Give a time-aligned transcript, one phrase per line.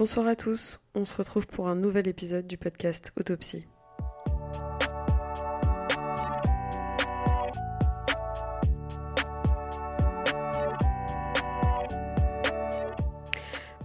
[0.00, 3.66] Bonsoir à tous, on se retrouve pour un nouvel épisode du podcast Autopsie.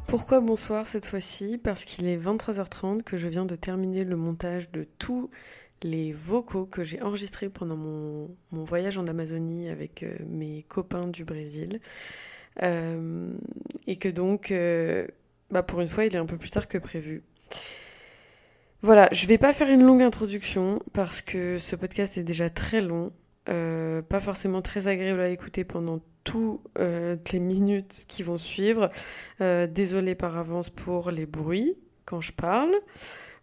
[0.07, 1.57] Pourquoi bonsoir cette fois-ci?
[1.57, 5.29] Parce qu'il est 23h30 que je viens de terminer le montage de tous
[5.83, 11.25] les vocaux que j'ai enregistrés pendant mon, voyage en Amazonie avec euh, mes copains du
[11.25, 11.81] Brésil.
[12.63, 13.33] Euh,
[13.85, 15.05] et que donc, euh,
[15.51, 17.23] bah pour une fois, il est un peu plus tard que prévu.
[18.81, 22.81] Voilà, je vais pas faire une longue introduction parce que ce podcast est déjà très
[22.81, 23.11] long,
[23.45, 28.91] pas forcément très agréable à écouter pendant toutes les minutes qui vont suivre.
[29.39, 32.75] désolée par avance pour les bruits quand je parle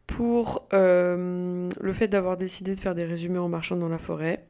[0.07, 4.45] pour euh, le fait d'avoir décidé de faire des résumés en marchant dans la forêt,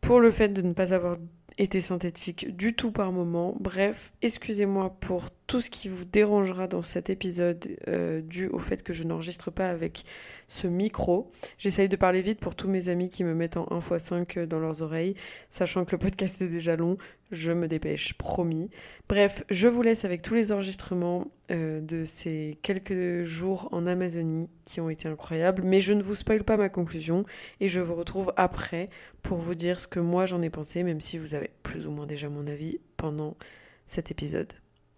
[0.00, 1.16] pour le fait de ne pas avoir
[1.58, 3.56] été synthétique du tout par moment.
[3.60, 8.84] Bref, excusez-moi pour tout ce qui vous dérangera dans cet épisode euh, dû au fait
[8.84, 10.04] que je n'enregistre pas avec
[10.46, 11.28] ce micro.
[11.58, 14.80] J'essaye de parler vite pour tous mes amis qui me mettent en 1x5 dans leurs
[14.80, 15.16] oreilles,
[15.48, 16.98] sachant que le podcast est déjà long.
[17.32, 18.70] Je me dépêche, promis.
[19.08, 24.48] Bref, je vous laisse avec tous les enregistrements euh, de ces quelques jours en Amazonie
[24.64, 27.24] qui ont été incroyables, mais je ne vous spoil pas ma conclusion
[27.58, 28.86] et je vous retrouve après
[29.22, 31.90] pour vous dire ce que moi j'en ai pensé, même si vous avez plus ou
[31.90, 33.36] moins déjà mon avis pendant
[33.84, 34.52] cet épisode.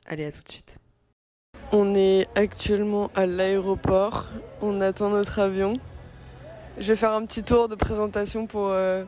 [0.07, 0.79] Allez, à tout de suite.
[1.71, 4.27] On est actuellement à l'aéroport,
[4.61, 5.75] on attend notre avion.
[6.77, 9.05] Je vais faire un petit tour de présentation pour, euh,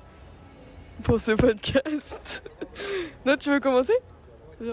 [1.02, 2.44] pour ce podcast.
[3.26, 3.94] non, tu veux commencer?
[4.60, 4.66] Il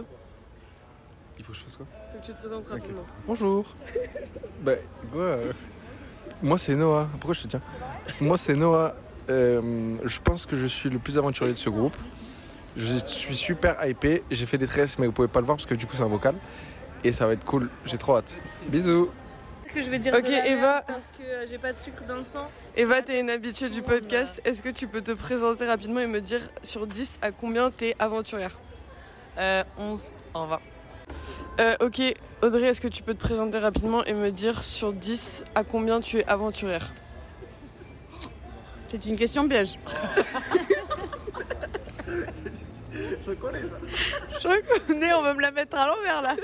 [1.43, 1.87] faut que je fasse quoi?
[2.13, 3.05] Faut que tu te présentes rapidement.
[3.25, 3.75] Bonjour.
[4.61, 4.75] bah,
[5.11, 5.51] quoi euh,
[6.41, 7.09] Moi, c'est Noah.
[7.19, 7.61] Pourquoi je te tiens?
[8.21, 8.95] Moi, c'est Noah.
[9.29, 11.97] Euh, je pense que je suis le plus aventurier de ce groupe.
[12.75, 14.23] Je suis super hypé.
[14.31, 16.03] J'ai fait des tresses, mais vous pouvez pas le voir parce que du coup, c'est
[16.03, 16.35] un vocal
[17.03, 17.69] et ça va être cool.
[17.85, 18.39] J'ai trop hâte.
[18.67, 19.09] Bisous.
[19.73, 20.83] Que je vais dire ok, Eva.
[20.85, 22.49] Parce que euh, j'ai pas de sucre dans le sang.
[22.75, 24.41] Eva, t'es une habituée du podcast.
[24.43, 27.95] Est-ce que tu peux te présenter rapidement et me dire sur 10 à combien t'es
[27.97, 28.59] aventurière?
[29.37, 30.59] Euh, 11 en 20.
[31.59, 32.01] Euh, ok,
[32.41, 36.01] Audrey, est-ce que tu peux te présenter rapidement et me dire sur 10 à combien
[36.01, 36.91] tu es aventurière?
[38.89, 39.79] C'est une question piège.
[43.25, 43.77] Je connais ça.
[44.41, 46.35] Je connais, on va me la mettre à l'envers là.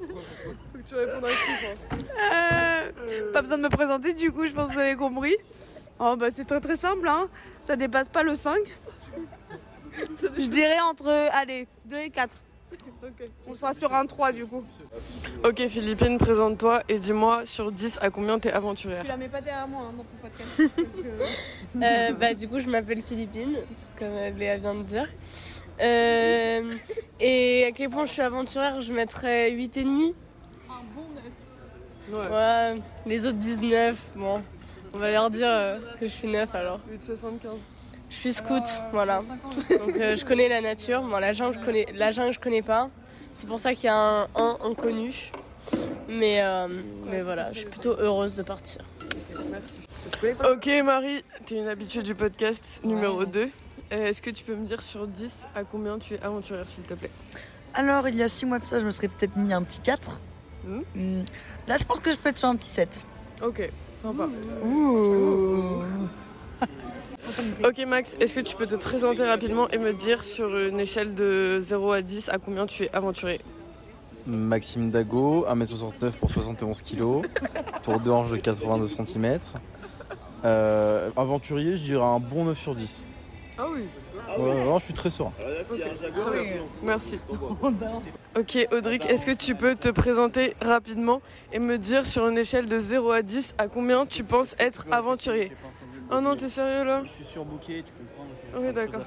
[0.00, 1.76] Faut que tu répondes à un chiffre.
[3.12, 5.36] Euh, pas besoin de me présenter du coup, je pense que vous avez compris.
[5.98, 7.28] Oh bah c'est très très simple, hein.
[7.60, 8.56] ça dépasse pas le 5.
[10.38, 12.30] Je dirais entre, allez, 2 et 4.
[13.46, 14.64] On sera sur un 3 du coup.
[15.44, 19.02] Ok, Philippine, présente-toi et dis-moi sur 10 à combien t'es aventurière.
[19.02, 20.72] Tu la mets pas derrière moi hein, dans ton podcast.
[20.76, 23.56] parce que- Euh, bah, du coup, je m'appelle Philippine,
[23.98, 25.08] comme euh, Léa vient de dire.
[25.80, 26.74] Euh,
[27.20, 30.14] et à quel point je suis aventurière, je mettrais 8,5.
[32.10, 32.16] Ouais.
[32.30, 34.42] Ouais, les autres 19, bon,
[34.94, 36.80] on va leur dire euh, que je suis 9 alors.
[36.90, 37.58] 8,75.
[38.10, 39.22] Je suis scout, voilà.
[39.68, 41.02] Donc euh, je connais la nature.
[41.02, 42.88] Bon, la jungle, je connais, la jungle, je connais pas.
[43.34, 45.30] C'est pour ça qu'il y a un 1 inconnu.
[46.08, 46.68] Mais, euh,
[47.04, 48.80] mais voilà, je suis plutôt heureuse de partir.
[49.50, 49.80] Merci.
[50.50, 53.50] Ok, Marie, t'es une habituée du podcast numéro 2.
[53.92, 56.84] Euh, Est-ce que tu peux me dire sur 10 à combien tu es aventurière, s'il
[56.84, 57.10] te plaît?
[57.74, 59.80] Alors, il y a 6 mois de ça, je me serais peut-être mis un petit
[59.80, 60.20] 4.
[60.64, 60.82] Mhm.
[60.94, 61.22] Hmm.
[61.66, 63.04] Là, je pense que je peux être sur un petit 7.
[63.42, 64.28] Ok, sympa.
[64.64, 65.82] Ouh.
[67.62, 71.14] Ok, Max, est-ce que tu peux te présenter rapidement et me dire sur une échelle
[71.14, 73.40] de 0 à 10 à combien tu es aventuré
[74.26, 77.26] Maxime Dago, 1m69 pour 71 kg,
[77.82, 79.40] tour de hanche de 82 cm.
[80.44, 83.06] Euh, aventurier, je dirais un bon 9 sur 10.
[83.60, 83.88] Ah oui,
[84.38, 85.32] Ouais, non, je suis très serein.
[86.82, 87.18] merci.
[88.36, 91.20] Ok, Audric, est-ce que tu peux te présenter rapidement
[91.52, 94.86] et me dire sur une échelle de 0 à 10 à combien tu penses être
[94.92, 95.50] aventurier?
[96.12, 97.02] Oh non, t'es sérieux là?
[97.04, 98.62] Je suis surbooké, tu comprends.
[98.64, 99.00] Oui, d'accord.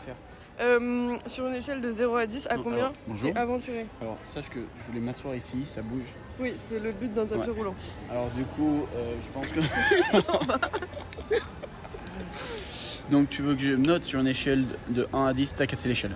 [0.60, 3.32] Euh, Sur une échelle de 0 à 10, à Non, combien alors, bonjour.
[3.36, 3.86] aventurier?
[4.02, 6.04] Alors, sache que je voulais m'asseoir ici, ça bouge.
[6.40, 7.56] Oui, c'est le but d'un tapis Ouais.
[7.56, 7.76] roulant.
[8.10, 9.62] Alors, du coup, euh, je pense que.
[13.12, 15.90] Donc, tu veux que je note sur une échelle de 1 à 10, t'as cassé
[15.90, 16.16] l'échelle.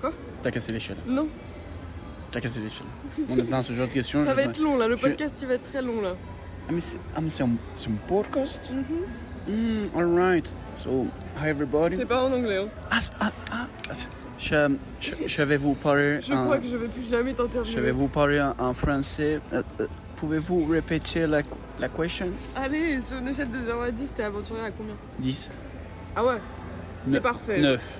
[0.00, 0.12] Quoi?
[0.40, 0.96] T'as cassé l'échelle.
[1.06, 1.28] Non,
[2.30, 2.86] T'as cassé l'échelle.
[3.28, 4.24] Bon, maintenant, ce genre de questions.
[4.24, 6.14] ça je va être long là, le je- podcast il va être très long là.
[6.68, 8.72] Ah, mais c'est ah, un, podcast?
[8.74, 9.54] Mhm.
[9.54, 10.54] Hmm, Alright.
[10.76, 11.06] So,
[11.42, 11.96] hi everybody.
[11.96, 12.58] C'est pas en anglais.
[12.58, 12.68] Hein.
[12.90, 14.06] Ah, ah, ah, c'est-
[14.38, 16.20] je, je, je vais vous parler.
[16.22, 17.80] Je crois que je vais plus jamais Je t'interviewer.
[17.82, 19.40] vais vous parler en, en français.
[19.52, 19.86] Euh, euh,
[20.16, 21.42] Pouvez-vous répéter la,
[21.78, 22.28] la question?
[22.54, 24.94] Allez, sur une échelle de 0 à 10, t'es aventurier à combien?
[25.18, 25.50] 10.
[26.16, 26.38] Ah ouais
[27.12, 27.60] C'est parfait.
[27.60, 27.98] 9.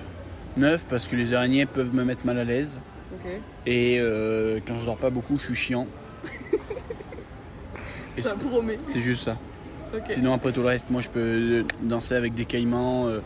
[0.57, 2.79] 9 parce que les araignées peuvent me mettre mal à l'aise.
[3.65, 5.87] Et euh, quand je dors pas beaucoup, je suis chiant.
[8.17, 8.77] Et Ça c'est- promet.
[8.87, 9.37] c'est juste ça.
[9.93, 10.03] Ok.
[10.09, 13.19] Sinon, après tout le reste, moi je peux danser avec des caïmans, euh,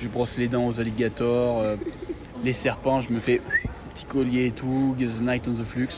[0.00, 1.76] je brosse les dents aux alligators, euh,
[2.44, 3.40] les serpents, je me fais
[3.94, 5.88] petit collier et tout, get the night on the flux.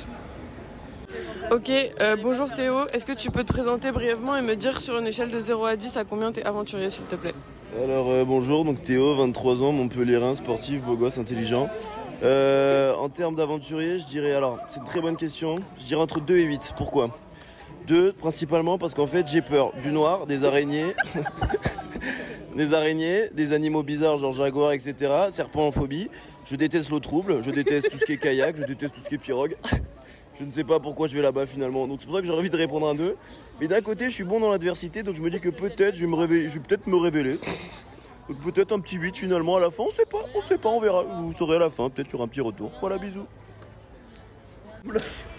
[1.50, 2.86] Ok, euh, bonjour Théo.
[2.92, 5.64] Est-ce que tu peux te présenter brièvement et me dire sur une échelle de 0
[5.64, 7.34] à 10 à combien t'es aventurier, s'il te plaît?
[7.78, 11.68] Alors euh, bonjour, donc Théo, 23 ans, Montpellierin, sportif, beau gosse, intelligent.
[12.24, 16.20] Euh, en termes d'aventurier, je dirais, alors c'est une très bonne question, je dirais entre
[16.20, 16.74] 2 et 8.
[16.76, 17.16] Pourquoi?
[17.86, 20.94] 2 principalement parce qu'en fait j'ai peur du noir, des araignées,
[22.56, 24.94] des araignées, des animaux bizarres genre jaguar, etc.
[25.30, 26.10] Serpent en phobie.
[26.46, 29.08] Je déteste l'eau trouble, je déteste tout ce qui est kayak, je déteste tout ce
[29.08, 29.56] qui est pirogue.
[30.40, 31.86] Je ne sais pas pourquoi je vais là-bas finalement.
[31.86, 33.14] Donc c'est pour ça que j'ai envie de répondre à un 2.
[33.60, 36.00] Mais d'un côté, je suis bon dans l'adversité, donc je me dis que peut-être je
[36.00, 37.38] vais me réveiller, je vais peut-être me révéler.
[38.26, 40.70] Donc peut-être un petit 8 finalement à la fin, on sait pas, on sait pas,
[40.70, 41.02] on verra.
[41.02, 42.72] Vous saurez à la fin, peut-être sur un petit retour.
[42.80, 43.26] Voilà, bisous.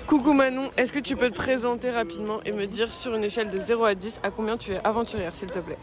[0.06, 3.50] Coucou Manon, est-ce que tu peux te présenter rapidement et me dire sur une échelle
[3.50, 5.80] de 0 à 10 à combien tu es aventurière, s'il te plaît?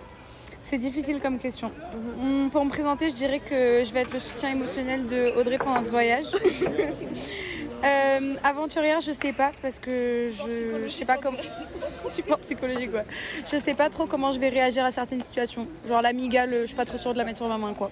[0.63, 1.73] C'est difficile comme question.
[2.21, 5.59] Hum, Pour me présenter, je dirais que je vais être le soutien émotionnel de Audrey
[5.59, 6.27] pendant ce voyage.
[7.85, 11.39] Euh, aventurière, je sais pas parce que je, je sais pas comment.
[12.09, 13.03] Support psychologique, quoi.
[13.51, 15.67] Je sais pas trop comment je vais réagir à certaines situations.
[15.87, 17.91] Genre l'amigale, je suis pas trop sûre de la mettre sur ma main, quoi.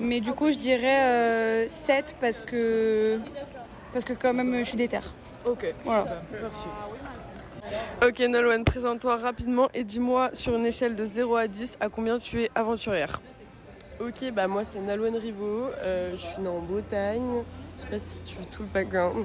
[0.00, 1.00] Mais du coup, je dirais
[1.64, 3.18] euh, 7 parce que.
[3.92, 5.00] Parce que quand même, je suis déter.
[5.44, 6.22] Ok, Voilà.
[8.06, 12.18] Ok Nolwenn, présente-toi rapidement et dis-moi sur une échelle de 0 à 10 à combien
[12.18, 13.20] tu es aventurière?
[14.00, 17.42] Ok, bah moi c'est Nalwen Rivaud, euh, je suis née en Bretagne,
[17.78, 19.24] je sais pas si tu veux tout le background.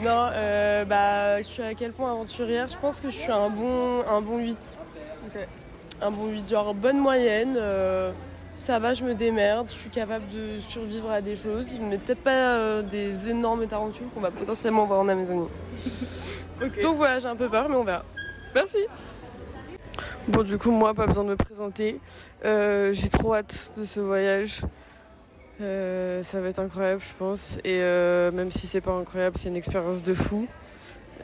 [0.00, 2.68] Non, euh, bah je suis à quel point aventurière?
[2.68, 4.58] Je pense que je suis un bon, un bon 8.
[6.02, 8.10] Un bon 8, genre bonne moyenne, euh,
[8.58, 12.22] ça va, je me démerde, je suis capable de survivre à des choses, mais peut-être
[12.22, 15.46] pas euh, des énormes tarentules qu'on va potentiellement voir en Amazonie.
[16.82, 18.04] Donc voilà, j'ai un peu peur, mais on verra.
[18.54, 18.78] Merci
[20.28, 22.00] Bon du coup moi pas besoin de me présenter.
[22.44, 24.60] Euh, J'ai trop hâte de ce voyage.
[25.62, 27.56] Euh, ça va être incroyable je pense.
[27.58, 30.48] Et euh, même si c'est pas incroyable, c'est une expérience de fou.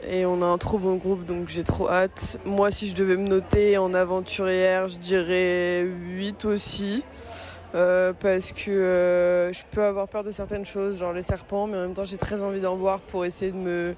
[0.09, 2.39] Et on a un trop bon groupe donc j'ai trop hâte.
[2.45, 7.03] Moi si je devais me noter en aventurière, je dirais 8 aussi.
[7.75, 11.81] Euh, parce que je peux avoir peur de certaines choses, genre les serpents, mais en
[11.81, 13.95] même temps j'ai très envie d'en voir pour essayer de me,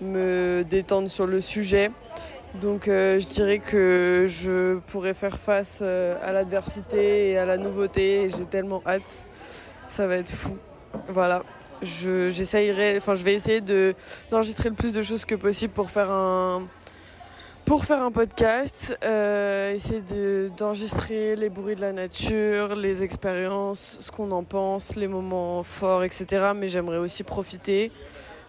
[0.00, 1.90] me détendre sur le sujet.
[2.60, 8.28] Donc je dirais que je pourrais faire face à l'adversité et à la nouveauté.
[8.28, 9.26] J'ai tellement hâte,
[9.90, 10.56] ça va être fou.
[11.08, 11.42] Voilà,
[11.82, 12.30] je,
[12.96, 13.94] enfin je vais essayer de
[14.30, 16.66] d'enregistrer le plus de choses que possible pour faire un
[17.64, 23.98] pour faire un podcast, euh, essayer de- d'enregistrer les bruits de la nature, les expériences,
[24.00, 26.52] ce qu'on en pense, les moments forts, etc.
[26.56, 27.92] Mais j'aimerais aussi profiter.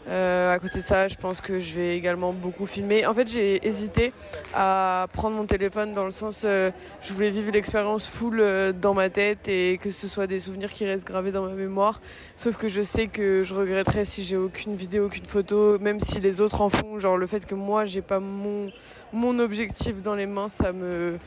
[0.07, 3.05] Euh, à côté de ça, je pense que je vais également beaucoup filmer.
[3.05, 4.13] En fait, j'ai hésité
[4.53, 6.71] à prendre mon téléphone dans le sens, euh,
[7.01, 10.71] je voulais vivre l'expérience full euh, dans ma tête et que ce soit des souvenirs
[10.71, 12.01] qui restent gravés dans ma mémoire.
[12.35, 16.19] Sauf que je sais que je regretterais si j'ai aucune vidéo, aucune photo, même si
[16.19, 16.97] les autres en font.
[16.97, 18.67] Genre le fait que moi, j'ai pas mon
[19.13, 21.17] mon objectif dans les mains, ça me,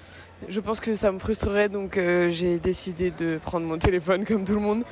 [0.49, 1.69] je pense que ça me frustrerait.
[1.69, 4.85] Donc euh, j'ai décidé de prendre mon téléphone comme tout le monde.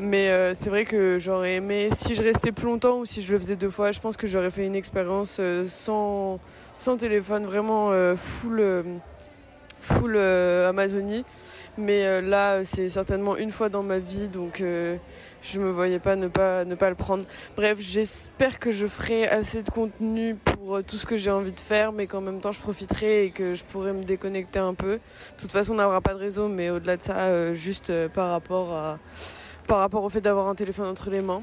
[0.00, 3.32] Mais euh, c'est vrai que j'aurais aimé, si je restais plus longtemps ou si je
[3.32, 6.38] le faisais deux fois, je pense que j'aurais fait une expérience euh, sans,
[6.76, 8.62] sans téléphone, vraiment euh, full,
[9.80, 11.24] full Amazonie.
[11.78, 14.60] Mais là, c'est certainement une fois dans ma vie, donc
[15.42, 17.24] je me voyais pas ne pas, ne pas le prendre.
[17.56, 21.60] Bref, j'espère que je ferai assez de contenu pour tout ce que j'ai envie de
[21.60, 24.94] faire, mais qu'en même temps je profiterai et que je pourrai me déconnecter un peu.
[24.94, 28.72] De toute façon, on n'aura pas de réseau, mais au-delà de ça, juste par rapport
[28.74, 28.98] à
[29.68, 31.42] par rapport au fait d'avoir un téléphone entre les mains.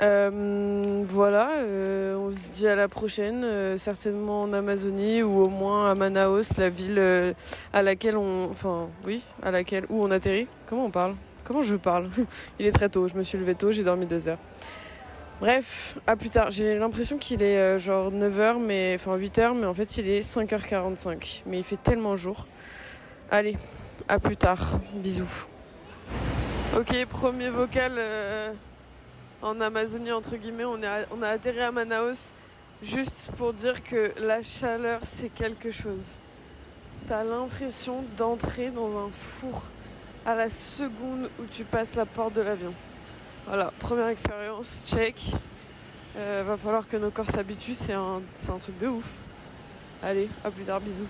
[0.00, 5.48] Euh, voilà, euh, on se dit à la prochaine, euh, certainement en Amazonie ou au
[5.48, 7.00] moins à Manaus, la ville
[7.72, 10.48] à laquelle on, enfin oui, à laquelle où on atterrit.
[10.66, 11.14] Comment on parle?
[11.44, 12.10] Comment je parle?
[12.58, 14.38] Il est très tôt, je me suis levé tôt, j'ai dormi deux heures.
[15.38, 16.50] Bref, à plus tard.
[16.50, 21.42] J'ai l'impression qu'il est genre 9h, mais enfin 8h, mais en fait il est 5h45.
[21.44, 22.46] Mais il fait tellement jour.
[23.30, 23.58] Allez,
[24.08, 24.80] à plus tard.
[24.94, 25.46] Bisous.
[26.74, 28.52] Ok, premier vocal euh,
[29.40, 30.64] en Amazonie, entre guillemets.
[30.64, 32.32] On, est on a atterri à Manaus
[32.82, 36.04] juste pour dire que la chaleur, c'est quelque chose.
[37.08, 39.62] T'as l'impression d'entrer dans un four
[40.26, 42.74] à la seconde où tu passes la porte de l'avion.
[43.46, 45.16] Voilà, première expérience, check.
[46.16, 49.08] Euh, va falloir que nos corps s'habituent, c'est un, un truc de ouf.
[50.02, 51.06] Allez, à plus tard, bisous.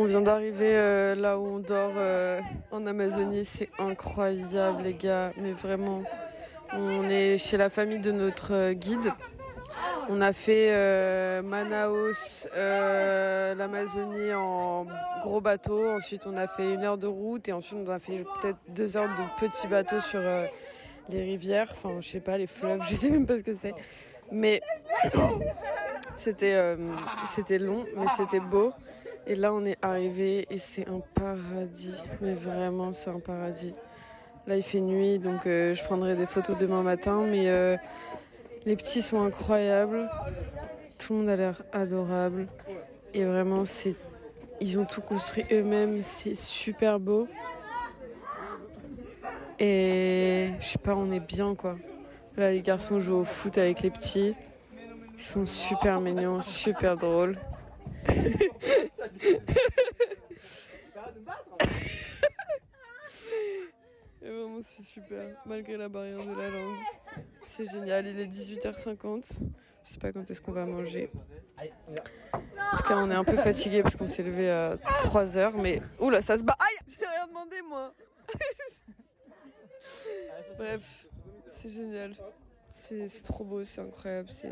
[0.00, 2.40] On vient d'arriver euh, là où on dort euh,
[2.70, 6.04] en Amazonie, c'est incroyable les gars, mais vraiment.
[6.72, 9.12] On est chez la famille de notre euh, guide.
[10.08, 14.86] On a fait Manaus, l'Amazonie en
[15.22, 15.90] gros bateau.
[15.90, 18.96] Ensuite, on a fait une heure de route et ensuite, on a fait peut-être deux
[18.96, 20.20] heures de petits bateaux sur
[21.10, 21.72] les rivières.
[21.72, 23.74] Enfin, je sais pas, les fleuves, je sais même pas ce que c'est.
[24.30, 24.62] Mais
[26.16, 26.76] c'était
[27.26, 28.72] c'était long, mais c'était beau.
[29.28, 32.02] Et là, on est arrivé et c'est un paradis.
[32.22, 33.74] Mais vraiment, c'est un paradis.
[34.46, 37.26] Là, il fait nuit, donc euh, je prendrai des photos demain matin.
[37.30, 37.76] Mais euh,
[38.64, 40.08] les petits sont incroyables.
[40.96, 42.46] Tout le monde a l'air adorable.
[43.12, 43.96] Et vraiment, c'est
[44.62, 46.02] ils ont tout construit eux-mêmes.
[46.02, 47.28] C'est super beau.
[49.58, 51.76] Et je sais pas, on est bien quoi.
[52.38, 54.34] Là, les garçons jouent au foot avec les petits.
[55.18, 57.36] Ils sont super mignons, super drôles.
[64.20, 66.76] Et vraiment, c'est super, malgré la barrière de la langue.
[67.44, 69.42] C'est génial, il est 18h50.
[69.84, 71.10] Je sais pas quand est-ce qu'on va manger.
[72.32, 75.80] En tout cas, on est un peu fatigué parce qu'on s'est levé à 3h, mais.
[76.00, 76.56] Oula, ça se bat.
[76.58, 77.94] Aïe J'ai rien demandé, moi
[80.58, 81.06] Bref,
[81.46, 82.14] c'est génial.
[82.68, 84.28] C'est trop beau, c'est incroyable.
[84.30, 84.50] C'est.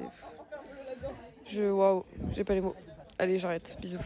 [1.47, 1.65] Je.
[1.65, 2.75] Waouh, j'ai pas les mots.
[3.19, 3.79] Allez, j'arrête.
[3.81, 3.99] Bisous.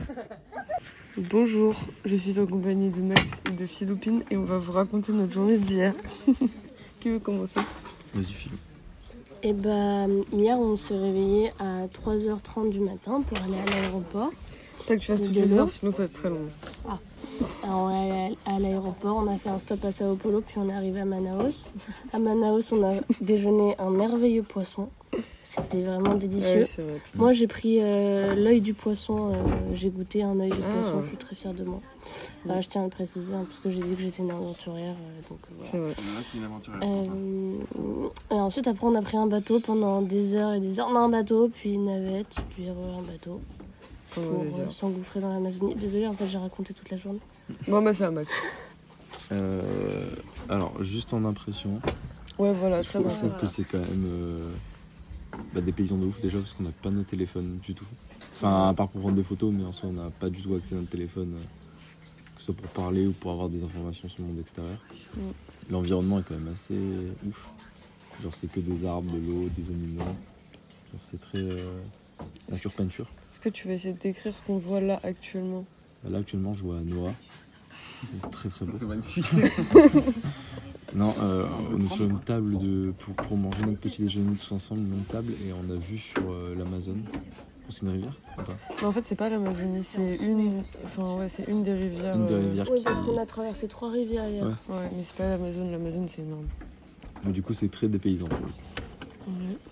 [1.17, 1.75] Bonjour,
[2.05, 5.33] je suis en compagnie de Max et de Philopine et on va vous raconter notre
[5.33, 5.95] journée d'hier.
[7.01, 7.61] Qui veut commencer?
[8.15, 8.55] Vas-y, Philo.
[9.43, 14.31] Et bah, hier, on s'est réveillé à 3h30 du matin pour aller à l'aéroport.
[14.87, 16.39] Pas que tu fasses toutes les heures, sinon ça va être très long.
[17.65, 20.57] Alors, on est allé à l'aéroport, on a fait un stop à Sao Paulo, puis
[20.59, 21.65] on est arrivé à Manaus.
[22.13, 24.89] À Manaus, on a déjeuné un merveilleux poisson.
[25.43, 26.61] C'était vraiment délicieux.
[26.79, 27.01] Ouais, vrai.
[27.17, 29.33] Moi, j'ai pris euh, l'œil du poisson.
[29.33, 29.37] euh,
[29.75, 30.73] j'ai goûté un œil de Ah.
[30.81, 31.03] poisson.
[31.03, 31.81] Je suis très fière de moi.
[32.49, 34.95] Euh, je tiens à le préciser, hein, parce que j'ai dit que j'étais une aventurière.
[34.95, 35.41] euh, donc,
[35.73, 36.85] voilà.
[36.85, 37.07] Euh,
[38.31, 40.91] et ensuite, après, on a pris un bateau pendant des heures et des heures.
[40.91, 43.41] Non, un bateau, puis une navette, puis un bateau
[44.13, 45.75] pour euh, s'engouffrer dans l'Amazonie.
[45.75, 47.21] Désolée, en fait, j'ai raconté toute la journée.
[47.69, 48.33] Bon, bah, c'est à Max.
[49.33, 50.09] Euh,
[50.49, 51.81] alors, juste en impression,
[52.41, 54.51] Ouais, voilà, je très trouve, je trouve que c'est quand même euh,
[55.53, 57.85] bah, des paysans de ouf déjà parce qu'on n'a pas nos téléphones du tout.
[58.37, 60.55] Enfin, à part pour prendre des photos, mais en soi, on n'a pas du tout
[60.55, 61.45] accès à notre téléphone, euh,
[62.35, 64.79] que ce soit pour parler ou pour avoir des informations sur le monde extérieur.
[65.15, 65.21] Mm.
[65.71, 66.79] L'environnement est quand même assez
[67.29, 67.47] ouf.
[68.23, 70.01] Genre, c'est que des arbres, de l'eau, des animaux.
[70.01, 71.73] Genre, c'est très euh,
[72.49, 73.07] nature peinture.
[73.41, 75.65] Est-ce que tu vas essayer de décrire ce qu'on voit là actuellement
[76.07, 77.15] Là, actuellement, je vois Noah.
[77.73, 78.73] C'est très très beau.
[78.79, 79.25] C'est magnifique.
[80.95, 84.53] Non, euh, on est sur une table de, pour, pour manger notre petit déjeuner tous
[84.53, 87.03] ensemble, une même table, et on a vu sur euh, l'Amazone.
[87.69, 88.57] C'est une rivière ou pas?
[88.81, 90.65] Mais en fait, c'est pas l'Amazonie, c'est une...
[90.83, 92.17] Enfin, ouais, c'est une des rivières.
[92.17, 94.45] Une des euh, rivières Oui, parce qu'on a traversé trois rivières hier.
[94.45, 94.75] Ouais.
[94.75, 96.49] Ouais, mais c'est pas l'Amazone, l'Amazone c'est énorme.
[97.25, 98.29] Mais du coup, c'est très dépaysant.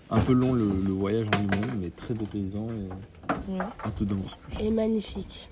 [0.09, 2.87] Un peu long le, le voyage en lui-même, mais très dépaysant et
[3.49, 3.59] ouais.
[3.85, 4.63] hâte d'en voir plus.
[4.65, 5.49] Et magnifique.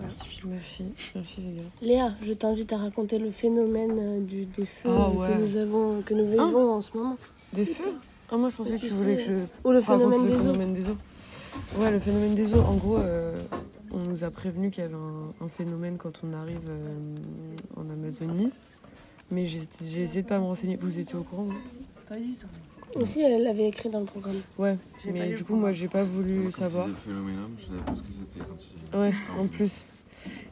[0.00, 0.42] Merci, Phil.
[0.48, 1.68] Merci, merci les gars.
[1.82, 5.28] Léa, je t'invite à raconter le phénomène euh, du, des feux Ah, euh, ouais.
[5.28, 7.16] que nous avons, que nous vivons en ce moment.
[7.52, 7.92] Des feux?
[8.30, 9.32] Ah, moi je pensais que Tu voulais que je
[9.64, 10.38] Ou le raconte phénomène le des eaux.
[10.40, 10.96] phénomène des eaux.
[11.78, 13.42] Ouais, le phénomène des eaux, en gros, euh,
[13.92, 17.16] on nous a prévenu qu'il y avait un, un phénomène quand on arrive euh,
[17.76, 18.50] en Amazonie.
[19.30, 19.60] Mais j'ai
[20.02, 20.76] essayé de pas me renseigner.
[20.76, 21.58] Vous étiez au courant vous?
[22.96, 24.36] Aussi, elle l'avait écrit dans le programme.
[24.58, 26.86] Ouais, mais du coup, moi j'ai pas voulu savoir.
[28.94, 29.86] Ouais, en plus.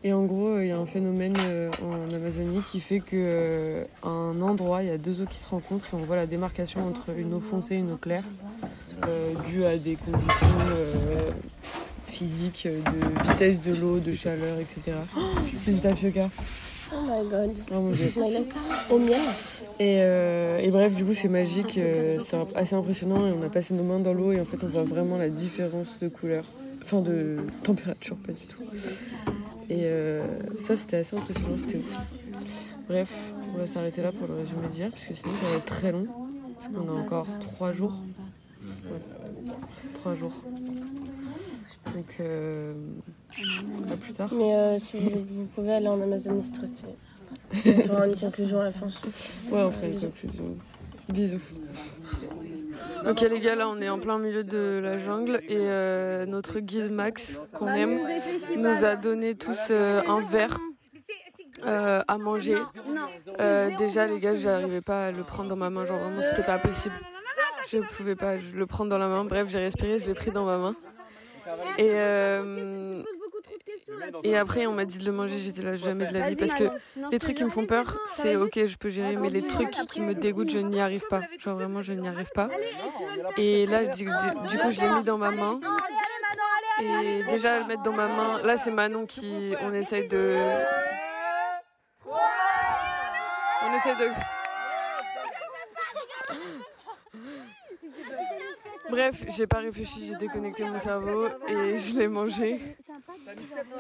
[0.02, 3.84] Et en gros, il y a un phénomène euh, en Amazonie qui fait que euh,
[4.02, 6.26] à un endroit, il y a deux eaux qui se rencontrent et on voit la
[6.26, 8.24] démarcation entre une eau foncée et une eau claire,
[9.06, 11.30] euh, due à des conditions euh,
[12.04, 14.96] physiques, de vitesse de l'eau, de chaleur, etc.
[15.16, 15.20] Oh,
[15.56, 16.30] c'est du tapioca.
[16.92, 17.58] Oh my god.
[17.70, 18.08] Oh mon dieu.
[18.08, 18.46] Smiley.
[18.90, 19.20] Au miel.
[19.78, 23.48] Et, euh, et bref, du coup, c'est magique, euh, c'est assez impressionnant et on a
[23.48, 26.44] passé nos mains dans l'eau et en fait, on voit vraiment la différence de couleur,
[26.82, 28.62] enfin de température, pas du tout.
[29.70, 30.22] Et euh,
[30.58, 31.96] ça, c'était assez impressionnant, c'était ouf.
[32.88, 33.12] Bref,
[33.54, 35.92] on va s'arrêter là pour le résumé d'hier, parce que sinon, ça va être très
[35.92, 36.08] long,
[36.58, 37.94] parce qu'on a encore trois jours.
[38.62, 39.00] Ouais,
[39.94, 40.32] trois jours.
[41.86, 42.74] Donc, euh,
[43.92, 44.30] à plus tard.
[44.32, 46.94] Mais euh, si vous, vous pouvez aller en Amazonie, stylé.
[47.66, 48.86] On fera une conclusion à la fin.
[48.86, 50.56] Ouais, on fera une conclusion.
[51.08, 51.40] Bisous.
[53.08, 56.60] Ok les gars, là on est en plein milieu de la jungle et euh, notre
[56.60, 57.98] guide Max, qu'on aime,
[58.56, 60.58] nous a donné tous euh, un verre
[61.66, 62.58] euh, à manger.
[63.40, 66.42] Euh, déjà les gars, j'arrivais pas à le prendre dans ma main, genre vraiment c'était
[66.42, 66.94] pas possible.
[67.70, 69.24] Je pouvais pas je le prendre dans la main.
[69.24, 70.74] Bref, j'ai respiré, je l'ai pris dans ma main.
[71.78, 73.02] Et, euh,
[74.24, 76.36] Et après, on m'a dit de le manger, j'étais là jamais de la vie.
[76.36, 76.64] Parce que
[77.10, 80.00] les trucs qui me font peur, c'est ok, je peux gérer, mais les trucs qui
[80.00, 81.20] me dégoûtent, je n'y arrive pas.
[81.38, 82.48] Genre vraiment, je n'y arrive pas.
[83.36, 85.60] Et là, du, du coup, je l'ai mis dans ma main.
[86.82, 89.54] Et déjà, le mettre dans ma main, là, c'est Manon qui.
[89.62, 90.36] On essaye de.
[93.62, 94.10] On essaye de.
[98.90, 102.58] Bref, j'ai pas réfléchi, j'ai déconnecté mon cerveau et je l'ai mangé.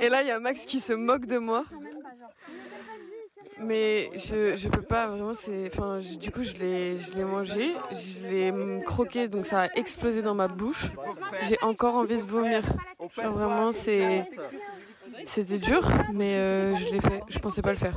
[0.00, 1.64] Et là, il y a Max qui se moque de moi.
[3.62, 5.70] Mais je, je peux pas vraiment, c'est.
[5.72, 10.48] Enfin, du coup, je l'ai mangé, je l'ai croqué, donc ça a explosé dans ma
[10.48, 10.86] bouche.
[11.42, 12.62] J'ai encore envie de vomir.
[13.16, 14.24] Vraiment, c'est.
[15.26, 17.22] C'était dur, mais euh, je l'ai fait.
[17.28, 17.96] Je pensais pas le faire.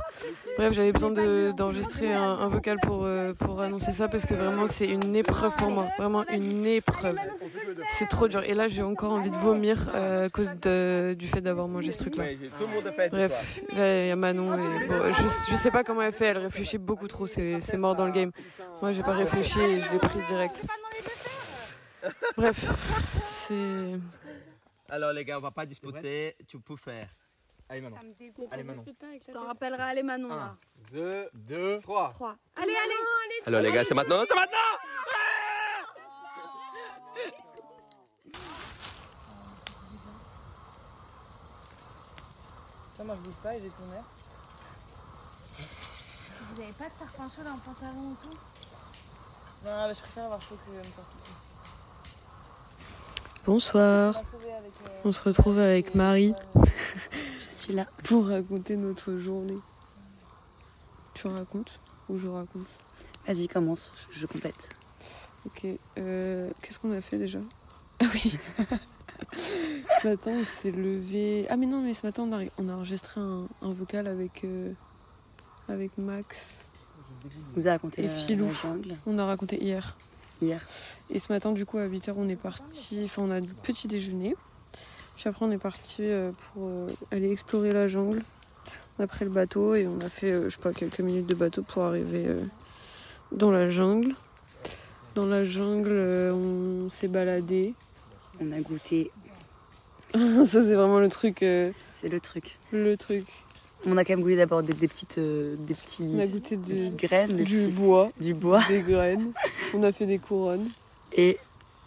[0.58, 4.34] Bref, j'avais besoin de- d'enregistrer un, un vocal pour, euh, pour annoncer ça parce que
[4.34, 5.86] vraiment, c'est une épreuve pour moi.
[5.98, 7.16] Vraiment une épreuve.
[7.98, 8.42] C'est trop dur.
[8.44, 11.90] Et là, j'ai encore envie de vomir euh, à cause de- du fait d'avoir mangé
[11.92, 12.24] ce truc-là.
[13.10, 14.54] Bref, là, il y a Manon.
[14.54, 16.26] Et, bon, je, je sais pas comment elle fait.
[16.26, 17.26] Elle réfléchit beaucoup trop.
[17.26, 18.30] C'est c'est mort dans le game.
[18.82, 20.62] Moi, j'ai pas réfléchi et je l'ai pris direct.
[22.36, 22.66] Bref,
[23.48, 23.54] c'est.
[24.94, 27.08] Alors les gars, on va pas disputer, tu peux faire.
[27.68, 27.96] Allez Manon.
[28.52, 28.84] Allez Manon.
[28.86, 30.56] Je t'en rappellerai, allez Manon là.
[30.92, 32.12] 2, 2, 3.
[32.12, 32.36] 3.
[32.54, 32.94] Allez, allez
[33.44, 34.58] Alors les gars, c'est maintenant, c'est maintenant
[42.96, 44.04] Ça, moi, je bouge pas et j'ai ton air.
[46.38, 48.38] Vous avez pas de parfum chaud dans le pantalon ou tout?
[49.64, 51.43] Non, mais je préfère avoir chaud que me faire
[53.46, 54.20] Bonsoir.
[55.04, 56.34] On se retrouve avec Marie.
[56.56, 57.86] Je suis là.
[58.04, 59.56] Pour raconter notre journée.
[61.14, 62.66] Tu racontes ou je raconte?
[63.26, 64.54] Vas-y, commence, je, complète.
[65.46, 65.66] Ok.
[65.98, 67.38] euh, Qu'est-ce qu'on a fait déjà?
[68.00, 68.36] Ah oui.
[69.32, 71.46] ce matin, on s'est levé.
[71.48, 74.44] Ah mais non, mais ce matin, on a, on a enregistré un, un vocal avec,
[74.44, 74.72] euh,
[75.68, 76.38] avec Max
[77.54, 78.46] Vous avez raconté et la, Philou.
[78.46, 79.94] la jungle On a raconté hier.
[80.44, 80.60] Hier.
[81.10, 83.02] Et ce matin, du coup, à 8h, on est parti.
[83.04, 84.34] Enfin, on a du petit déjeuner.
[85.16, 88.22] Puis après, on est parti euh, pour euh, aller explorer la jungle.
[88.98, 91.26] On a pris le bateau et on a fait, euh, je sais pas, quelques minutes
[91.26, 92.26] de bateau pour arriver
[93.32, 94.14] dans la jungle.
[95.14, 95.92] Dans la jungle,
[96.32, 97.74] on s'est baladé.
[98.40, 99.12] On a goûté,
[100.12, 100.18] Ça,
[100.52, 101.38] c'est vraiment le truc.
[101.40, 102.56] c'est le truc.
[102.72, 103.24] le truc.
[103.86, 106.56] On a quand même goûté d'abord des, des petites, euh, des petits, On a goûté
[106.56, 109.32] des du- petites graines, Du petits- bois, du bois des graines.
[109.74, 110.68] On a fait des couronnes.
[111.16, 111.38] et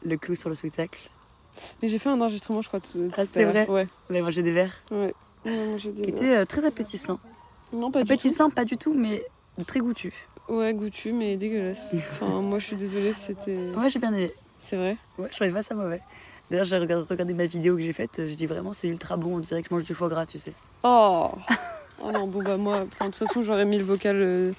[0.05, 0.99] le clou sur le spectacle.
[1.81, 2.79] Mais j'ai fait un enregistrement, je crois.
[2.79, 3.87] tout- Ah, c'est vrai Ouais.
[4.09, 5.13] On a mangé des verres Ouais.
[5.45, 6.21] On a mangé des qui verres.
[6.21, 7.19] étaient euh, très appétissants.
[7.73, 8.49] Non, pas du tout.
[8.55, 9.23] Pas du tout, mais
[9.65, 10.13] très goûtus.
[10.49, 11.87] Ouais, goûtu, mais dégueulasse.
[11.93, 13.55] Enfin, moi, je suis désolée, c'était.
[13.75, 14.31] Moi, j'ai bien aimé.
[14.65, 15.99] C'est vrai Ouais, je trouvais pas ça mauvais.
[16.49, 19.35] D'ailleurs, j'ai regardé, regardé ma vidéo que j'ai faite, je dis vraiment c'est ultra bon,
[19.35, 20.53] on dirait que je mange du foie gras, tu sais.
[20.83, 21.31] Oh
[22.03, 24.51] Oh non, bon, bah, moi, de toute façon, j'aurais mis le vocal euh,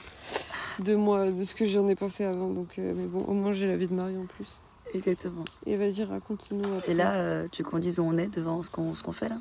[0.81, 2.49] de moi, de ce que j'en ai pensé avant.
[2.51, 4.47] Donc, euh, mais bon, au moins, j'ai la vie de Marie en plus.
[4.95, 5.45] Exactement.
[5.67, 6.93] Et vas-y, raconte-nous après.
[6.93, 9.29] Et là, euh, tu qu'on dise où on est devant ce qu'on ce qu'on fait
[9.29, 9.37] là?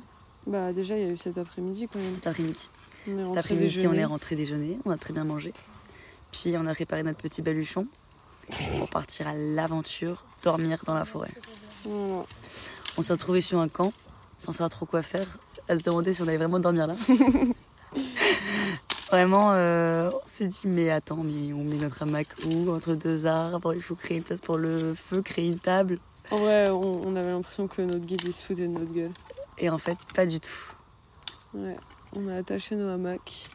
[0.46, 2.14] Bah, déjà, il y a eu cet après-midi quand même.
[2.16, 2.68] Cet après-midi.
[3.06, 3.98] On est Cet rentré après-midi, on déjeuner.
[4.00, 5.52] est rentré déjeuner, on a très bien mangé.
[6.32, 7.86] Puis on a réparé notre petit baluchon
[8.78, 11.30] pour partir à l'aventure, dormir dans la forêt.
[11.84, 12.24] Voilà.
[12.98, 13.92] On s'est retrouvés sur un camp,
[14.44, 15.26] sans savoir trop quoi faire,
[15.68, 16.96] à se demander si on allait vraiment dormir là.
[19.10, 23.24] Vraiment, euh, on s'est dit, mais attends, mais on met notre hamac où Entre deux
[23.26, 25.98] arbres, il faut créer une place pour le feu, créer une table.
[26.30, 29.10] En vrai, on, on avait l'impression que notre guide il se foutait de notre gueule.
[29.56, 30.50] Et en fait, pas du tout.
[31.54, 31.76] Ouais.
[32.16, 33.48] On a attaché nos hamacs.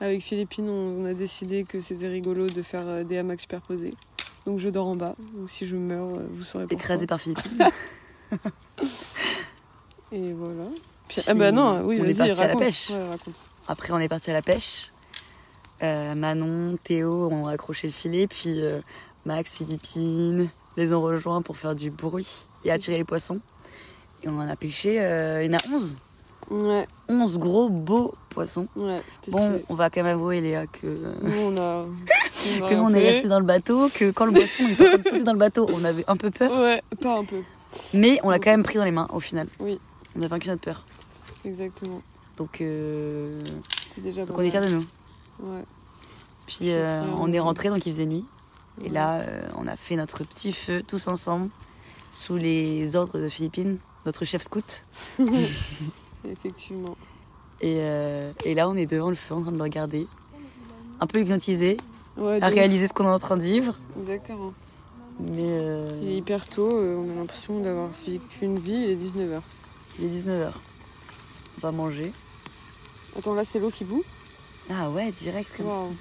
[0.00, 3.94] Avec Philippine, on, on a décidé que c'était rigolo de faire euh, des hamacs superposés.
[4.46, 5.14] Donc je dors en bas.
[5.34, 6.78] Donc si je meurs, euh, vous saurez pourquoi.
[6.84, 7.58] Écrasé par Philippine.
[10.12, 10.64] Et voilà.
[11.08, 12.64] Puis- ah bah non, oui, vas-y, parti à la raconte.
[12.64, 12.90] pêche.
[12.90, 13.34] Ouais, raconte.
[13.68, 14.90] Après, on est parti à la pêche.
[15.82, 18.80] Euh, Manon, Théo ont accroché le filet, puis euh,
[19.26, 23.40] Max, Philippine les ont rejoints pour faire du bruit et attirer les poissons.
[24.22, 25.96] Et on en a pêché, euh, il y en a 11.
[26.50, 26.86] Ouais.
[27.08, 28.66] 11 gros beaux poissons.
[28.74, 30.86] Ouais, Bon, on va quand même avouer, Léa, que,
[31.22, 31.84] Nous, on a.
[31.84, 34.82] on a que nous, on est resté dans le bateau, que quand le poisson était
[34.82, 36.50] en train de sauter dans le bateau, on avait un peu peur.
[36.58, 37.42] Ouais, pas un peu.
[37.92, 39.46] Mais on l'a quand même pris dans les mains au final.
[39.60, 39.78] Oui.
[40.16, 40.82] On a vaincu notre peur.
[41.44, 42.00] Exactement.
[42.38, 43.42] Donc, euh,
[43.98, 44.84] déjà donc on est fiers de nous.
[45.40, 45.62] Ouais.
[46.46, 47.18] Puis euh, Vraiment.
[47.22, 48.24] on est rentré, donc il faisait nuit.
[48.84, 51.50] Et là, euh, on a fait notre petit feu tous ensemble,
[52.12, 54.84] sous les ordres de Philippine, notre chef scout.
[56.24, 56.96] Effectivement.
[57.60, 57.78] Et,
[58.44, 60.06] et là, on est devant le feu en train de le regarder,
[61.00, 61.76] un peu hypnotisé,
[62.18, 63.74] Ouais, à réaliser ce qu'on est en train de vivre.
[64.00, 64.52] Exactement.
[65.20, 68.90] Mais euh, Il est hyper tôt, euh, on a l'impression d'avoir vécu une vie, il
[68.90, 69.40] est 19h.
[70.00, 70.50] il est 19h.
[71.58, 72.12] On va manger.
[73.16, 74.04] Attends, là, c'est l'eau qui bout.
[74.70, 75.92] Ah ouais, direct comme Wow.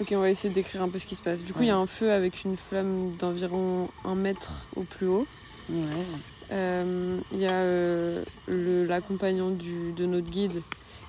[0.00, 1.40] Ok, on va essayer de décrire un peu ce qui se passe.
[1.40, 5.06] Du coup, il y a un feu avec une flamme d'environ un mètre au plus
[5.06, 5.26] haut.
[5.70, 5.84] Ouais.
[6.50, 10.62] Euh, Il y a euh, l'accompagnant de notre guide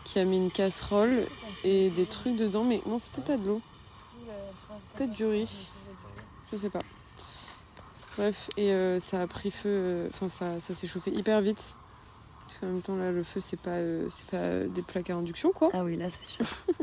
[0.06, 1.26] qui a mis une casserole
[1.64, 3.62] et des trucs dedans, mais non, c'est peut-être pas de l'eau.
[4.96, 5.50] Peut-être du riz.
[6.52, 6.80] Je sais pas.
[8.18, 11.74] Bref, et euh, ça a pris feu, enfin ça, ça s'est chauffé hyper vite.
[12.64, 15.52] Qu'en même temps, là, le feu, c'est pas, euh, c'est pas des plaques à induction,
[15.52, 15.70] quoi.
[15.74, 16.46] Ah oui, là, c'est sûr.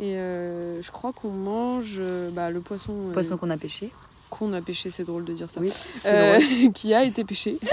[0.00, 2.92] Et euh, je crois qu'on mange euh, bah, le poisson.
[3.10, 3.90] euh, Poisson qu'on a pêché.
[4.30, 5.60] qu'on a pêché, c'est drôle de dire ça.
[5.60, 5.70] Oui,
[6.74, 7.58] qui a été pêché.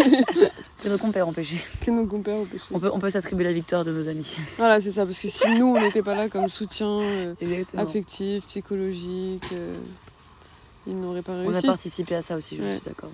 [0.81, 1.62] Que nos compères ont pêché.
[1.85, 2.63] que nos compères ont pêché.
[2.71, 4.38] On peut, on peut s'attribuer la victoire de nos amis.
[4.57, 7.01] Voilà, c'est ça, parce que si nous, on n'était pas là comme soutien
[7.75, 9.43] affectif, psychologique,
[10.88, 11.67] ils n'auraient pas On a réussi.
[11.67, 12.73] participé à ça aussi, je Ouais.
[12.75, 13.09] suis d'accord.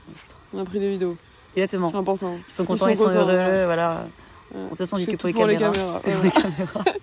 [0.53, 1.17] On a pris des vidéos.
[1.55, 1.91] Exactement.
[1.91, 2.37] C'est important.
[2.47, 3.65] Ils sont contents, ils sont, contents, heureux, voilà.
[3.65, 4.07] voilà.
[4.53, 4.63] Ouais.
[4.63, 6.01] De toute façon, on dit que pour tout les caméras.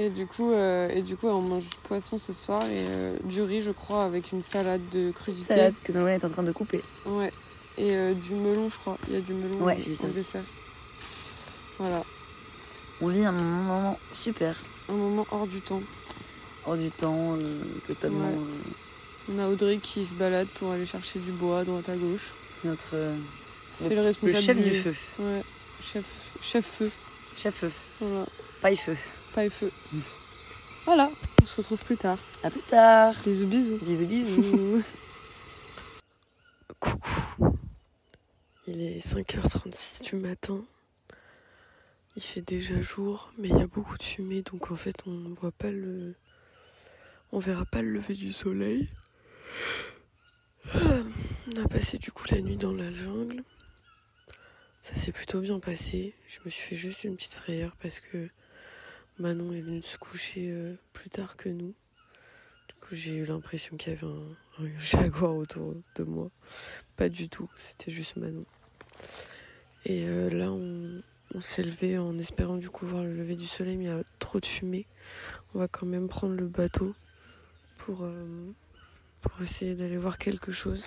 [0.00, 3.42] Et du coup, euh, et du coup, on mange poisson ce soir et euh, du
[3.42, 5.48] riz, je crois, avec une salade de crudité.
[5.48, 6.80] Salade que Noël est en train de couper.
[7.04, 7.30] Ouais.
[7.76, 8.96] Et euh, du melon, je crois.
[9.08, 9.58] Il y a du melon.
[9.62, 10.38] Ouais, j'ai vu ça aussi.
[11.78, 12.02] Voilà.
[13.02, 14.56] On vit un moment super.
[14.88, 15.82] Un moment hors du temps.
[16.66, 17.36] Hors du temps,
[17.86, 18.32] totalement.
[19.30, 22.32] On a Audrey qui se balade pour aller chercher du bois à droite à gauche.
[22.60, 22.90] C'est notre.
[22.94, 23.16] euh,
[23.80, 24.42] C'est le responsable.
[24.42, 24.94] chef du feu.
[25.18, 25.42] Ouais.
[25.82, 26.04] Chef,
[26.42, 26.90] chef feu.
[27.36, 27.70] Chef feu.
[28.00, 28.26] Voilà.
[28.60, 28.96] Paille feu.
[29.34, 29.70] Paille feu.
[30.84, 31.10] Voilà.
[31.42, 32.18] On se retrouve plus tard.
[32.42, 33.14] À plus tard.
[33.24, 33.78] Bisous, bisous.
[33.82, 34.82] Bisous, bisous.
[36.80, 37.56] Coucou.
[38.66, 40.62] Il est 5h36 du matin.
[42.16, 45.32] Il fait déjà jour, mais il y a beaucoup de fumée, donc en fait on
[45.40, 46.14] voit pas le.
[47.32, 48.86] On verra pas le lever du soleil.
[50.66, 53.42] On a passé du coup la nuit dans la jungle.
[54.82, 56.14] Ça s'est plutôt bien passé.
[56.26, 58.28] Je me suis fait juste une petite frayeur parce que
[59.18, 61.74] Manon est venue se coucher euh, plus tard que nous.
[62.68, 66.30] Du coup, j'ai eu l'impression qu'il y avait un, jaguar autour de moi.
[66.96, 68.44] Pas du tout, c'était juste Manon.
[69.86, 71.02] Et euh, là, on,
[71.34, 73.90] on s'est levé en espérant du coup voir le lever du soleil, mais il y
[73.90, 74.86] a trop de fumée.
[75.54, 76.94] On va quand même prendre le bateau
[77.78, 78.52] pour, euh,
[79.22, 80.82] pour essayer d'aller voir quelque chose.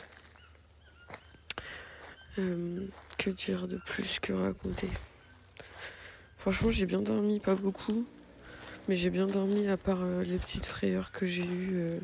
[2.39, 2.87] Euh,
[3.19, 4.89] que dire de plus que raconter
[6.39, 8.07] Franchement, j'ai bien dormi, pas beaucoup,
[8.87, 11.99] mais j'ai bien dormi à part euh, les petites frayeurs que j'ai eues euh,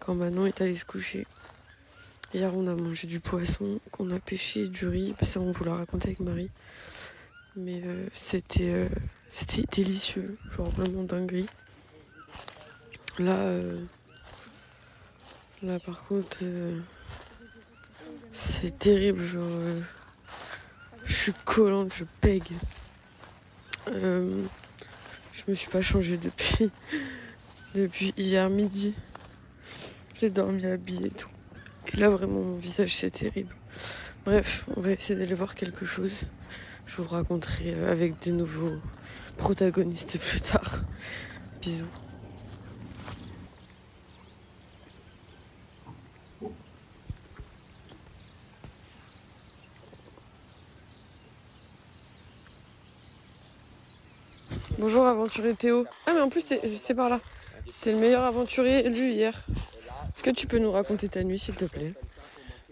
[0.00, 1.28] quand Manon est allée se coucher.
[2.34, 5.14] Hier, on a mangé du poisson qu'on a pêché, du riz.
[5.18, 6.50] Bah, Ça, on vous l'a raconté avec Marie.
[7.54, 7.80] Mais
[8.12, 8.90] c'était
[9.30, 11.46] c'était délicieux, genre vraiment dinguerie.
[13.18, 13.48] Là,
[15.62, 16.78] là par contre, euh,
[18.32, 19.24] c'est terrible.
[19.24, 19.80] Genre, euh,
[21.04, 22.52] je suis collante, je pègue.
[23.88, 24.42] Euh,
[25.32, 26.70] je me suis pas changée depuis
[27.74, 28.94] depuis hier midi.
[30.20, 31.28] J'ai dormi habillée et tout.
[31.92, 33.54] Et là, vraiment, mon visage, c'est terrible.
[34.24, 36.22] Bref, on va essayer d'aller voir quelque chose.
[36.86, 38.80] Je vous raconterai avec des nouveaux
[39.36, 40.82] protagonistes plus tard.
[41.60, 41.86] Bisous.
[54.78, 55.86] Bonjour aventurier Théo.
[56.06, 56.44] Ah mais en plus
[56.76, 57.20] c'est par là.
[57.80, 59.44] T'es le meilleur aventurier élu hier.
[60.14, 61.92] Est-ce que tu peux nous raconter ta nuit s'il te plaît?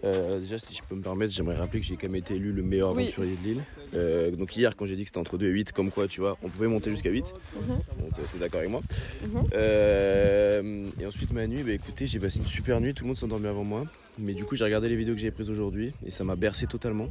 [0.04, 2.52] Euh, déjà, si je peux me permettre, j'aimerais rappeler que j'ai quand même été élu
[2.52, 3.04] le meilleur Oui.
[3.04, 3.62] aventurier de l'île.
[3.94, 6.20] Euh, donc hier, quand j'ai dit que c'était entre 2 et 8, comme quoi, tu
[6.20, 7.24] vois, on pouvait monter jusqu'à 8.
[7.54, 7.68] Mhm.
[7.68, 8.82] Donc euh, t'es d'accord avec moi.
[9.22, 9.44] Mhm.
[9.54, 13.16] Euh, et ensuite, ma nuit, bah écoutez, j'ai passé une super nuit, tout le monde
[13.16, 13.84] s'est endormi avant moi.
[14.18, 16.66] Mais du coup, j'ai regardé les vidéos que j'ai prises aujourd'hui et ça m'a bercé
[16.66, 17.08] totalement.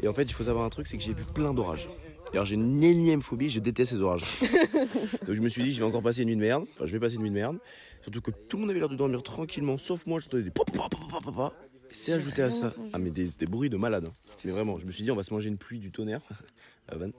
[0.00, 1.88] Et en fait, il faut savoir un truc, c'est que j'ai vu plein d'orages.
[2.32, 4.24] Alors j'ai une énième phobie, je déteste ces orages.
[5.26, 6.64] Donc je me suis dit, je vais encore passer une nuit de merde.
[6.74, 7.58] Enfin, je vais passer une nuit de merde.
[8.02, 10.70] Surtout que tout le monde avait l'air de dormir tranquillement, sauf moi, j'entendais des pop,
[10.70, 11.54] pop, pop, pop, pop.
[11.90, 12.72] C'est ajouté à ça.
[12.92, 14.08] Ah, mais des, des bruits de malade.
[14.44, 16.20] Mais vraiment, je me suis dit, on va se manger une pluie du tonnerre.
[16.88, 17.12] à Vannes.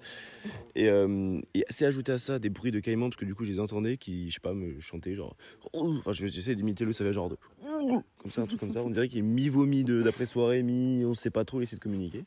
[0.75, 3.43] Et, euh, et c'est ajouté à ça des bruits de caïmans, parce que du coup,
[3.43, 5.35] je les entendais qui, je sais pas, me chantaient genre.
[5.73, 7.37] Enfin, je- j'essaie d'imiter le savage genre de.
[8.21, 8.81] Comme ça, un truc comme ça.
[8.83, 11.03] On dirait qu'il est mi-vomi d'après-soirée, mi.
[11.05, 12.23] On sait pas trop, il essaie de communiquer.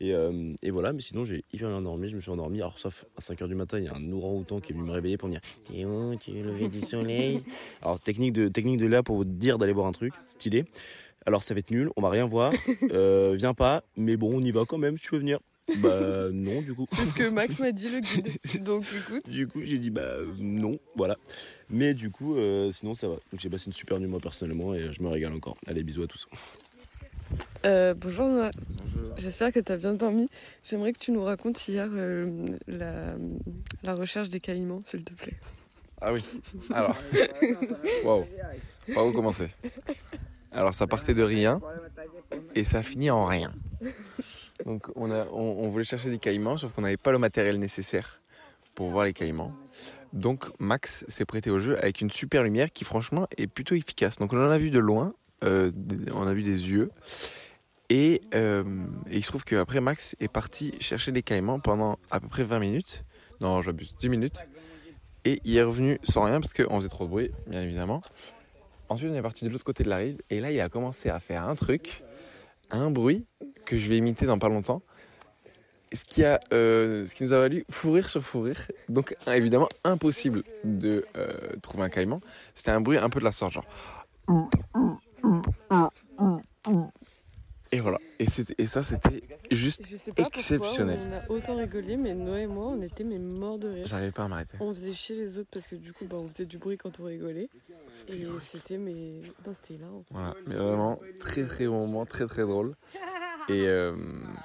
[0.00, 2.60] Et, euh, et voilà, mais sinon j'ai hyper bien dormi, je me suis endormi.
[2.60, 4.92] Alors, sauf à 5h du matin, il y a un orang-outan qui est venu me
[4.92, 7.42] réveiller pour me dire Théo, tu es levé du soleil?
[7.82, 10.64] Alors, technique de, technique de là pour vous dire d'aller voir un truc, stylé.
[11.26, 12.52] Alors, ça va être nul, on va rien voir.
[12.92, 15.38] Euh, viens pas, mais bon, on y va quand même si tu veux venir.
[15.78, 16.86] Bah, non, du coup.
[16.90, 18.64] C'est ce que Max m'a dit le guide.
[18.64, 19.28] Donc écoute.
[19.28, 21.16] Du coup, j'ai dit bah non, voilà.
[21.68, 23.14] Mais du coup, euh, sinon ça va.
[23.14, 25.58] Donc j'ai passé une super nuit moi personnellement et je me régale encore.
[25.66, 26.26] Allez, bisous à tous.
[27.64, 28.50] Euh, bonjour Noah.
[29.16, 30.28] J'espère que tu as bien dormi.
[30.62, 33.14] J'aimerais que tu nous racontes hier euh, la,
[33.82, 35.38] la recherche des caïmans, s'il te plaît.
[36.00, 36.24] Ah oui.
[36.72, 36.96] Alors.
[38.04, 38.24] Waouh.
[38.94, 39.48] Par où commencer?
[40.52, 41.60] Alors ça partait de rien
[42.54, 43.52] et ça finit en rien.
[44.64, 47.58] Donc on, a, on, on voulait chercher des caïmans, sauf qu'on n'avait pas le matériel
[47.58, 48.20] nécessaire
[48.74, 49.52] pour voir les caïmans.
[50.12, 54.16] Donc Max s'est prêté au jeu avec une super lumière qui franchement est plutôt efficace.
[54.16, 55.12] Donc on en a vu de loin, euh,
[55.42, 56.90] on a vu des yeux.
[57.90, 62.20] Et, euh, et il se trouve qu'après Max est parti chercher les caïmans pendant à
[62.20, 63.04] peu près 20 minutes.
[63.40, 64.46] Non, j'abuse, 10 minutes.
[65.24, 68.02] Et il est revenu sans rien parce qu'on faisait trop de bruit, bien évidemment.
[68.88, 70.18] Ensuite, on est parti de l'autre côté de la rive.
[70.30, 72.02] Et là, il a commencé à faire un truc,
[72.70, 73.26] un bruit
[73.64, 74.82] que je vais imiter dans pas longtemps.
[75.92, 78.60] Ce qui, a, euh, ce qui nous a valu fou rire sur fou rire.
[78.90, 82.20] Donc, évidemment, impossible de euh, trouver un caïman.
[82.54, 83.64] C'était un bruit un peu de la sorte, genre.
[87.78, 87.98] Et voilà.
[88.18, 90.98] Et, c'était- et ça, c'était juste Je sais pas exceptionnel.
[90.98, 93.86] pourquoi on a autant rigolé, mais Noah et moi, on était mais morts de rire.
[93.86, 94.56] J'arrivais pas à m'arrêter.
[94.58, 96.98] On faisait chier les autres parce que du coup, bah, on faisait du bruit quand
[96.98, 97.48] on rigolait.
[98.08, 100.04] Et c'était mais non, c'était hilarant.
[100.10, 102.74] Voilà, mais vraiment très très bon moment, très très drôle.
[103.48, 103.96] Et, euh,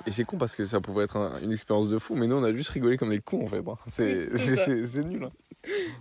[0.05, 2.37] et c'est con parce que ça pouvait être un- une expérience de fou, mais nous
[2.37, 3.57] on a juste rigolé comme des cons en fait.
[3.67, 3.77] hein.
[3.91, 5.25] C'est c'est- c'est- c'est nul.
[5.25, 5.31] hein.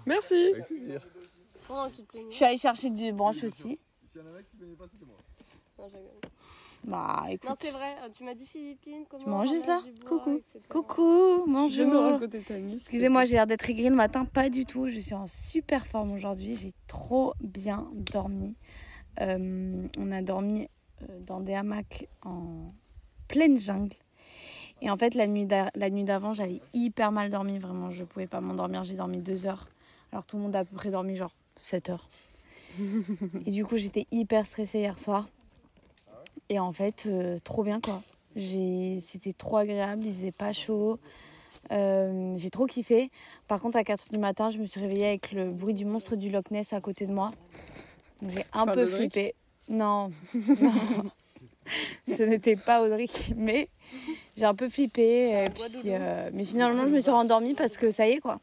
[0.06, 0.52] Merci.
[2.30, 3.80] Je suis allée chercher des branches aussi.
[4.14, 6.10] Non, je rigole.
[6.84, 7.48] Bah écoute.
[7.48, 10.36] Non, c'est vrai, tu m'as dit Philippines, comment Tu m'enregistres là bois, Coucou.
[10.36, 10.64] etc.
[10.68, 12.02] Coucou, bonjour.
[12.12, 12.74] raconter ta nuit.
[12.74, 14.88] Excusez-moi, j'ai l'air d'être aigrie le matin, pas du tout.
[14.88, 16.56] Je suis en super forme aujourd'hui.
[16.56, 18.56] J'ai trop bien dormi.
[19.20, 20.68] Euh, on a dormi
[21.02, 22.72] euh, dans des hamacs en
[23.28, 23.94] pleine jungle.
[24.80, 27.58] Et en fait, la nuit d'a- la nuit d'avant, j'avais hyper mal dormi.
[27.58, 28.82] Vraiment, je pouvais pas m'endormir.
[28.82, 29.68] J'ai dormi deux heures.
[30.10, 32.08] Alors tout le monde a à peu près dormi genre 7 heures.
[33.46, 35.28] Et du coup, j'étais hyper stressée hier soir.
[36.52, 38.02] Et en fait, euh, trop bien quoi.
[38.36, 40.98] C'était trop agréable, il faisait pas chaud.
[41.70, 43.10] Euh, j'ai trop kiffé.
[43.48, 45.86] Par contre, à 4 h du matin, je me suis réveillée avec le bruit du
[45.86, 47.30] monstre du Loch Ness à côté de moi.
[48.20, 49.34] Donc j'ai un peu flippé.
[49.70, 51.10] Non, non.
[52.06, 53.70] ce n'était pas Audric, mais
[54.36, 55.30] j'ai un peu flippé.
[55.30, 58.40] et puis, euh, mais finalement, je me suis rendormie parce que ça y est quoi.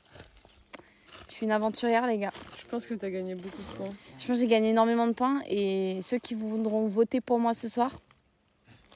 [1.40, 2.34] Suis une aventurière, les gars.
[2.58, 3.94] Je pense que tu as gagné beaucoup de points.
[4.18, 7.54] Je pense que j'ai gagné énormément de points et ceux qui voudront voter pour moi
[7.54, 8.02] ce soir,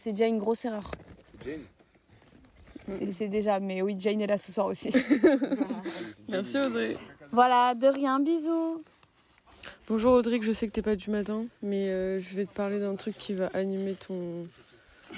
[0.04, 0.92] c'est déjà une grosse erreur.
[2.86, 4.90] C'est c'est déjà, mais oui, Jane est là ce soir aussi.
[6.28, 6.98] Merci Audrey.
[7.32, 8.84] voilà, de rien, bisous.
[9.88, 12.82] Bonjour Audric, je sais que t'es pas du matin, mais euh, je vais te parler
[12.82, 14.46] d'un truc qui va animer ton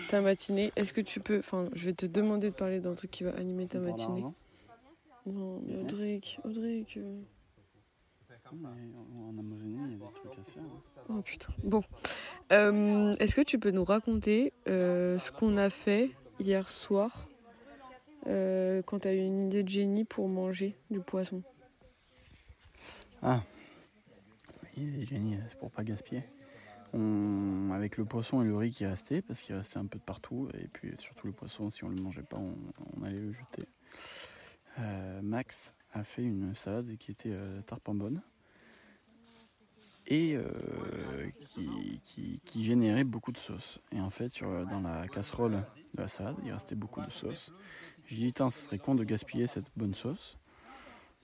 [0.10, 0.72] ta matinée.
[0.76, 3.32] Est-ce que tu peux, enfin, je vais te demander de parler d'un truc qui va
[3.32, 4.26] animer ta matinée.
[5.26, 5.78] Non, mais.
[5.80, 6.98] Audric, Audric.
[6.98, 7.22] euh,
[8.54, 8.68] Mais
[9.28, 10.64] en Amazonie, il y a des trucs à se faire.
[10.64, 10.82] hein.
[11.10, 11.54] Oh putain.
[11.64, 11.84] Bon,
[12.52, 17.28] Euh, est-ce que tu peux nous raconter euh, ce qu'on a fait hier soir
[18.28, 21.42] euh, quand t'as eu une idée de génie pour manger du poisson?
[23.24, 23.42] Ah,
[24.78, 26.24] il est génial, c'est pour pas gaspiller.
[26.94, 30.04] On, avec le poisson et le riz qui restait, parce qu'il restait un peu de
[30.04, 32.56] partout, et puis surtout le poisson, si on le mangeait pas, on,
[32.96, 33.64] on allait le jeter.
[34.80, 38.22] Euh, Max a fait une salade qui était euh, tarpin bonne
[40.08, 43.80] et euh, qui, qui- qui générait beaucoup de sauce.
[43.92, 45.64] Et en fait, sur, dans la casserole
[45.96, 47.52] de la salade, il restait beaucoup de sauce.
[48.08, 50.38] J'ai dit, tiens, ça serait con de gaspiller cette bonne sauce.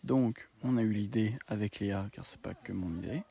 [0.04, 3.22] Donc, on a eu l'idée avec Léa, car c'est pas que mon idée,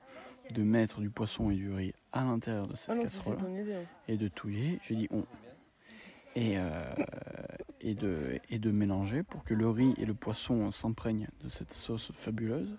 [0.53, 3.75] de mettre du poisson et du riz à l'intérieur de cette Ah non, casserole idée.
[3.75, 3.85] hein.
[4.07, 4.79] et de touiller.
[4.87, 5.25] J'ai dit on.
[6.37, 6.95] Et, euh,
[7.81, 11.73] et, de, et de mélanger pour que le riz et le poisson s'imprègnent de cette
[11.73, 12.77] sauce fabuleuse.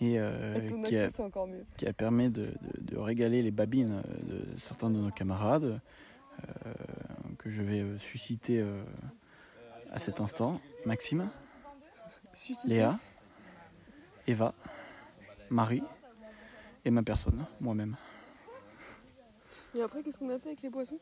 [0.00, 1.62] Et euh, qui, a, accent, c'est encore mieux.
[1.78, 5.80] qui a permis de, de- de régaler les babines de certains de nos camarades
[6.66, 6.72] euh,
[7.38, 8.82] que je vais euh, susciter euh,
[9.90, 10.60] à cet instant.
[10.84, 11.30] Maxime,
[12.34, 12.68] Susciter.
[12.68, 12.98] Léa,
[14.26, 14.52] Eva,
[15.48, 15.82] Marie
[16.84, 17.96] et ma personne, moi-même.
[19.74, 20.98] Et après, qu'est-ce qu'on a fait avec les poissons?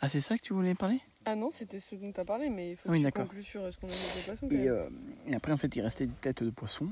[0.00, 1.00] Ah, c'est ça que tu voulais parler?
[1.24, 3.42] Ah non, c'était ce dont t'as parlé, mais il faut Ah oui, que tu conclues
[3.44, 3.90] sur ce qu'on a
[4.36, 4.68] quand Et, même.
[4.68, 4.88] euh,
[5.26, 6.88] et après, en fait, il restait des têtes de poisson.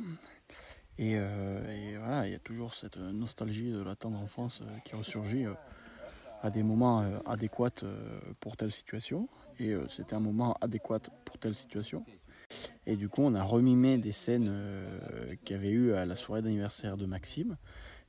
[0.99, 4.79] Et, euh, et voilà, il y a toujours cette nostalgie de la tendre enfance euh,
[4.85, 5.55] qui ressurgit euh,
[6.43, 9.29] à des moments euh, adéquats euh, pour telle situation.
[9.59, 12.05] Et euh, c'était un moment adéquat pour telle situation.
[12.87, 16.17] Et du coup, on a remimé des scènes euh, qu'il y avait eu à la
[16.17, 17.57] soirée d'anniversaire de Maxime.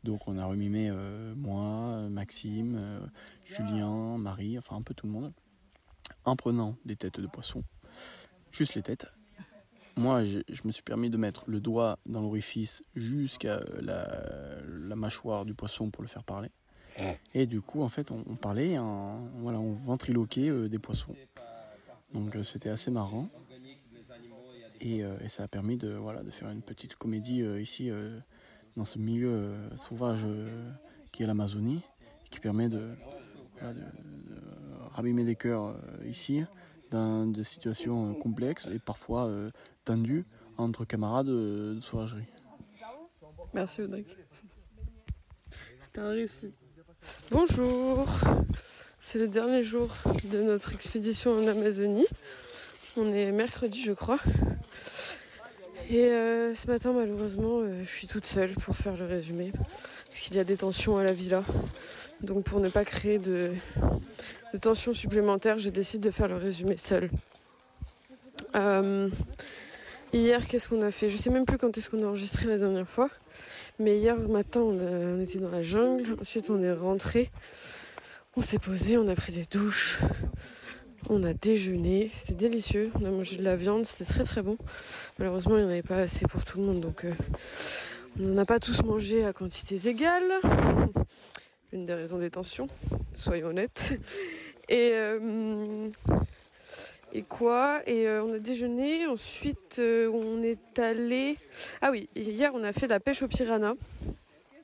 [0.03, 2.99] Donc, on a remimé euh, moi, Maxime, euh,
[3.45, 5.31] Julien, Marie, enfin un peu tout le monde,
[6.25, 7.63] en prenant des têtes de poisson,
[8.51, 9.07] juste les têtes,
[9.97, 15.53] moi, je, me suis permis de mettre le doigt dans l'orifice jusqu'à la, mâchoire du
[15.53, 16.49] poisson pour le faire parler.
[17.34, 21.15] Et du coup, en fait, on, parlait, en- voilà, on ventriloquait euh, des poissons.
[22.13, 23.29] Donc euh, c'était assez marrant.
[24.81, 27.89] Et, euh, et ça a permis de, voilà, de faire une petite comédie ici,
[28.77, 30.25] dans ce milieu sauvage
[31.12, 31.81] qui est l'Amazonie,
[32.29, 32.95] qui permet de-
[34.91, 36.43] de rabîmer des cœurs euh, ici,
[36.89, 39.51] dans des situations euh, complexes et parfois euh,
[39.86, 40.25] tendues
[40.58, 42.25] entre camarades de sauvagerie.
[43.54, 44.06] Merci Audrey.
[45.80, 46.54] C'était un récit.
[47.32, 48.08] Bonjour.
[48.99, 49.89] C'est le dernier jour
[50.32, 52.06] de notre expédition en Amazonie.
[52.95, 54.19] On est mercredi, je crois.
[55.89, 59.51] Et ce matin, malheureusement, je suis toute seule pour faire le résumé.
[60.06, 61.43] Parce qu'il y a des tensions à la villa.
[62.21, 63.51] Donc, pour ne pas créer de,
[64.54, 67.10] de tensions supplémentaires, j'ai décidé de faire le résumé seule.
[68.56, 69.10] Euh,
[70.14, 71.10] hier, qu'est-ce qu'on a fait?
[71.10, 73.10] Je sais même plus quand est-ce qu'on a enregistré la dernière fois.
[73.80, 76.18] Mais hier matin, on était dans la jungle.
[76.22, 77.32] Ensuite, on est rentré.
[78.36, 80.00] On s'est posé, on a pris des douches.
[81.10, 82.10] On a déjeuné.
[82.14, 82.92] C'était délicieux.
[83.02, 83.86] On a mangé de la viande.
[83.86, 84.58] C'était très très bon.
[85.18, 86.82] Malheureusement, il n'y en avait pas assez pour tout le monde.
[86.82, 87.14] Donc, euh,
[88.20, 90.32] on n'en a pas tous mangé à quantités égales.
[91.73, 92.67] Une des raisons des tensions,
[93.13, 93.97] soyons honnêtes.
[94.69, 95.89] Et, euh,
[97.12, 97.81] et quoi?
[97.86, 99.05] Et euh, on a déjeuné.
[99.05, 101.36] Ensuite, euh, on est allé.
[101.81, 103.73] Ah oui, hier on a fait la pêche au piranha.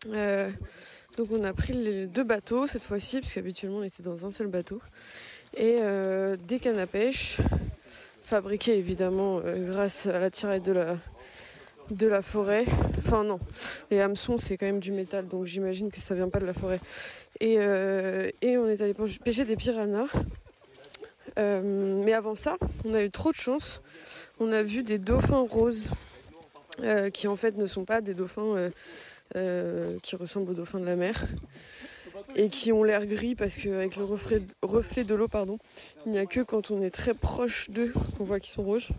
[0.06, 4.32] Donc on a pris les deux bateaux cette fois-ci, parce qu'habituellement on était dans un
[4.32, 4.82] seul bateau.
[5.58, 5.80] Et
[6.48, 7.40] des cannes à pêche,
[8.24, 10.98] fabriquées évidemment grâce à la tirette de la,
[11.90, 12.66] de la forêt.
[13.08, 13.40] Enfin non,
[13.90, 16.52] les hameçons c'est quand même du métal, donc j'imagine que ça vient pas de la
[16.52, 16.82] forêt.
[17.40, 18.94] Et, euh, on est allé
[19.24, 20.10] pêcher des piranhas.
[21.40, 23.82] Euh, mais avant ça, on a eu trop de chance.
[24.42, 25.92] On a vu des dauphins roses
[26.82, 28.70] euh, qui en fait ne sont pas des dauphins
[30.04, 31.28] qui ressemblent aux dauphins de la mer
[32.36, 35.60] et qui ont l'air gris parce qu'avec le reflet, de l'eau, pardon,
[36.06, 38.90] il n'y a que quand on est très proche d'eux qu'on voit qu'ils sont roses.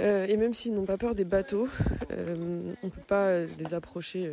[0.00, 1.68] Euh, et même s'ils n'ont pas peur des bateaux,
[2.12, 4.32] euh, on ne peut pas euh, les approcher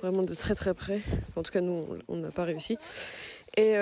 [0.00, 1.00] vraiment de très très près.
[1.36, 2.78] En tout cas, nous, on n'a pas réussi.
[3.56, 3.74] Et,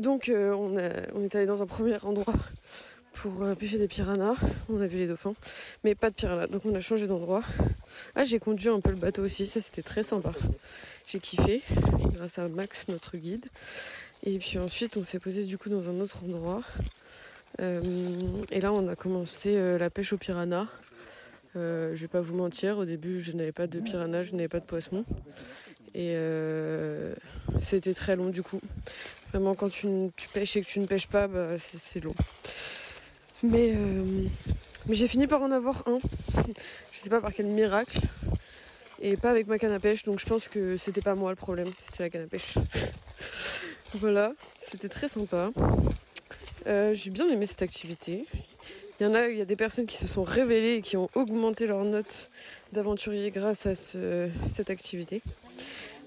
[0.00, 0.76] donc, on,
[1.14, 2.34] on est allé dans un premier endroit
[3.14, 4.36] pour pêcher des piranhas.
[4.68, 5.34] On a vu les dauphins,
[5.84, 6.46] mais pas de piranhas.
[6.46, 7.42] Donc, on a changé d'endroit.
[8.14, 9.46] Ah, j'ai conduit un peu le bateau aussi.
[9.46, 10.32] Ça, c'était très sympa.
[11.06, 11.62] J'ai kiffé,
[12.14, 13.46] grâce à Max, notre guide.
[14.24, 16.62] Et puis ensuite, on s'est posé du coup dans un autre endroit.
[17.60, 17.80] Euh,
[18.50, 20.68] et là, on a commencé euh, la pêche aux piranhas.
[21.54, 24.48] Euh, je vais pas vous mentir, au début, je n'avais pas de piranhas, je n'avais
[24.48, 25.04] pas de poisson.
[25.94, 26.16] Et
[27.60, 28.60] c'était très long du coup.
[29.30, 29.86] Vraiment, quand tu,
[30.32, 32.14] pêches et que tu ne pêches pas, bah, c'est long.
[33.42, 33.74] Mais,
[34.86, 35.98] mais j'ai fini par en avoir un.
[36.92, 38.00] Je sais pas par quel miracle.
[39.02, 41.36] Et pas avec ma canne à pêche, donc je pense que c'était pas moi le
[41.36, 42.54] problème, c'était la canne à pêche.
[43.94, 45.50] voilà, c'était très sympa.
[46.66, 48.24] Euh, j'ai bien aimé cette activité.
[49.00, 50.96] Il y en a, il y a des personnes qui se sont révélées et qui
[50.96, 52.30] ont augmenté leur note
[52.72, 55.22] d'aventurier grâce à ce- cette activité.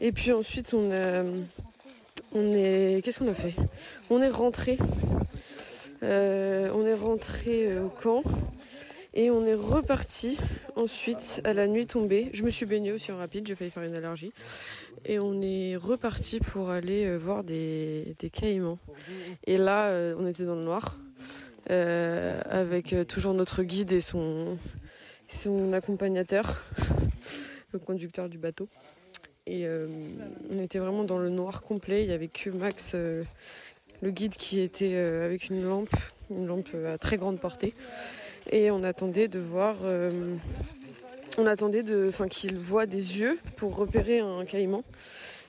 [0.01, 1.23] Et puis ensuite, on a,
[2.33, 3.53] on est, qu'est-ce qu'on a fait?
[4.09, 4.77] On est rentré.
[6.03, 8.23] Euh, on est rentré euh, au camp
[9.13, 10.37] et on est reparti
[10.75, 12.29] ensuite à la nuit tombée.
[12.33, 14.31] Je me suis baignée aussi en rapide, j'ai failli faire une allergie.
[15.03, 18.79] Et on est reparti pour aller euh, voir des, caïmans.
[19.45, 20.97] Et là, euh, on était dans le noir
[21.69, 24.57] euh, avec toujours notre guide et son,
[25.73, 26.63] accompagnateur,
[27.71, 28.69] le conducteur du bateau.
[29.47, 29.67] Et
[30.49, 32.03] on était vraiment dans le noir complet.
[32.03, 35.95] Il y avait que Max, le guide, qui était avec une lampe,
[36.31, 37.75] une lampe à très grande portée.
[38.49, 39.75] Et on attendait de voir.
[41.37, 44.83] On attendait enfin, qu'il voit des yeux pour repérer un caïman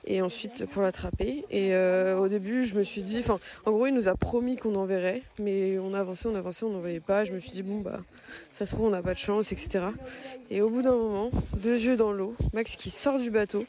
[0.07, 1.45] et ensuite pour l'attraper.
[1.51, 4.55] Et euh, au début, je me suis dit, enfin, en gros, il nous a promis
[4.55, 7.25] qu'on en verrait, mais on avançait, on avançait, on n'en voyait pas.
[7.25, 7.99] Je me suis dit, bon, bah,
[8.51, 9.85] ça se trouve, on n'a pas de chance, etc.
[10.49, 13.65] Et au bout d'un moment, deux yeux dans l'eau, Max qui sort du bateau,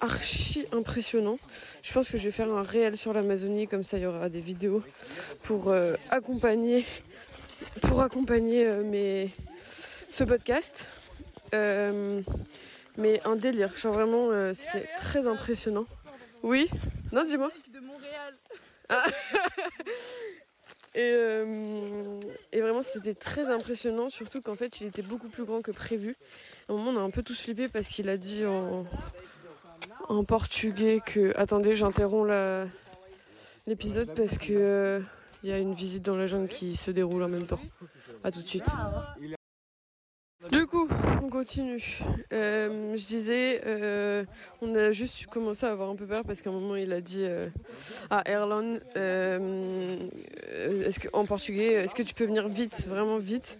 [0.00, 1.38] archi impressionnant.
[1.82, 4.28] Je pense que je vais faire un réel sur l'Amazonie, comme ça, il y aura
[4.28, 4.82] des vidéos
[5.44, 6.84] pour euh, accompagner,
[7.80, 9.30] pour accompagner euh, mes,
[10.10, 10.88] ce podcast.
[11.54, 12.22] Euh,
[12.96, 15.86] mais un délire, genre vraiment, euh, c'était très impressionnant.
[16.42, 16.68] Oui
[17.12, 17.50] Non, dis-moi.
[17.72, 18.34] De Montréal.
[18.88, 19.04] Ah.
[20.94, 22.20] et, euh,
[22.52, 26.16] et vraiment, c'était très impressionnant, surtout qu'en fait, il était beaucoup plus grand que prévu.
[26.68, 28.86] À un moment, on a un peu tous flippé parce qu'il a dit en,
[30.08, 31.32] en portugais que.
[31.36, 32.30] Attendez, j'interromps
[33.66, 35.00] l'épisode parce que euh,
[35.42, 37.60] il y a une visite dans la jungle qui se déroule en même temps.
[38.24, 38.66] À tout de suite.
[40.50, 40.88] Du coup,
[41.22, 42.00] on continue.
[42.32, 44.24] Euh, je disais, euh,
[44.60, 47.00] on a juste commencé à avoir un peu peur parce qu'à un moment il a
[47.00, 47.46] dit euh,
[48.10, 49.98] à Erlon, euh,
[50.84, 53.56] est-ce en portugais, est-ce que tu peux venir vite, vraiment vite?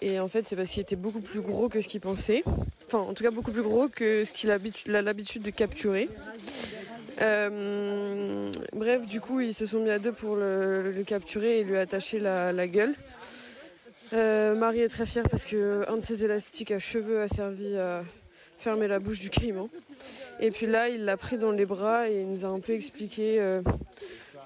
[0.00, 2.44] Et en fait, c'est parce qu'il était beaucoup plus gros que ce qu'il pensait.
[2.86, 5.50] Enfin, en tout cas, beaucoup plus gros que ce qu'il a habitu- a l'habitude de
[5.50, 6.08] capturer.
[8.72, 12.20] Bref, du coup, ils se sont mis à deux pour le, capturer et lui attacher
[12.20, 12.94] la gueule.
[14.12, 17.76] Euh, Marie est très fière parce que un de ses élastiques à cheveux a servi
[17.76, 18.04] à
[18.58, 19.68] fermer la bouche du caïman.
[20.40, 22.72] Et puis là, il l'a pris dans les bras et il nous a un peu
[22.72, 23.62] expliqué euh,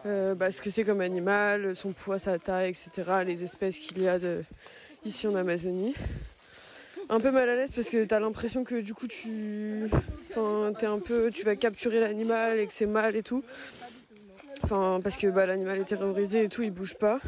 [0.07, 2.91] euh, bah, ce que c'est comme animal, son poids, sa taille, etc.,
[3.27, 4.19] les espèces qu'il y a
[5.05, 5.95] ici en Amazonie.
[7.11, 9.91] Un peu mal à l'aise parce que t'as l'impression que du coup tu,
[10.37, 13.43] un peu, tu vas capturer l'animal et que c'est mal et tout.
[14.63, 17.21] Enfin, parce que bah, l'animal est terrorisé et tout, il bouge pas.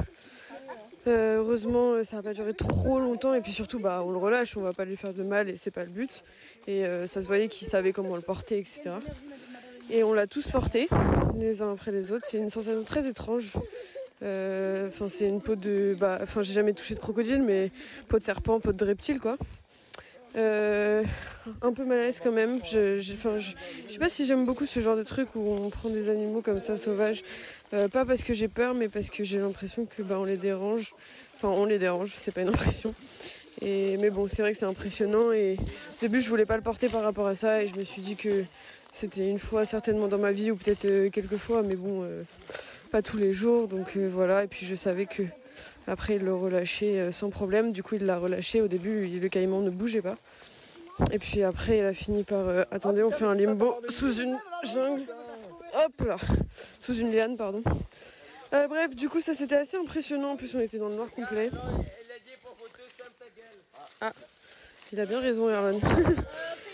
[1.06, 4.18] Euh, heureusement, euh, ça va pas durer trop longtemps et puis surtout, bah, on le
[4.18, 6.22] relâche, on va pas lui faire de mal et c'est pas le but.
[6.68, 8.82] Et euh, ça se voyait qu'il savait comment le porter, etc.
[9.90, 10.88] Et on l'a tous porté,
[11.36, 12.24] les uns après les autres.
[12.28, 13.54] C'est une sensation très étrange.
[14.22, 17.72] Enfin, c'est une peau de, bah, enfin, j'ai jamais touché de crocodile, mais
[18.08, 19.36] peau de serpent, peau de reptile, quoi.
[20.36, 21.04] Euh,
[21.60, 22.60] un peu mal à l'aise quand même.
[22.64, 26.08] Je, je, sais pas si j'aime beaucoup ce genre de truc où on prend des
[26.08, 27.22] animaux comme ça sauvages.
[27.74, 30.36] Euh, pas parce que j'ai peur, mais parce que j'ai l'impression que bah, on les
[30.36, 30.94] dérange.
[31.36, 32.94] Enfin, on les dérange, c'est pas une impression.
[33.60, 35.32] Et, mais bon, c'est vrai que c'est impressionnant.
[35.32, 37.62] Et au début, je voulais pas le porter par rapport à ça.
[37.62, 38.44] Et je me suis dit que
[38.90, 42.06] c'était une fois certainement dans ma vie, ou peut-être euh, quelques fois, mais bon,
[42.90, 43.68] pas tous les jours.
[43.68, 44.44] Donc voilà.
[44.44, 45.22] Et puis je savais que
[45.86, 47.72] après, il le relâchait euh, sans problème.
[47.72, 48.60] Du coup, il l'a relâché.
[48.60, 50.16] Au début, le caïman ne bougeait pas.
[51.10, 52.48] Et puis après, il a fini par.
[52.48, 55.02] euh, attendez, on fait un limbo sous une jungle.
[55.74, 56.16] Hop là
[56.80, 57.62] Sous une liane, pardon.
[58.52, 60.32] Euh, bref, du coup, ça c'était assez impressionnant.
[60.32, 61.50] En plus, on était dans le noir complet.
[64.00, 64.12] Ah,
[64.92, 65.78] il a bien raison, Erlan.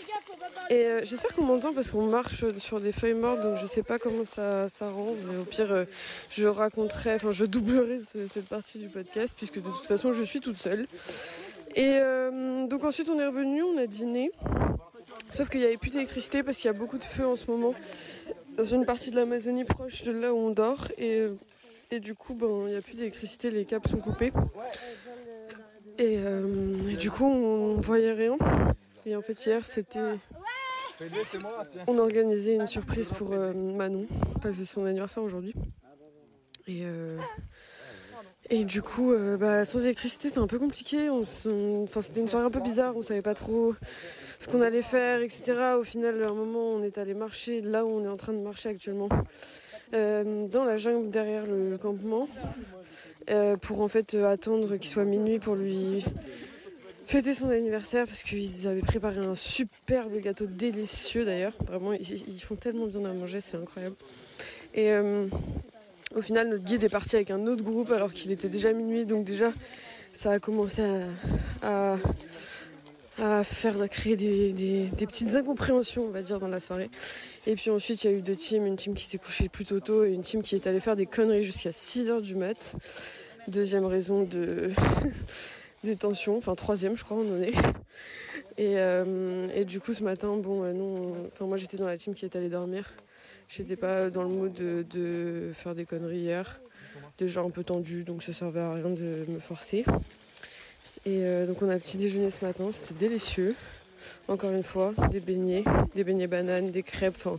[0.69, 3.81] Et euh, j'espère qu'on m'entend parce qu'on marche sur des feuilles mortes, donc je sais
[3.83, 5.15] pas comment ça, ça rend.
[5.27, 5.85] Mais au pire, euh,
[6.29, 10.23] je raconterai, enfin, je doublerai ce- cette partie du podcast puisque de toute façon, je
[10.23, 10.85] suis toute seule.
[11.75, 14.31] Et euh, donc ensuite, on est revenu, on a dîné.
[15.31, 17.49] Sauf qu'il n'y avait plus d'électricité parce qu'il y a beaucoup de feux en ce
[17.49, 17.73] moment
[18.57, 20.87] dans une partie de l'Amazonie proche de là où on dort.
[20.97, 21.25] Et,
[21.91, 24.31] et du coup, ben, il n'y a plus d'électricité, les câbles sont coupés.
[25.97, 26.13] Et,
[26.89, 28.37] et du coup, on voyait rien.
[29.09, 30.17] Et en fait, hier, c'était.
[31.87, 34.05] On a organisé une surprise pour euh, Manon,
[34.39, 35.55] parce que c'est son anniversaire aujourd'hui.
[36.67, 37.17] Et, euh,
[38.51, 41.09] du coup, euh, bah, sans électricité, c'est un peu compliqué.
[42.01, 43.73] C'était une soirée un peu bizarre, on savait pas trop
[44.37, 45.53] ce qu'on allait faire, etc.
[45.79, 48.33] Au final, à un moment, on est allé marcher là où on est en train
[48.33, 49.09] de marcher actuellement,
[49.91, 52.29] dans la jungle derrière le campement,
[53.61, 56.05] pour en fait attendre qu'il soit minuit pour lui
[57.09, 61.53] fêter son anniversaire parce qu'ils avaient préparé un superbe gâteau délicieux d'ailleurs.
[61.65, 63.95] Vraiment, ils, font tellement bien à manger, c'est incroyable.
[64.75, 65.25] Et euh,
[66.15, 69.05] au final, notre guide est parti avec un autre groupe alors qu'il était déjà minuit,
[69.05, 69.51] donc déjà,
[70.13, 70.83] ça a commencé
[71.63, 71.97] à,
[73.17, 76.59] à, à faire à créer des, des- des petites incompréhensions, on va dire, dans la
[76.59, 76.91] soirée.
[77.47, 79.65] Et puis ensuite, il y a eu deux teams, une team qui s'est couchée plus
[79.65, 82.75] tôt tôt et une team qui est allée faire des conneries jusqu'à 6h du mat.
[83.47, 84.69] Deuxième raison de
[85.83, 87.53] détention, enfin troisième je crois on en est.
[88.57, 91.85] Et, euh, et du coup ce matin, bon euh, non, on- enfin moi j'étais dans
[91.85, 92.93] la team qui est allée dormir.
[93.47, 96.59] J'étais pas dans le mode de, faire des conneries hier.
[97.17, 99.83] Déjà un peu tendu, donc ça servait à rien de me forcer.
[101.05, 103.55] Et euh, donc on a petit déjeuner ce matin, c'était délicieux.
[104.27, 105.63] Encore une fois, des beignets,
[105.95, 107.37] des beignets bananes, des crêpes, enfin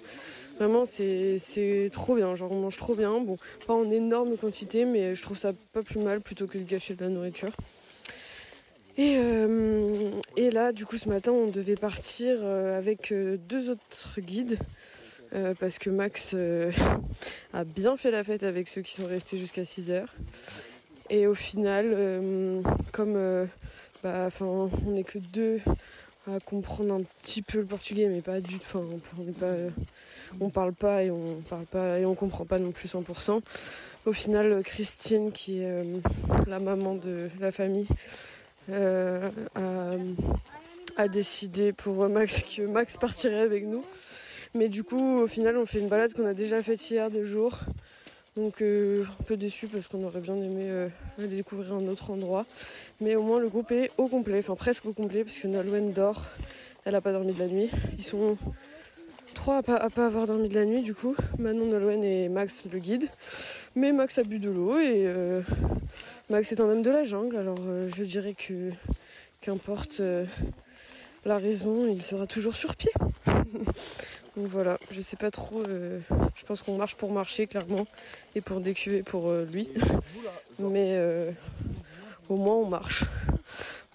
[0.59, 3.21] vraiment c'est c'est trop bien, genre on mange trop bien.
[3.21, 6.65] Bon, pas en énorme quantité, mais je trouve ça pas plus mal plutôt que de
[6.65, 7.53] gâcher de la nourriture.
[9.01, 13.71] Et, euh, et là, du coup, ce matin, on devait partir euh, avec euh, deux
[13.71, 14.59] autres guides.
[15.59, 16.35] parce que Max
[17.55, 20.15] a bien fait la fête avec ceux qui sont restés jusqu'à 6 heures.
[21.09, 21.97] Et au final,
[22.93, 23.49] comme
[24.03, 25.61] bah, on n'est que deux
[26.31, 28.79] à comprendre un petit peu le portugais, mais pas du tout.
[29.19, 29.55] On n'est pas,
[30.41, 33.41] on parle pas et on parle pas et on comprend pas non plus 100%.
[34.05, 35.85] Au final, Christine, qui est
[36.47, 37.89] la maman de la famille,
[38.71, 43.85] euh, a, a décidé pour Max que Max partirait avec nous.
[44.55, 47.23] Mais du coup, au final, on fait une balade qu'on a déjà faite hier de
[47.23, 47.61] jour.
[48.37, 50.89] Donc euh, un peu déçu parce qu'on aurait bien aimé euh,
[51.19, 52.47] aller découvrir un autre endroit.
[53.01, 55.93] Mais au moins le groupe est au complet, enfin presque au complet, parce que Nolwenn
[55.93, 56.27] dort.
[56.85, 57.71] Elle n'a pas dormi de la nuit.
[57.99, 58.39] Ils sont
[59.35, 61.15] trois à pas, pas avoir dormi de la nuit du coup.
[61.39, 63.09] Manon, Nolwenn et Max le guide.
[63.75, 65.43] Mais Max a bu de l'eau et euh,
[66.31, 68.71] Max est un homme de la jungle, alors euh, je dirais que
[69.41, 70.25] qu'importe euh,
[71.25, 72.93] la raison, il sera toujours sur pied.
[74.37, 75.61] Donc voilà, je sais pas trop.
[75.67, 75.99] euh,
[76.37, 77.85] je pense qu'on marche pour marcher clairement
[78.37, 79.71] et pour décuver pour lui.
[80.61, 80.97] Mais
[82.29, 83.05] au moins on marche.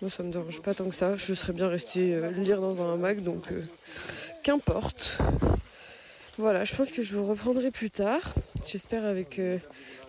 [0.02, 1.16] Moi ça me dérange pas tant que ça.
[1.16, 3.48] Je serais bien restée euh, lire dans un hamac donc
[4.44, 5.20] qu'importe.
[6.38, 8.34] Voilà, je pense que je vous reprendrai plus tard.
[8.68, 9.58] J'espère avec euh,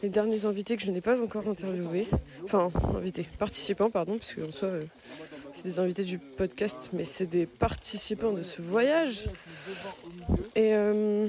[0.03, 2.09] les derniers invités que je n'ai pas encore interviewés.
[2.43, 4.83] Enfin, invités, participants, pardon, parce qu'en soi, euh,
[5.53, 9.29] c'est des invités du podcast, mais c'est des participants de ce voyage.
[10.57, 11.29] Et, euh,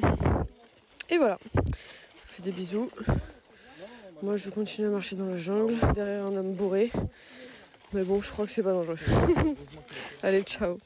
[1.11, 1.37] et voilà.
[1.53, 1.65] Je vous
[2.25, 2.89] fais des bisous.
[4.23, 6.91] Moi, je continue à marcher dans la jungle, derrière un homme bourré.
[7.93, 8.97] Mais bon, je crois que c'est pas dangereux.
[10.23, 10.79] Allez, ciao.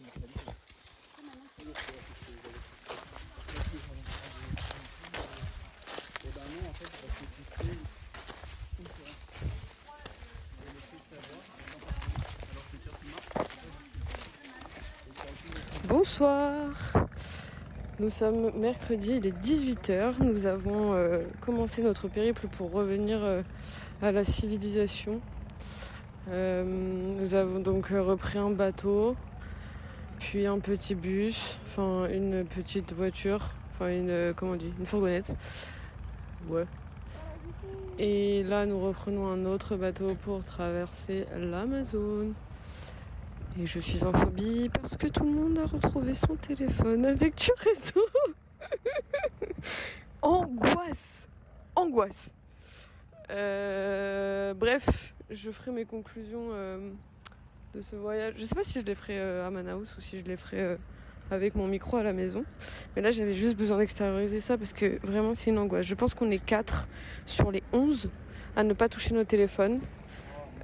[16.02, 16.74] Bonsoir.
[18.00, 20.16] Nous sommes mercredi, il est 18h.
[20.20, 23.44] Nous avons euh, commencé notre périple pour revenir euh,
[24.02, 25.22] à la civilisation.
[26.32, 29.16] Euh, nous avons donc repris un bateau,
[30.18, 35.36] puis un petit bus, enfin une petite voiture, enfin une comment une fourgonnette.
[36.50, 36.66] Ouais.
[38.00, 42.34] Et là, nous reprenons un autre bateau pour traverser l'Amazone.
[43.60, 47.36] Et je suis en phobie parce que tout le monde a retrouvé son téléphone avec
[47.36, 48.06] du réseau.
[50.22, 51.28] Angoisse
[51.76, 52.32] Angoisse
[53.30, 56.92] Euh, Bref, je ferai mes conclusions euh,
[57.74, 58.36] de ce voyage.
[58.38, 60.78] Je sais pas si je les ferai euh, à Manaus ou si je les ferai
[61.30, 62.46] avec mon micro à la maison.
[62.96, 65.86] Mais là, j'avais juste besoin d'extérioriser ça parce que vraiment, c'est une angoisse.
[65.86, 66.88] Je pense qu'on est 4
[67.26, 68.10] sur les 11
[68.56, 69.80] à ne pas toucher nos téléphones.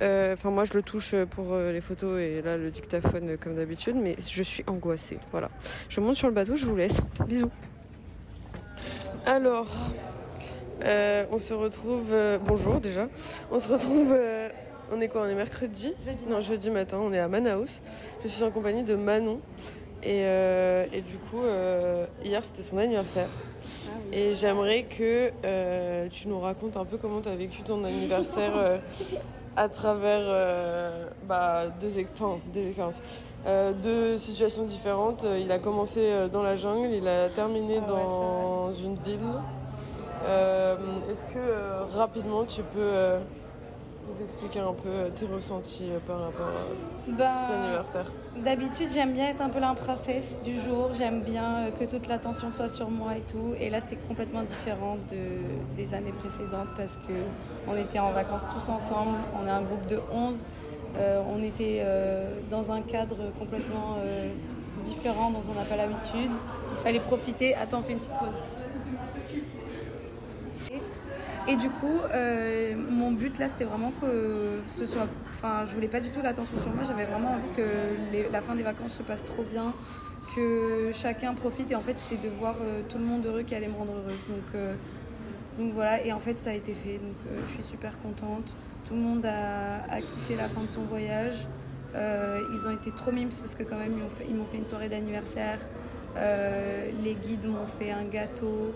[0.02, 3.38] Euh, Enfin, moi, je le touche pour euh, les photos et là, le dictaphone euh,
[3.38, 5.18] comme d'habitude, mais je suis angoissée.
[5.32, 5.50] Voilà.
[5.90, 7.02] Je monte sur le bateau, je vous laisse.
[7.28, 7.50] Bisous.
[9.26, 9.68] Alors,
[10.84, 12.10] euh, on se retrouve.
[12.12, 13.08] euh, bonjour déjà.
[13.52, 14.12] On se retrouve.
[14.12, 14.50] euh,
[14.92, 15.94] on est quoi On est mercredi
[16.30, 16.98] Non, jeudi matin.
[17.02, 17.82] On est à Manaus.
[18.24, 19.40] Je suis en compagnie de Manon.
[20.04, 21.42] Et, et du coup,
[22.24, 23.28] hier c'était son anniversaire.
[24.14, 25.32] Et j'aimerais que
[26.10, 28.80] tu nous racontes un peu comment tu as vécu ton anniversaire
[29.58, 33.02] à travers euh, bah, deux, ex- enfin, des expériences.
[33.46, 35.24] Euh, deux situations différentes.
[35.26, 39.20] Euh, Il a commencé dans la jungle, il a terminé dans une ville.
[40.26, 40.76] Euh,
[41.12, 42.92] Est-ce que rapidement tu peux
[44.10, 48.12] nous expliquer un peu tes ressentis par rapport à Bah, cet anniversaire?
[48.44, 50.90] D'habitude, j'aime bien être un peu la princesse du jour.
[50.98, 53.54] J'aime bien que toute l'attention soit sur moi et tout.
[53.60, 57.14] Et là, c'était complètement différent de, des années précédentes parce que
[57.68, 59.18] on était en vacances tous ensemble.
[59.42, 60.38] On est un groupe de 11.
[60.98, 64.30] Euh, on était euh, dans un cadre complètement euh,
[64.84, 66.32] différent dont on n'a pas l'habitude.
[66.72, 67.56] Il fallait profiter.
[67.56, 68.36] Attends, on fait une petite pause.
[71.50, 72.00] Et du coup,
[72.90, 75.08] mon but là, c'était vraiment que ce soit.
[75.30, 76.84] Enfin, je voulais pas du tout l'attention sur moi.
[76.86, 79.72] J'avais vraiment envie que la fin des vacances se passe trop bien,
[80.36, 81.72] que chacun profite.
[81.72, 82.56] Et en fait, c'était de voir
[82.90, 84.20] tout le monde heureux qui allait me rendre heureuse.
[84.28, 84.62] Donc,
[85.58, 86.04] donc voilà.
[86.06, 86.98] Et en fait, ça a été fait.
[86.98, 88.56] Donc, euh, je suis super contente.
[88.88, 91.48] Tout le monde a, a kiffé la fin de son voyage.
[91.96, 93.94] Euh, ils ont été trop mimes parce que quand même,
[94.28, 95.60] ils m'ont fait, une soirée d'anniversaire.
[96.18, 98.74] Euh, les guides m'ont fait un gâteau.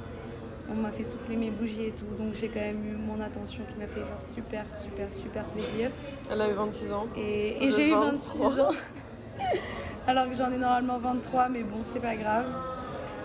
[0.69, 3.61] On m'a fait souffler mes bougies et tout, donc j'ai quand même eu mon attention
[3.69, 5.89] qui m'a fait genre super, super, super plaisir.
[6.31, 7.07] Elle a eu 26 ans.
[7.17, 8.49] Et, j'ai eu 23.
[8.49, 8.69] 26 ans.
[10.07, 12.45] Alors que j'en ai normalement 23, mais bon, c'est pas grave.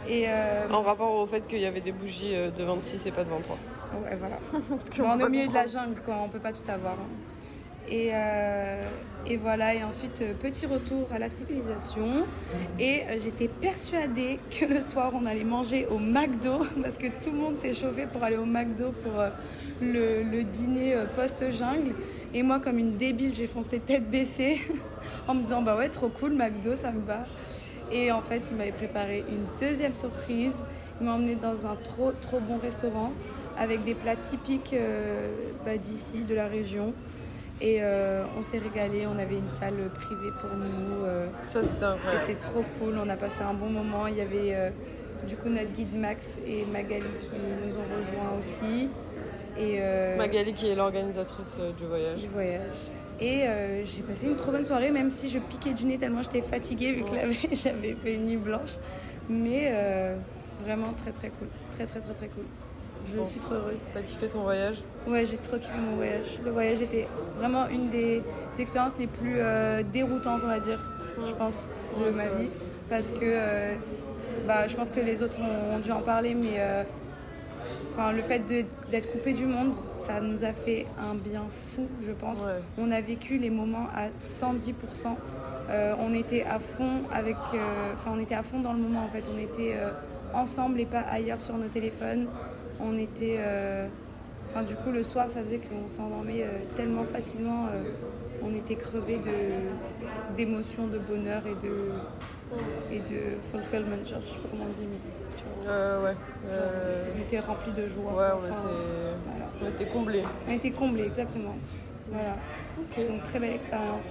[0.09, 3.11] Et euh, En rapport au fait qu'il y avait des bougies euh, de 26 et
[3.11, 3.57] pas de 23.
[4.05, 4.37] Ouais, voilà.
[4.69, 6.95] Parce Bon, on est au milieu de la jungle, quoi, on peut pas tout avoir.
[6.95, 7.89] hein.
[7.89, 8.83] Et, euh,
[9.29, 12.25] et voilà, et ensuite, petit retour à la civilisation.
[12.81, 17.39] Et j'étais persuadée que le soir, on allait manger au McDo, parce que tout le
[17.39, 19.23] monde s'est chauffé pour aller au McDo pour
[19.81, 21.95] le, le dîner post-jungle.
[22.35, 24.61] Et moi, comme une débile, j'ai foncé tête baissée
[25.29, 27.21] en me disant, bah ouais, trop cool, McDo, ça me va.
[27.93, 30.55] Et en fait, il m'avait préparé une deuxième surprise.
[31.01, 33.13] Il m'a emmené dans un trop, trop bon restaurant
[33.59, 35.29] avec des plats typiques euh,
[35.65, 36.93] bah, d'ici, de la région.
[37.61, 41.05] Et euh, on s'est régalé, on avait une salle privée pour nous.
[41.07, 44.07] euh, Ça, c'était trop cool, on a passé un bon moment.
[44.09, 44.73] Il y avait
[45.27, 48.89] du coup notre guide Max et Magali qui nous ont rejoints aussi.
[49.59, 49.81] Et,
[50.19, 52.21] Magali qui est l'organisatrice du voyage.
[52.21, 52.75] du voyage.
[53.21, 56.23] Et euh, j'ai passé une trop bonne soirée, même si je piquais du nez tellement
[56.23, 58.73] j'étais fatiguée vu que la veille, j'avais fait une nuit blanche.
[59.29, 60.17] Mais euh,
[60.65, 61.49] vraiment très très cool.
[61.75, 62.45] Très très très très cool.
[63.15, 63.81] Je suis trop heureuse.
[63.95, 64.77] T'as kiffé ton voyage?
[65.07, 66.39] Ouais, j'ai trop kiffé mon voyage.
[66.45, 67.07] Le voyage était
[67.37, 68.23] vraiment une des
[68.59, 70.81] expériences les plus euh, déroutantes, on va dire,
[71.25, 72.49] je pense, de Ouais, ma vie.
[72.91, 73.75] Parce que
[74.47, 76.61] bah, je pense que les autres ont, dû en parler, mais
[77.97, 78.41] enfin, le fait
[78.91, 82.41] d'être coupé du monde, ça nous a fait un bien fou, je pense.
[82.41, 82.61] Ouais.
[82.79, 85.17] On a vécu les moments à 110%.
[85.69, 89.05] Euh, on était à fond avec, euh, enfin, on était à fond dans le moment
[89.05, 89.25] en fait.
[89.35, 89.91] On était euh,
[90.35, 92.27] ensemble et pas ailleurs sur nos téléphones.
[92.81, 93.39] On était,
[94.51, 96.45] enfin, du coup, le soir, ça faisait qu'on s'endormait
[96.77, 97.69] tellement facilement.
[98.43, 101.73] on était crevés de d'émotions, de bonheur et de
[102.93, 104.05] et de fulfillment.
[104.05, 105.16] Genre, je sais pas comment on dit, mais.
[105.67, 106.15] Euh, ouais.
[106.51, 108.13] Euh, On était remplis de joie.
[108.13, 108.75] Ouais, on Enfin, était,
[109.27, 109.47] voilà.
[109.63, 110.25] on était comblés.
[110.49, 111.57] On était comblés, exactement.
[112.11, 112.37] Voilà.
[112.77, 114.07] Donc très belle expérience.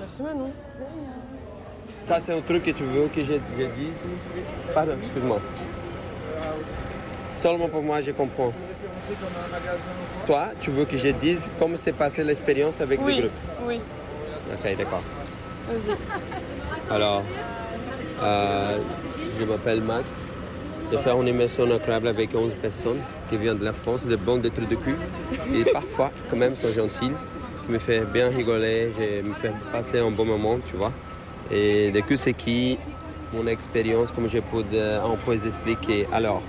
[0.00, 0.52] Merci Manon.
[2.04, 3.94] Ça, c'est un truc que tu veux que je dise
[4.74, 5.40] Pardon, excuse-moi.
[7.36, 8.52] Seulement pour moi, je comprends.
[10.26, 13.32] Toi, tu veux que je dise comment s'est passée l'expérience avec Oui, le groupe?
[13.66, 13.80] oui.
[14.52, 15.02] Ok, d'accord.
[15.68, 15.96] Vas-y.
[16.94, 17.22] Alors,
[18.22, 18.78] euh,
[19.38, 20.04] je m'appelle Max.
[20.90, 24.38] J'ai fait une immersion incroyable avec 11 personnes qui viennent de la France, de bons
[24.38, 24.96] des trucs de cul.
[25.54, 27.12] Et parfois, quand même, sont gentils,
[27.64, 30.92] qui me fait bien rigoler, je me fait passer un bon moment, tu vois.
[31.50, 32.76] Et du coup, c'est qui
[33.32, 36.08] mon expérience, comme je peux, de- on peut expliquer.
[36.12, 36.42] Alors,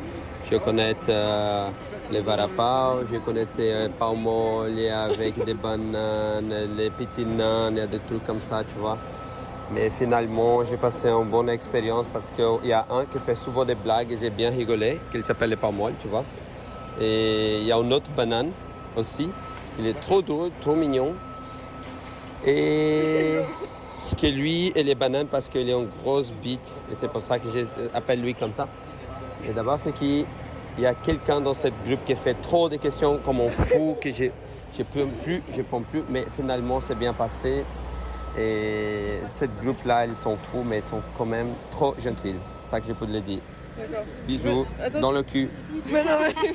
[0.52, 1.68] je connais euh,
[2.12, 7.88] les varapao, je connais euh, palmolier avec des bananes, les petits nains, il y a
[7.88, 8.98] des trucs comme ça, tu vois.
[9.74, 13.64] Mais finalement, j'ai passé une bonne expérience parce qu'il y a un qui fait souvent
[13.64, 16.26] des blagues et j'ai bien rigolé, qui s'appelle le palmol, tu vois.
[17.00, 18.52] Et il y a une autre banane
[18.98, 19.30] aussi,
[19.78, 21.16] qui est trop drôle, trop mignon.
[22.46, 23.40] Et
[24.22, 26.84] que lui, et les bananes parce qu'il est une grosse bite.
[26.92, 27.48] Et c'est pour ça que
[27.94, 28.68] j'appelle lui comme ça.
[29.48, 30.26] Et d'abord, c'est qu'il
[30.78, 34.12] y a quelqu'un dans cette groupe qui fait trop de questions comme un fou, que
[34.12, 36.04] je ne peux plus, je peux plus.
[36.10, 37.64] Mais finalement, c'est bien passé.
[38.38, 42.36] Et cette groupe-là, ils sont fous, mais ils sont quand même trop gentils.
[42.56, 43.40] C'est ça que je peux le dire.
[43.78, 44.06] D'accord.
[44.28, 45.50] Bisous Mais, dans le cul.
[45.92, 46.52] Mais non, mais-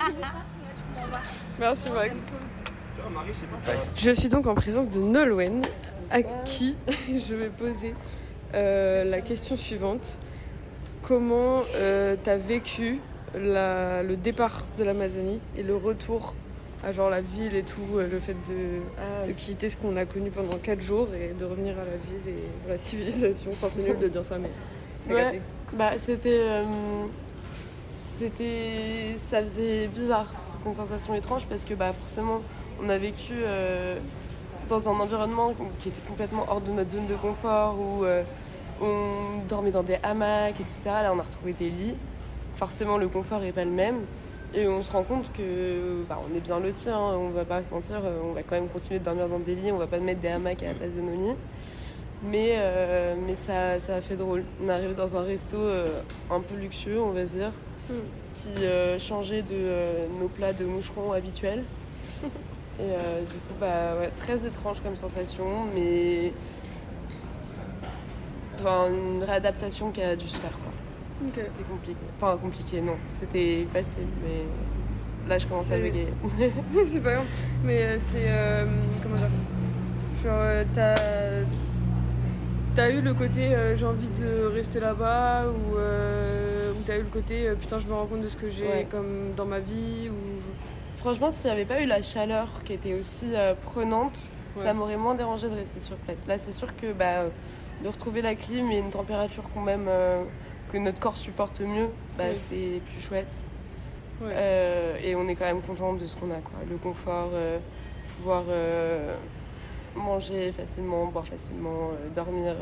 [1.59, 2.21] Merci Max.
[3.97, 5.63] Je suis donc en présence de Nolwenn,
[6.11, 6.77] à qui
[7.09, 7.95] je vais poser
[8.55, 10.19] euh, la question suivante.
[11.03, 11.63] Comment
[12.25, 12.99] tu as vécu
[13.35, 16.35] la- le départ de l'Amazonie et le retour
[16.87, 20.05] à genre la ville et tout, euh, le fait de, de quitter ce qu'on a
[20.05, 23.51] connu pendant 4 jours et de revenir à la ville et à la civilisation.
[23.51, 24.51] Enfin, c'est nul de dire ça, mais
[25.13, 25.41] Ouais,
[25.73, 26.39] bah c'était.
[26.41, 26.65] euh,
[28.19, 29.17] c'était.
[29.29, 32.41] Ça faisait bizarre, c'était une sensation étrange parce que bah forcément
[32.83, 33.97] on a vécu euh,
[34.69, 38.23] dans un environnement qui était complètement hors de notre zone de confort où euh,
[38.83, 40.75] on dormait dans des hamacs, etc.
[40.87, 41.95] Là on a retrouvé des lits.
[42.57, 44.01] Forcément le confort n'est pas le même.
[44.57, 47.63] Et on se rend compte que bah, on est bien lotis, hein, on va pas
[47.63, 49.87] se mentir, euh, on va quand même continuer de dormir dans des lits, on va
[49.87, 51.37] pas mettre des hamacs à la place de nos lits.
[52.23, 54.45] Mais, euh, mais ça, ça a fait drôle.
[54.63, 56.01] On est arrivé dans un resto euh,
[56.31, 57.53] un peu luxueux, on va dire,
[58.35, 61.65] qui euh, changeait de nos plats de moucherons habituels.
[62.79, 66.31] Et du coup, bah, ouais, très étrange comme sensation, mais
[68.59, 70.51] enfin, une réadaptation qui a dû se faire.
[70.51, 70.76] Quoi.
[71.29, 72.01] C'était compliqué.
[72.21, 72.97] Enfin, compliqué, non.
[73.09, 74.45] C'était facile, mais
[75.29, 76.09] là, je commence à bégayer.
[76.93, 77.25] c'est pas grave.
[77.65, 78.25] Mais euh, c'est.
[78.27, 78.65] euh,
[79.03, 79.27] comment dire?
[80.23, 80.95] Genre, euh, t'as.
[82.75, 87.51] T'as eu le côté j'ai envie de rester là-bas ou, ou t'as eu le côté
[87.59, 88.87] putain je me rends compte de ce que j'ai Ouais.
[88.91, 90.15] comme dans ma vie ou
[90.99, 93.33] Franchement, s'il n'y avait pas eu la chaleur qui était aussi
[93.65, 94.63] prenante, Ouais.
[94.65, 96.27] ça m'aurait moins dérangé de rester sur place.
[96.27, 97.25] Là, c'est sûr que bah,
[97.83, 99.89] de retrouver la clim et une température quand même
[100.73, 101.89] que notre corps supporte mieux,
[102.19, 102.37] bah, Oui.
[102.43, 103.47] c'est plus chouette.
[104.21, 104.31] Ouais.
[104.33, 106.37] Euh, et on est quand même content de ce qu'on a.
[106.41, 106.59] Quoi.
[106.69, 107.59] Le confort, euh,
[108.17, 109.15] pouvoir euh,
[109.95, 112.55] manger facilement, boire facilement, dormir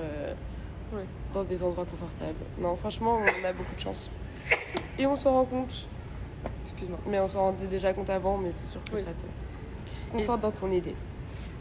[0.93, 1.03] Ouais.
[1.33, 2.35] dans des endroits confortables.
[2.59, 4.11] Non, franchement, on a beaucoup de chance.
[4.99, 5.89] Et on s'en rend compte.
[6.67, 6.99] Excuse-moi.
[7.09, 8.99] Mais on s'en rendait déjà compte avant, mais c'est sûr que Oui.
[8.99, 10.95] ça te conforte dans ton idée.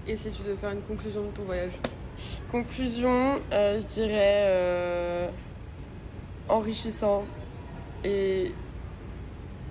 [0.08, 1.72] Et si tu devais faire une conclusion de ton voyage?
[2.52, 5.30] Conclusion, je dirais
[6.54, 7.24] enrichissant
[8.04, 8.52] et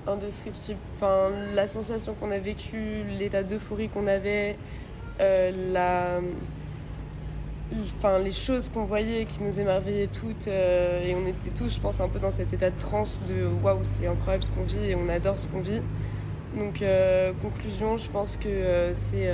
[0.07, 0.79] indescriptible.
[0.97, 4.57] Enfin, la sensation qu'on a vécue, l'état d'euphorie qu'on avait,
[5.21, 6.21] euh, la,
[7.99, 10.49] enfin, les choses qu'on voyait qui nous émerveillaient toutes.
[10.49, 13.47] euh, et on était tous, je pense, un peu dans cet état de transe de
[13.63, 15.81] waouh, c'est incroyable ce qu'on vit et on adore ce qu'on vit.
[16.57, 19.31] Donc, euh, conclusion, je pense que c'est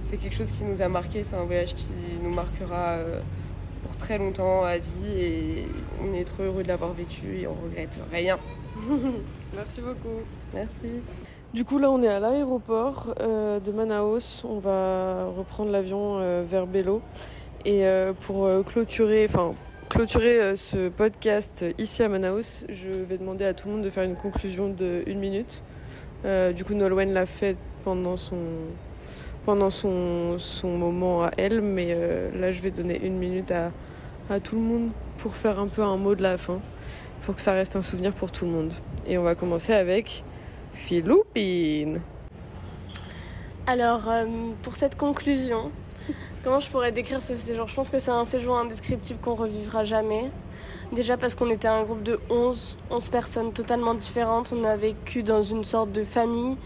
[0.00, 1.22] c'est quelque chose qui nous a marqué.
[1.22, 1.92] C'est un voyage qui
[2.22, 2.98] nous marquera
[3.82, 5.66] pour très longtemps à vie et
[6.02, 8.38] on est trop heureux de l'avoir vécu et on regrette rien.
[9.54, 10.20] Merci beaucoup.
[10.54, 10.86] Merci.
[11.52, 14.42] Du coup, là, on est à l'aéroport euh, de Manaus.
[14.48, 17.02] On va reprendre l'avion euh, vers Bello.
[17.64, 19.52] Et euh, pour euh, clôturer, enfin,
[19.90, 23.90] clôturer euh, ce podcast ici à Manaus, je vais demander à tout le monde de
[23.90, 25.62] faire une conclusion de une minute.
[26.24, 28.38] Euh, du coup, Nolwenn l'a fait pendant son
[29.44, 33.70] pendant son, son moment à elle, mais euh, là, je vais donner une minute à,
[34.30, 36.60] à tout le monde pour faire un peu un mot de la fin,
[37.22, 38.72] pour que ça reste un souvenir pour tout le monde.
[39.06, 40.24] Et on va commencer avec
[40.74, 42.00] Philopine.
[43.66, 44.26] Alors, euh,
[44.62, 45.70] pour cette conclusion,
[46.42, 47.68] comment je pourrais décrire ce séjour?
[47.68, 50.30] Je pense que c'est un séjour indescriptible qu'on revivra jamais.
[50.92, 54.52] Déjà parce qu'on était un groupe de 11, 11 personnes totalement différentes.
[54.52, 56.56] On a vécu dans une sorte de famille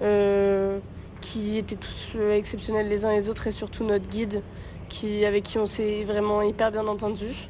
[0.00, 0.78] euh,
[1.24, 4.42] qui étaient tous euh, exceptionnels les uns les autres et surtout notre guide
[4.90, 7.48] qui, avec qui on s'est vraiment hyper bien entendu.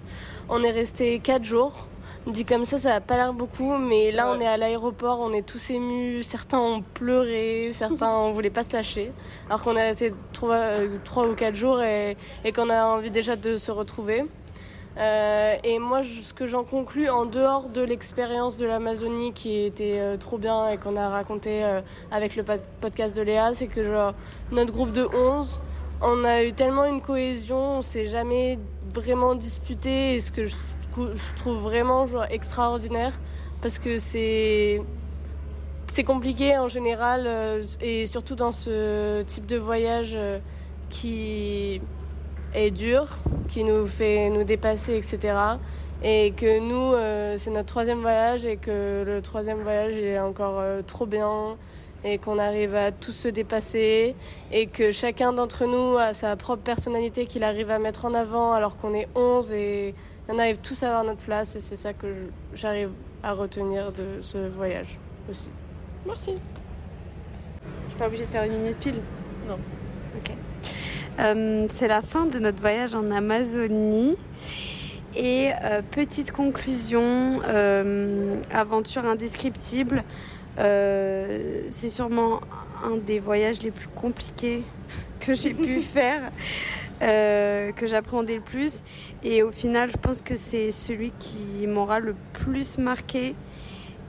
[0.49, 1.89] On est resté 4 jours.
[2.29, 5.33] Dit comme ça, ça n'a pas l'air beaucoup, mais là on est à l'aéroport, on
[5.35, 9.13] est tous émus, certains ont pleuré, certains on voulait pas se lâcher,
[9.47, 13.59] alors qu'on est resté 3, ou 4 jours et, et qu'on a envie déjà de
[13.59, 14.25] se retrouver.
[14.97, 19.99] Euh, et moi, ce que j'en conclus, en dehors de l'expérience de l'Amazonie qui était
[19.99, 21.81] euh, trop bien et qu'on a raconté euh,
[22.13, 24.15] avec le pod- podcast de Léa, c'est que genre,
[24.53, 25.61] notre groupe de 11,
[26.01, 28.59] on a eu tellement une cohésion, on s'est jamais
[28.95, 30.55] vraiment disputé, et ce que je,
[30.93, 33.13] trou- je trouve vraiment extraordinaire,
[33.63, 34.81] parce que c'est
[35.89, 37.29] c'est compliqué en général,
[37.81, 40.17] et surtout dans ce type de voyage
[40.91, 41.81] qui
[42.55, 45.37] est dur, qui nous fait nous dépasser, etc.
[46.03, 50.21] Et que nous, euh, c'est notre troisième voyage et que le troisième voyage il est
[50.21, 51.57] encore euh, trop bien
[52.05, 54.15] et qu'on arrive à tous se dépasser
[54.53, 58.53] et que chacun d'entre nous a sa propre personnalité qu'il arrive à mettre en avant
[58.53, 59.95] alors qu'on est 11 et
[60.29, 62.07] on arrive tous à avoir notre place et c'est ça que
[62.55, 62.91] j'arrive
[63.23, 64.99] à retenir de ce voyage
[65.31, 65.49] aussi.
[66.05, 66.35] Merci.
[67.85, 69.01] Je suis pas obligée de faire une minute pile
[69.49, 69.59] Non.
[70.19, 70.33] Ok.
[71.21, 74.17] Euh, c'est la fin de notre voyage en Amazonie.
[75.17, 80.03] Et euh, petite conclusion, euh, aventure indescriptible.
[80.57, 82.41] C'est sûrement
[82.85, 84.63] un des voyages les plus compliqués
[85.21, 86.31] que j'ai pu faire,
[87.01, 88.83] que j'appréhendais le plus.
[89.23, 93.35] Et au final, je pense que c'est celui qui m'aura le plus marqué.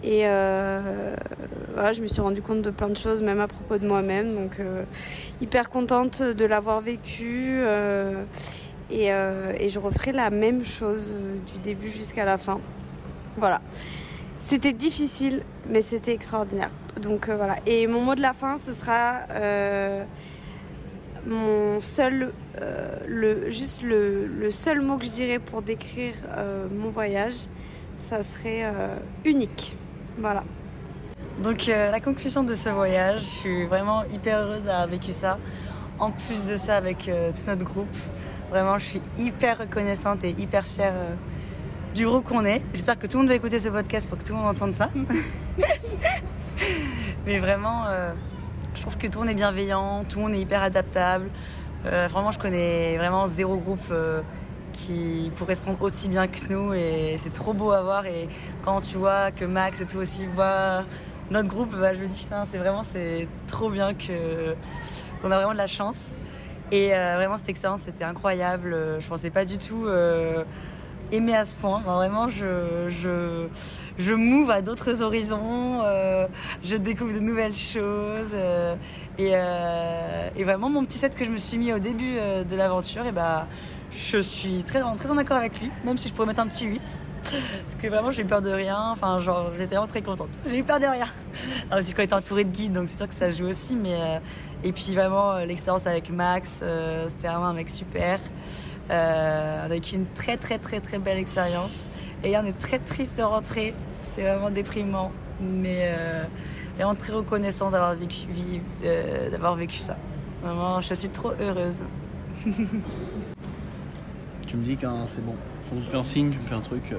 [0.05, 1.15] Et euh,
[1.73, 4.35] voilà, je me suis rendu compte de plein de choses, même à propos de moi-même.
[4.35, 4.83] Donc, euh,
[5.41, 7.57] hyper contente de l'avoir vécu.
[7.59, 8.23] euh,
[8.91, 9.09] et,
[9.67, 11.15] je referai la même chose
[11.51, 12.59] du début jusqu'à la fin.
[13.37, 13.61] Voilà.
[14.37, 16.69] C'était difficile, mais c'était extraordinaire.
[17.01, 17.55] Donc voilà.
[17.65, 19.21] Et mon mot de la fin, ce sera
[21.25, 22.31] mon seul,
[23.07, 26.13] le, juste le, le seul mot que je dirais pour décrire
[26.71, 27.47] mon voyage,
[27.97, 28.71] ça serait
[29.25, 29.75] unique.
[30.17, 30.43] Voilà.
[31.43, 35.37] Donc euh, la conclusion de ce voyage, je suis vraiment hyper heureuse d'avoir vécu ça.
[35.99, 37.95] En plus de ça avec euh, tout notre groupe,
[38.49, 41.13] vraiment je suis hyper reconnaissante et hyper fière euh,
[41.93, 42.61] du groupe qu'on est.
[42.73, 44.73] J'espère que tout le monde va écouter ce podcast pour que tout le monde entende
[44.73, 44.89] ça.
[47.25, 48.11] Mais vraiment, euh,
[48.73, 51.29] je trouve que tout le monde est bienveillant, tout le monde est hyper adaptable.
[51.83, 53.93] Vraiment, je connais vraiment zéro groupe
[54.75, 58.05] qui pourrait se rendre aussi bien que nous et c'est trop beau à voir.
[58.05, 58.27] Et
[58.63, 60.83] quand tu vois que Max et tout aussi voient
[61.31, 64.53] notre groupe, bah, je me dis putain, c'est vraiment c'est trop bien que
[65.21, 66.13] qu'on a vraiment de la chance.
[66.71, 68.75] Et euh, vraiment, cette expérience c'était incroyable.
[68.99, 70.43] Je pensais pas du tout euh,
[71.11, 71.81] aimer à ce point.
[71.85, 73.47] Vraiment, je, je,
[73.97, 76.27] je m'ouvre à d'autres horizons, euh,
[76.63, 78.33] je découvre de nouvelles choses.
[78.33, 78.75] euh,
[79.17, 79.31] et,
[80.37, 82.15] et vraiment, mon petit set que je me suis mis au début
[82.51, 83.47] de l'aventure, et bah,
[83.95, 86.65] je suis très, très en accord avec lui, même si je pourrais mettre un petit
[86.65, 86.99] 8.
[87.23, 88.91] Parce que vraiment, j'ai eu peur de rien.
[88.91, 90.29] Enfin, genre, j'étais vraiment très contente.
[90.47, 91.07] J'ai eu peur de rien.
[91.75, 93.75] Aussi, quand on était entouré de guides, donc c'est sûr que ça joue aussi.
[93.75, 94.19] Mais, euh,
[94.63, 98.19] et puis, vraiment, euh, l'expérience avec Max, euh, c'était vraiment un mec super.
[98.91, 101.87] Euh, on a vécu une très, très, très, très belle expérience.
[102.23, 103.73] Et là, on est très triste de rentrer.
[104.01, 105.11] C'est vraiment déprimant.
[105.41, 105.91] Mais
[106.77, 108.27] vraiment très reconnaissant d'avoir vécu,
[109.31, 109.97] d'avoir vécu ça.
[110.41, 111.83] Vraiment, je suis trop heureuse.
[114.55, 115.33] Tu me dis quand c'est bon.
[115.69, 116.93] Quand tu me fais un signe, tu me fais un truc.
[116.93, 116.97] euh,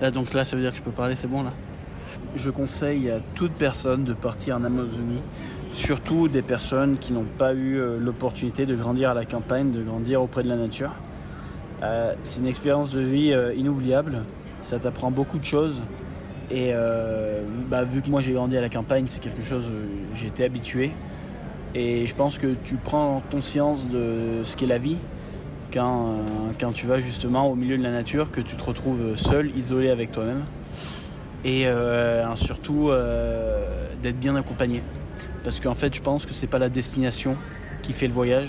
[0.00, 1.50] Là, donc là, ça veut dire que je peux parler, c'est bon là
[2.36, 5.20] Je conseille à toute personne de partir en Amazonie,
[5.72, 9.82] surtout des personnes qui n'ont pas eu euh, l'opportunité de grandir à la campagne, de
[9.82, 10.92] grandir auprès de la nature.
[11.82, 14.22] Euh, c'est une expérience de vie inoubliable,
[14.62, 15.82] ça t'apprend beaucoup de choses.
[16.50, 16.72] Et
[17.68, 19.64] bah, vu que moi j'ai grandi à la campagne, c'est quelque chose
[20.14, 20.92] j'ai été habitué.
[21.74, 24.96] Et je pense que tu prends conscience de ce qu'est la vie
[25.76, 26.14] quand,
[26.62, 29.90] euh, tu vas justement au milieu de la nature, que tu te retrouves seul, isolé
[29.90, 30.44] avec toi-même.
[31.44, 33.62] et euh, surtout euh,
[34.00, 34.82] d'être bien accompagné.
[35.44, 37.36] Parce qu'en fait, je pense que c'est pas la destination
[37.82, 38.48] qui fait le voyage,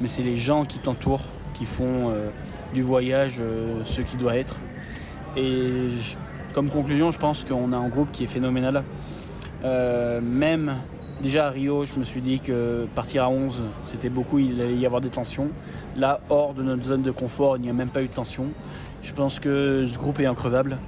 [0.00, 1.24] mais c'est les gens qui t'entourent
[1.54, 2.12] qui font
[2.74, 3.40] du voyage
[3.84, 4.56] ce qui doit être.
[5.36, 5.88] Et
[6.52, 8.84] comme conclusion, je pense qu'on a un groupe qui est phénoménal.
[9.64, 10.74] Même
[11.22, 14.76] déjà à Rio, je me suis dit que partir à 11, c'était beaucoup, il allait
[14.76, 15.48] y avoir des tensions.
[15.96, 18.46] Là, hors de notre zone de confort, il n'y a même pas eu de tension.
[19.02, 20.78] Je pense que ce groupe est increvable.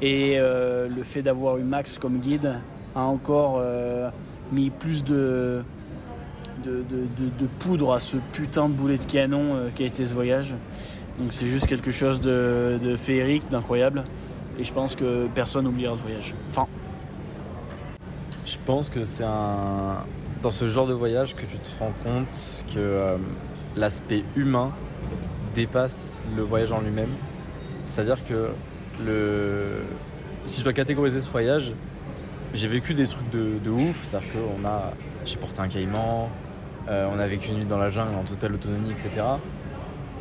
[0.00, 2.54] Et euh, le fait d'avoir eu Max comme guide
[2.94, 4.10] a encore euh,
[4.52, 5.62] mis plus de,
[7.58, 10.54] poudre à ce putain de boulet de canon euh, qui a été ce voyage.
[11.18, 14.04] Donc c'est juste quelque chose de, féerique, d'incroyable.
[14.58, 16.34] Et je pense que personne n'oubliera ce voyage.
[18.48, 20.06] Je pense que c'est un...
[20.42, 23.18] dans ce genre de voyage que tu te rends compte que euh,
[23.76, 24.70] l'aspect humain
[25.54, 27.10] dépasse le voyage en lui-même.
[27.84, 28.48] C'est-à-dire que
[29.04, 29.82] le...
[30.46, 31.72] si je dois catégoriser ce voyage,
[32.54, 34.08] j'ai vécu des trucs de, ouf.
[34.08, 34.94] C'est-à-dire que on a...
[35.26, 36.30] j'ai porté un caïman,
[36.88, 39.10] euh, on a vécu une nuit dans la jungle en totale autonomie, etc.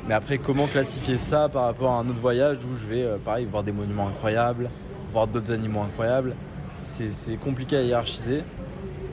[0.06, 3.18] Mais après, comment classifier ça par rapport à un autre voyage où je vais, euh,
[3.24, 4.70] pareil, voir des monuments incroyables,
[5.14, 6.36] voir d'autres animaux incroyables?
[6.88, 8.44] C'est compliqué à hiérarchiser.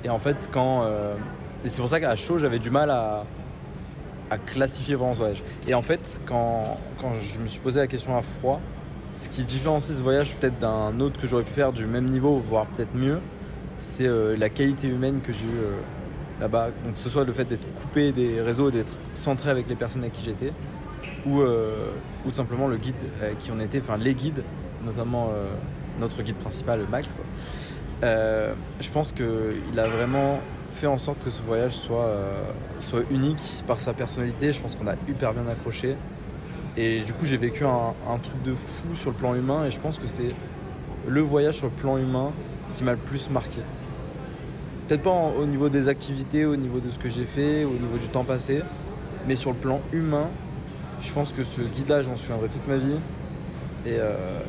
[0.05, 0.85] Et en fait, quand.
[0.85, 1.15] euh,
[1.65, 3.25] et c'est pour ça qu'à chaud, j'avais du mal à,
[4.31, 5.43] à classifier vraiment ce voyage.
[5.67, 8.61] Et en fait, quand, quand je me suis posé la question à froid,
[9.17, 12.43] ce qui différencie ce voyage peut-être d'un autre que j'aurais pu faire du même niveau,
[12.49, 13.19] voire peut-être mieux,
[13.81, 15.77] c'est euh, la qualité humaine que j'ai eue euh,
[16.41, 16.67] là-bas.
[16.85, 20.03] Donc, que ce soit le fait d'être coupé des réseaux, d'être centré avec les personnes
[20.03, 20.53] avec qui j'étais,
[21.27, 22.95] ou, ou tout simplement le guide
[23.39, 24.43] qui on était, enfin les guides,
[24.85, 25.31] notamment
[26.01, 27.21] notre guide principal, Max.
[28.05, 30.39] Euh, je pense qu'il a vraiment
[30.71, 32.43] fait en sorte que ce voyage soit, euh,
[32.81, 34.53] soit unique par sa personnalité.
[34.53, 35.97] Je pense qu'on a hyper bien accroché.
[36.77, 39.65] Et du coup, j'ai vécu un, truc de fou sur le plan humain.
[39.65, 40.35] Et je pense que c'est
[41.09, 42.31] le voyage sur le plan humain
[42.77, 43.61] qui m'a le plus marqué.
[44.87, 47.97] Peut-être pas au niveau des activités, au niveau de ce que j'ai fait, au niveau
[47.99, 48.61] du temps passé,
[49.27, 50.29] mais sur le plan humain,
[51.01, 52.97] je pense que ce guide-là, je m'en souviendrai toute ma vie.
[53.87, 54.41] Euh,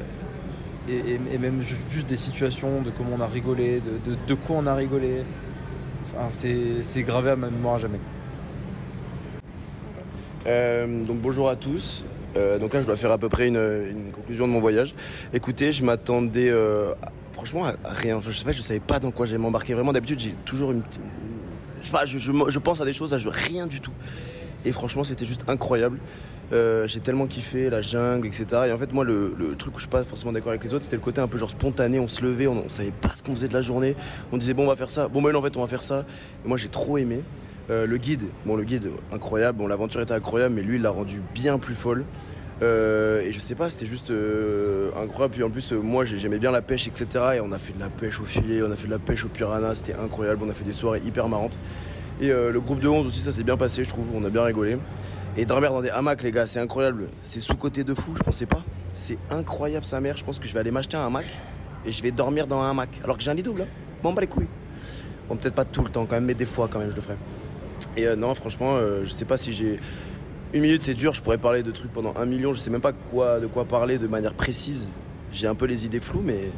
[0.90, 4.68] et, même ju- juste des situations, de comment on a rigolé, de, de- quoi on
[4.68, 5.24] a rigolé.
[6.16, 8.00] Enfin, c'est gravé à ma mémoire à jamais.
[10.48, 12.04] Euh, donc bonjour à tous.
[12.38, 14.94] Euh, donc là, je dois faire à peu près une, conclusion de mon voyage.
[15.34, 16.94] Écoutez, je m'attendais euh,
[17.34, 18.18] franchement à rien.
[18.18, 19.74] Enfin, je sais je savais pas dans quoi j'allais m'embarquer.
[19.74, 21.02] Vraiment, d'habitude, j'ai toujours une petite.
[21.82, 23.92] Je, je, je- je pense à des choses, je rien du tout.
[24.66, 26.00] Et franchement, c'était juste incroyable.
[26.54, 28.46] Euh, j'ai tellement kiffé la jungle, etc.
[28.68, 30.84] Et en fait, moi, le, truc où je suis pas forcément d'accord avec les autres,
[30.84, 32.00] c'était le côté un peu genre spontané.
[32.00, 33.96] On se levait, on, on savait pas ce qu'on faisait de la journée.
[34.32, 35.08] On disait bon, on va faire ça.
[35.08, 36.06] Bon, ben en fait, on va faire ça.
[36.44, 37.22] Et moi, j'ai trop aimé.
[37.72, 39.58] Euh, le guide, bon, le guide, incroyable.
[39.58, 42.04] Bon, l'aventure était incroyable, mais lui, il l'a rendu bien plus folle.
[42.62, 44.14] Euh, et je sais pas, c'était juste
[45.02, 45.34] incroyable.
[45.34, 47.08] Puis en plus, moi, j'ai- j'aimais bien la pêche, etc.
[47.36, 49.26] Et on a fait de la pêche au filet, on a fait de la pêche
[49.26, 50.44] au piranha, c'était incroyable.
[50.46, 51.58] On a fait des soirées hyper marrantes.
[52.22, 54.08] Et euh, le groupe de 11 aussi, ça s'est bien passé, je trouve.
[54.16, 54.78] On a bien rigolé.
[55.38, 57.10] Et dormir dans des hamacs, les gars, c'est incroyable.
[57.22, 58.64] C'est sous-côté de fou, je pensais pas.
[58.94, 60.16] C'est incroyable, sa mère.
[60.16, 61.26] Je pense que je vais aller m'acheter un hamac
[61.86, 63.02] et je vais dormir dans un hamac.
[63.04, 63.68] Alors que j'ai un lit double, hein.
[64.02, 64.48] M'en bats les couilles.
[65.28, 67.02] Bon, peut-être pas tout le temps quand même, mais des fois quand même, je le
[67.02, 67.16] ferai.
[67.98, 69.80] Et euh, non, franchement, euh, je sais pas si j'ai.
[70.54, 72.80] Une minute, c'est dur, je pourrais parler de trucs pendant un million, je sais même
[72.80, 74.88] pas de quoi parler de manière précise.
[75.34, 76.50] J'ai un peu les idées floues, mais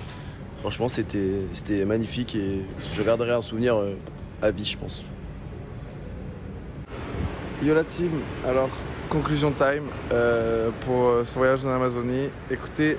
[0.59, 2.61] franchement, c'était magnifique et
[2.93, 3.75] je garderai un souvenir
[4.43, 5.03] à vie, je pense.
[7.63, 8.11] Yo la team,
[8.47, 8.69] alors
[9.09, 12.29] conclusion time euh, pour euh, ce voyage en Amazonie.
[12.51, 12.97] Écoutez,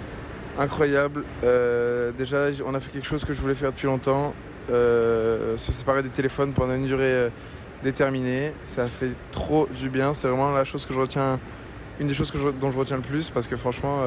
[0.59, 1.23] incroyable.
[1.45, 4.35] Euh, déjà, on a fait quelque chose que je voulais faire depuis longtemps,
[4.69, 7.31] se séparer des téléphones pendant une durée
[7.85, 8.53] déterminée.
[8.65, 10.13] Ça fait trop du bien.
[10.13, 11.39] C'est vraiment la chose que je retiens,
[12.01, 14.07] une des choses que dont je retiens le plus parce que franchement,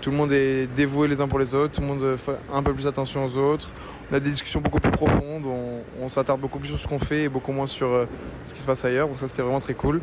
[0.00, 2.62] tout le monde est dévoué les uns pour les autres, tout le monde fait un
[2.62, 3.72] peu plus attention aux autres.
[4.12, 5.46] On a des discussions beaucoup plus profondes,
[5.98, 8.04] on, s'attarde beaucoup plus sur ce qu'on fait et beaucoup moins sur euh,
[8.44, 9.08] ce qui se passe ailleurs.
[9.08, 10.02] Donc ça, c'était vraiment très cool.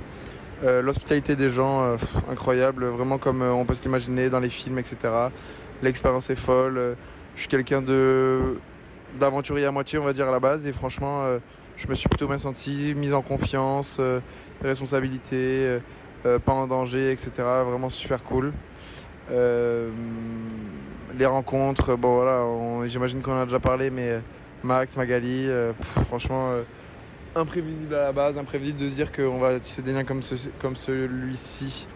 [0.64, 1.96] Euh, L'hospitalité des gens, euh,
[2.28, 4.98] incroyable, vraiment comme on peut s'imaginer dans les films, etc.
[5.84, 6.96] L'expérience est folle.
[7.36, 7.84] Je suis quelqu'un
[9.20, 11.26] d'aventurier à moitié, on va dire à la base, et franchement,
[11.78, 14.02] je me suis plutôt bien senti, mise en confiance,
[16.26, 17.32] euh, pas en danger, etc.
[17.66, 18.52] Vraiment super cool.
[19.32, 19.90] Euh,
[21.18, 22.44] les rencontres, voilà,
[22.88, 24.20] j'imagine qu'on en a déjà parlé, mais euh,
[24.64, 25.74] Max, Magali, euh,
[26.08, 26.52] franchement,
[27.36, 30.50] imprévisible à la base, imprévisible de se dire qu'on va tisser des liens comme, ce-
[30.62, 31.88] comme celui-ci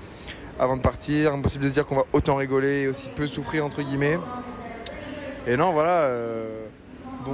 [0.59, 3.65] avant de partir, impossible de se dire qu'on va autant rigoler et aussi peu souffrir,
[3.65, 4.19] entre guillemets.
[5.47, 6.09] Et non, voilà,
[7.25, 7.33] bon,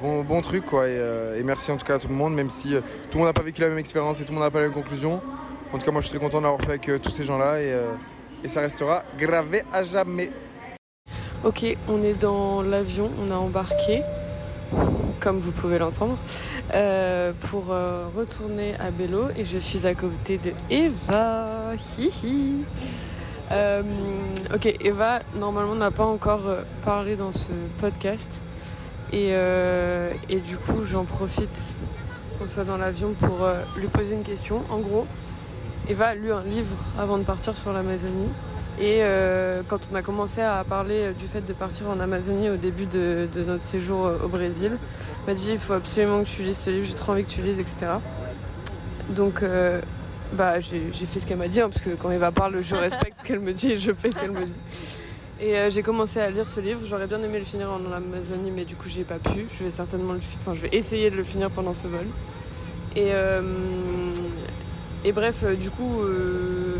[0.00, 2.74] bon, bon, truc, quoi, et, merci en tout cas à tout le monde, même si
[3.10, 4.60] tout le monde n'a pas vécu la même expérience et tout le monde n'a pas
[4.60, 5.20] la même conclusion.
[5.72, 7.58] En tout cas, moi je suis très content d'avoir fait avec euh, tous ces gens-là
[7.58, 7.94] et, euh,
[8.44, 10.30] et ça restera gravé à jamais.
[11.44, 14.02] Ok, on est dans l'avion, on a embarqué,
[15.18, 16.18] comme vous pouvez l'entendre,
[16.74, 21.74] euh, pour retourner à Bello et je suis à côté de Eva.
[21.98, 22.64] Hihi.
[24.54, 26.42] Ok, Eva, normalement, n'a pas encore
[26.84, 27.50] parlé dans ce
[27.80, 28.42] podcast
[29.12, 29.34] et,
[30.46, 31.76] du coup, j'en profite
[32.38, 34.62] qu'on soit dans l'avion pour lui poser une question.
[34.70, 35.06] En gros,
[35.88, 38.28] Eva a lu un livre avant de partir sur l'Amazonie.
[38.80, 42.56] Et euh, quand on a commencé à parler du fait de partir en Amazonie au
[42.56, 44.72] début de, notre séjour au Brésil,
[45.26, 47.30] elle m'a dit il faut absolument que tu lises ce livre, j'ai trop envie que
[47.30, 47.76] tu lises, etc.
[49.10, 49.80] Donc euh,
[50.32, 53.18] bah, j'ai fait ce qu'elle m'a dit, hein, parce que quand Eva parle, je respecte
[53.18, 54.52] ce qu'elle me dit et je fais ce qu'elle me dit.
[55.40, 58.50] Et euh, j'ai commencé à lire ce livre, j'aurais bien aimé le finir en Amazonie,
[58.50, 59.46] mais du coup j'ai pas pu.
[59.58, 62.06] Je vais certainement le fi- enfin, je vais essayer de le finir pendant ce vol.
[62.96, 63.10] Et,
[65.04, 66.76] et bref, euh, du coup, euh,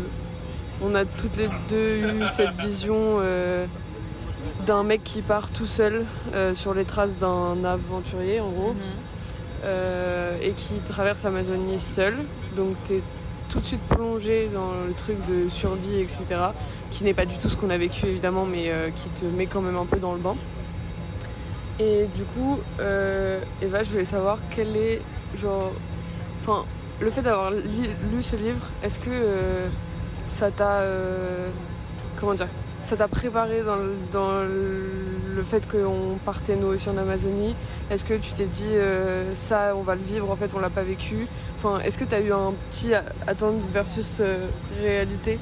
[0.81, 3.65] on a toutes les deux eu cette vision euh,
[4.65, 6.05] d'un mec qui part tout seul
[6.53, 8.75] sur les traces d'un aventurier, en gros,
[9.63, 12.15] euh, et qui traverse l'Amazonie seul.
[12.55, 13.01] Donc t'es
[13.49, 16.23] tout de suite plongé dans le truc de survie, etc.
[16.91, 19.45] Qui n'est pas du tout ce qu'on a vécu évidemment, mais euh, qui te met
[19.45, 20.35] quand même un peu dans le bain.
[21.79, 25.01] Et du coup, euh, Eva, je voulais savoir quel est,
[25.39, 25.71] genre,
[26.41, 26.65] enfin,
[26.99, 29.67] le fait d'avoir lu ce livre, est-ce que euh,
[30.25, 31.49] ça t'a, euh,
[32.19, 32.47] comment dire,
[32.83, 33.61] ça t'a préparé
[34.11, 37.55] dans le, fait qu'on partait nous aussi en Amazonie?
[37.89, 40.69] Est-ce que tu t'es dit euh, ça, on va le vivre, en fait, on l'a
[40.69, 41.27] pas vécu?
[41.57, 42.93] Enfin, est-ce que tu as eu un petit
[43.27, 44.21] attente versus
[44.81, 45.39] réalité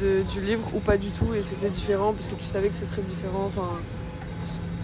[0.00, 2.86] du livre ou pas du tout et c'était différent parce que tu savais que ce
[2.86, 3.50] serait différent?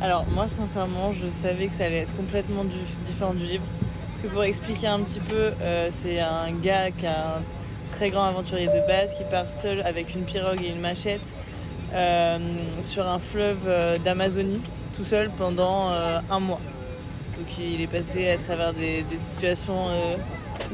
[0.01, 2.65] Alors moi sincèrement je savais que ça allait être complètement
[3.05, 3.63] différent du livre.
[4.25, 7.43] Que pour expliquer un petit peu, euh, c'est un gars qui est un
[7.91, 11.35] très grand aventurier de base qui part seul avec une pirogue et une machette
[11.93, 12.39] euh,
[12.81, 14.63] sur un fleuve euh, d'Amazonie
[14.97, 16.61] tout seul pendant un mois.
[17.37, 19.89] Donc il est passé à travers des, des situations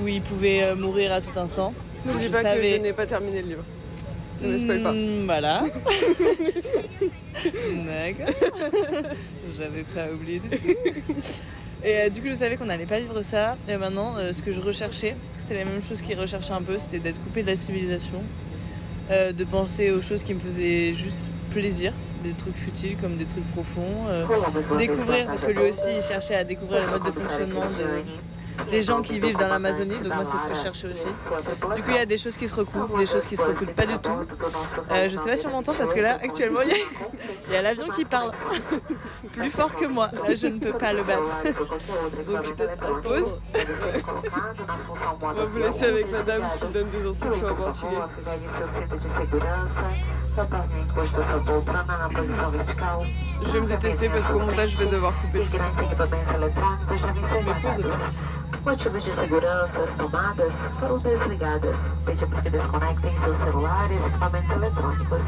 [0.01, 1.75] où il pouvait mourir à tout instant.
[2.07, 3.65] n'oublie pas que je n'ai pas terminé le livre.
[4.43, 4.93] Ne me spoil pas.
[4.93, 5.63] Mm, Voilà.
[7.87, 8.35] D'accord.
[9.59, 10.67] J'avais pas oublié du tout.
[11.85, 13.57] Et euh, du coup, je savais qu'on n'allait pas vivre ça.
[13.69, 16.79] Et maintenant, euh, ce que je recherchais, c'était la même chose qu'il recherchait un peu,
[16.79, 18.23] c'était d'être coupé de la civilisation,
[19.11, 21.19] euh, de penser aux choses qui me faisaient juste
[21.51, 24.07] plaisir, des trucs futiles comme des trucs profonds,
[24.79, 28.03] découvrir, parce que lui aussi, il cherchait à découvrir le mode de fonctionnement de-
[28.71, 30.01] des gens qui vivent dans l'Amazonie.
[30.01, 31.09] Donc moi, c'est ce que je cherchais aussi.
[31.77, 33.75] Du coup, il y a des choses qui se recoupent, des choses qui se recoupent
[33.75, 34.11] pas du tout.
[34.91, 37.89] Euh, je sais pas si on m'entend parce que là, actuellement, il y a, l'avion
[37.89, 38.33] qui parle
[39.33, 40.11] plus fort que moi.
[40.13, 41.39] Là, je ne peux pas le battre.
[42.27, 43.39] Donc, pause.
[45.23, 47.97] On va vous laisser avec la dame qui donne des instructions en portugais.
[53.43, 55.65] Je vais me détester parce qu'au montage, je vais devoir couper tout ça.
[58.51, 61.77] Mais pause Motivos de segurança, as tomadas foram desligadas.
[62.05, 65.23] Pedimos que desconectem seus celulares e equipamentos eletrônicos.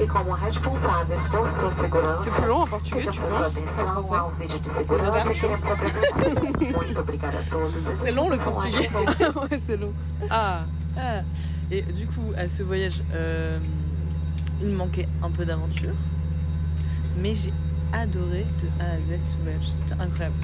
[0.00, 3.84] E como responsáveis por sua segurança, C'est plus long en portugais, tu fizemos penses atenção
[3.84, 5.32] Qu'en français ao vídeo de segurança J'espère.
[5.32, 6.76] que queremos apresentar.
[6.84, 7.74] Muito obrigada a todos.
[8.02, 8.88] C'est long le portugais.
[9.50, 9.92] ouais, c'est long.
[10.30, 10.64] Ah,
[10.96, 11.20] ah.
[11.70, 13.60] Et du coup, à ce voyage, euh,
[14.60, 15.94] il me manquait un peu d'aventure.
[17.16, 17.52] Mais j'ai
[17.92, 19.68] adoré de A à Z ce voyage.
[19.68, 20.34] C'était incroyable.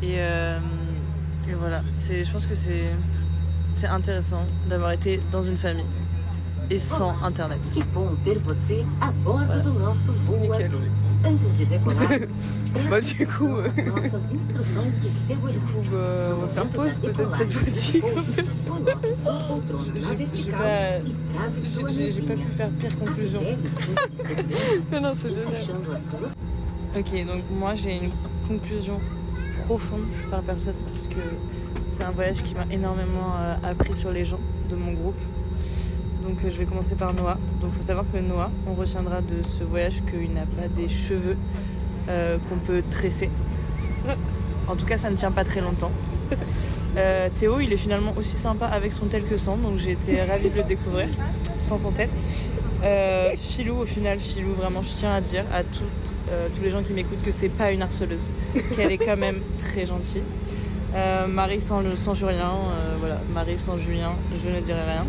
[0.00, 0.60] Et, euh,
[1.48, 2.90] et voilà, c'est, je pense que c'est,
[3.72, 5.88] c'est intéressant d'avoir été dans une famille
[6.70, 7.60] et sans internet.
[7.74, 10.88] Que bom ter você a bordo do nosso voo azul.
[11.24, 12.08] Antes de decolar,
[12.88, 15.90] Bah, du coup, euh, nossas instruções de segurança.
[15.90, 18.02] bah, on va faire pause peut-être cette fois-ci.
[19.94, 21.02] J'ai, pas, e
[21.90, 23.42] j'ai, pas pu faire pire conclusion.
[24.90, 25.54] Mais non, c'est génial.
[26.96, 28.10] Ok, donc moi j'ai une
[28.48, 28.98] conclusion
[29.70, 31.20] profonde par personne parce que
[31.92, 35.20] c'est un voyage qui m'a énormément euh, appris sur les gens de mon groupe.
[36.26, 37.38] Donc euh, je vais commencer par Noah.
[37.60, 40.88] Donc il faut savoir que Noah, on retiendra de ce voyage qu'il n'a pas des
[40.88, 41.36] cheveux
[42.08, 43.30] euh, qu'on peut tresser.
[44.66, 45.92] En tout cas, ça ne tient pas très longtemps.
[47.36, 50.50] Théo, il est finalement aussi sympa avec son tel que sans, donc j'ai été ravie
[50.50, 51.06] de le découvrir
[51.58, 52.08] sans son tel.
[52.82, 56.70] Euh, Philou, au final, Philou, vraiment, je tiens à dire à toutes, euh, tous les
[56.70, 58.32] gens qui m'écoutent que c'est pas une harceleuse,
[58.76, 60.22] qu'elle est quand même très gentille.
[60.94, 64.12] Euh, Marie sans, le- sans Julien, euh, voilà, Marie sans Julien,
[64.42, 65.06] je ne dirai rien.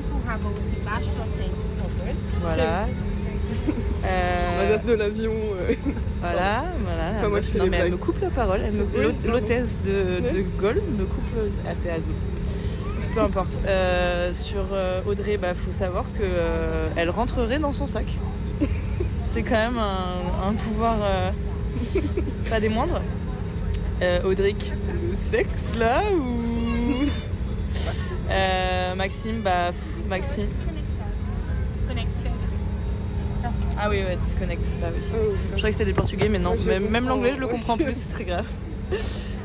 [2.42, 2.88] Voilà.
[4.04, 5.32] Euh, Madame de l'avion.
[5.34, 5.74] euh,
[6.22, 7.12] Voilà, voilà.
[7.14, 8.00] C'est pas moi qui fais non, les mais elle blagues.
[8.00, 8.62] me coupe la parole.
[8.66, 11.24] Elle me- C'est- l'hôte- L'hôtesse de, de Gaulle me coupe.
[11.36, 12.14] le- c'est assez azul.
[13.14, 13.60] Peu importe.
[13.66, 18.06] Euh, sur euh, Audrey, bah faut savoir que euh, elle rentrerait dans son sac.
[19.20, 21.32] c'est quand même un, un pouvoir euh,
[22.50, 23.02] pas des moindres.
[24.02, 24.72] Euh, Audric,
[25.10, 27.06] le sexe là ou?
[28.96, 30.48] Maxime, bah pff, Maxime.
[33.78, 35.02] Ah oui, ouais, disconnect, bah oui.
[35.54, 36.56] Je croyais que c'était du portugais, mais non.
[36.90, 38.46] Même, l'anglais, je le comprends plus, c'est très grave.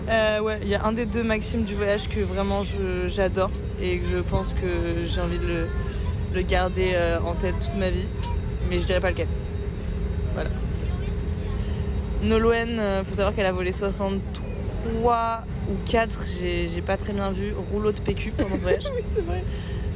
[0.08, 2.62] Euh, ouais, il y a un des deux Maxime du voyage que vraiment
[3.08, 3.50] j'adore
[3.80, 5.66] et que je pense que j'ai envie de
[6.34, 8.06] le, garder euh, en tête toute ma vie,
[8.68, 9.26] mais je dirais pas lequel.
[10.34, 10.50] Voilà.
[12.22, 17.32] Nolwenn, euh, faut savoir qu'elle a volé 63 ou 4, j'ai j'ai pas très bien
[17.32, 18.84] vu, rouleau de PQ pendant ce voyage.
[18.94, 19.42] oui, c'est vrai.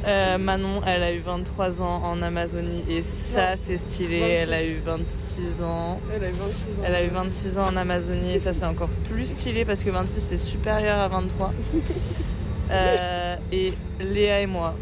[0.06, 4.20] Euh, Manon, elle a eu 23 ans en Amazonie et ça c'est stylé.
[4.20, 4.30] 26.
[4.42, 6.00] Elle a eu 26 ans.
[6.14, 6.82] Elle a eu 26 ans.
[6.84, 9.90] Elle a eu 26 ans en Amazonie et ça c'est encore plus stylé parce que
[9.90, 11.52] 26 c'est supérieur à 23.
[12.72, 14.76] Euh, et Léa et moi,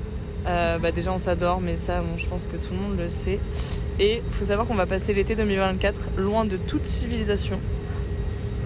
[0.47, 3.09] euh, bah déjà on s'adore mais ça bon, je pense que tout le monde le
[3.09, 3.39] sait.
[3.99, 7.59] Et faut savoir qu'on va passer l'été 2024 loin de toute civilisation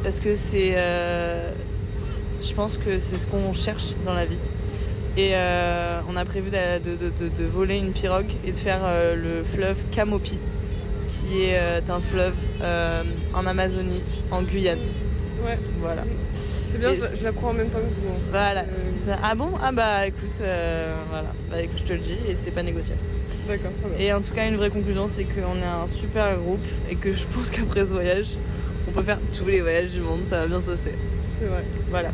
[0.02, 4.38] parce que c'est, je pense que c'est ce qu'on cherche dans la vie.
[5.16, 8.80] Et euh, on a prévu de, de- de- de- voler une pirogue et de faire
[8.84, 10.38] euh, le fleuve Camopi,
[11.08, 12.34] qui est euh, un fleuve
[13.34, 14.00] en Amazonie,
[14.30, 14.78] en Guyane.
[15.44, 15.58] Ouais.
[15.80, 16.04] Voilà.
[16.32, 18.08] C'est bien, Et je, je l'apprends en même temps que vous.
[18.08, 18.20] hein.
[18.30, 18.64] Voilà.
[19.22, 19.50] Ah bon?
[19.62, 21.32] Ah bah écoute, voilà.
[21.50, 23.00] Bah écoute, je te le dis et c'est pas négociable.
[23.46, 23.70] D'accord.
[23.98, 27.12] Et en tout cas, une vraie conclusion, c'est qu'on est un super groupe et que
[27.12, 28.28] je pense qu'après ce voyage,
[28.88, 30.92] on peut faire tous les voyages du monde, ça va bien se passer.
[31.38, 31.64] C'est vrai.
[31.90, 32.10] Voilà.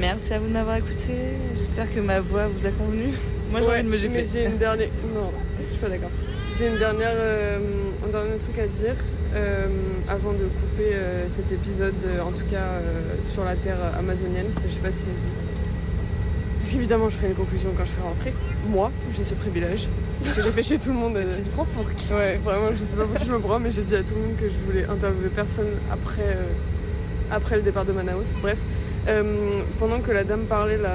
[0.00, 1.12] Merci à vous de m'avoir écouté.
[1.56, 3.12] J'espère que ma voix vous a convenu.
[3.50, 4.22] Moi, j'ai Ouais, envie de me gifler.
[4.22, 4.88] Mais j'ai une dernière.
[5.14, 5.30] Non,
[5.66, 6.10] je suis pas d'accord.
[6.58, 7.58] J'ai une dernière, euh,
[8.06, 8.94] un dernier truc à dire
[9.34, 9.66] euh,
[10.08, 11.94] avant de couper euh, cet épisode,
[12.24, 12.80] en tout cas
[13.32, 14.46] sur la terre amazonienne.
[14.66, 15.04] Je sais pas si.
[16.60, 18.34] Parce qu'évidemment, je ferai une conclusion quand je serai rentrée.
[18.68, 19.88] Moi, j'ai ce privilège.
[20.34, 21.16] Que j'ai fait chez tout le monde.
[21.36, 22.12] Tu te prends pour qui?
[22.12, 24.20] Ouais, vraiment, je sais pas pourquoi je me prends, mais j'ai dit à tout le
[24.20, 26.36] monde que je voulais interviewer personne après,
[27.30, 28.36] après le départ de Manaus.
[28.42, 28.58] Bref,
[29.08, 30.94] euh, pendant que la dame parlait, la,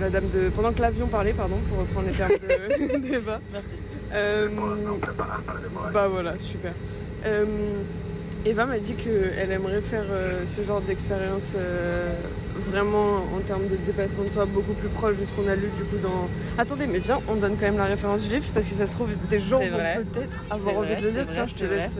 [0.00, 3.40] la dame de, pendant que l'avion parlait, pardon, pour reprendre les termes de débat.
[3.52, 3.74] Merci.
[4.12, 4.48] Euh,
[5.92, 6.72] bah voilà, super.
[7.26, 7.44] Euh,
[8.46, 11.54] Eva m'a dit qu'elle aimerait faire euh, ce genre d'expérience
[12.70, 15.68] vraiment en termes de dépassement de soi beaucoup plus proche de ce qu'on a lu
[15.76, 16.28] du coup dans...
[16.56, 18.94] Attendez, mais viens, on donne quand même la référence du livre parce que ça se
[18.94, 21.26] trouve des gens vont peut-être avoir envie de le lire.
[21.28, 21.96] Tiens, je te laisse...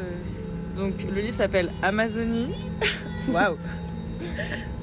[0.76, 2.54] Donc le livre s'appelle Amazonie.
[3.28, 3.56] Waouh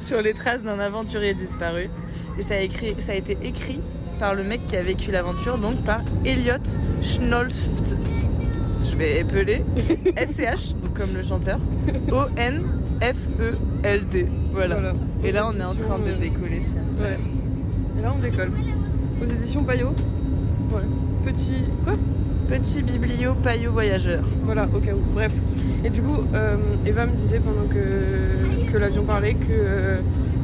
[0.07, 1.89] Sur les traces d'un aventurier disparu.
[2.39, 3.81] Et ça a, écrit, ça a été écrit
[4.21, 6.53] par le mec qui a vécu l'aventure, donc par Elliot
[7.01, 7.97] Schnolft.
[8.89, 9.65] Je vais épeler.
[10.15, 11.59] S-C-H, donc comme le chanteur.
[12.09, 13.09] O-N-F-E-L-D.
[14.53, 14.75] Voilà.
[14.75, 14.93] Voilà.
[15.25, 16.61] Et là, on est en train de décoller.
[16.61, 17.01] incroyable.
[17.01, 17.99] Ouais.
[17.99, 18.53] Et là, on décolle.
[19.21, 19.93] Aux éditions Payot.
[20.71, 20.85] Ouais.
[21.25, 21.65] Petit.
[21.83, 21.95] Quoi?
[22.47, 24.23] Petit biblio paillot voyageur.
[24.43, 25.01] Voilà, au cas où.
[25.13, 25.33] Bref.
[25.83, 26.55] Et du coup, euh,
[26.85, 28.36] Eva me disait pendant que,
[28.72, 29.97] que l'avion parlait que euh,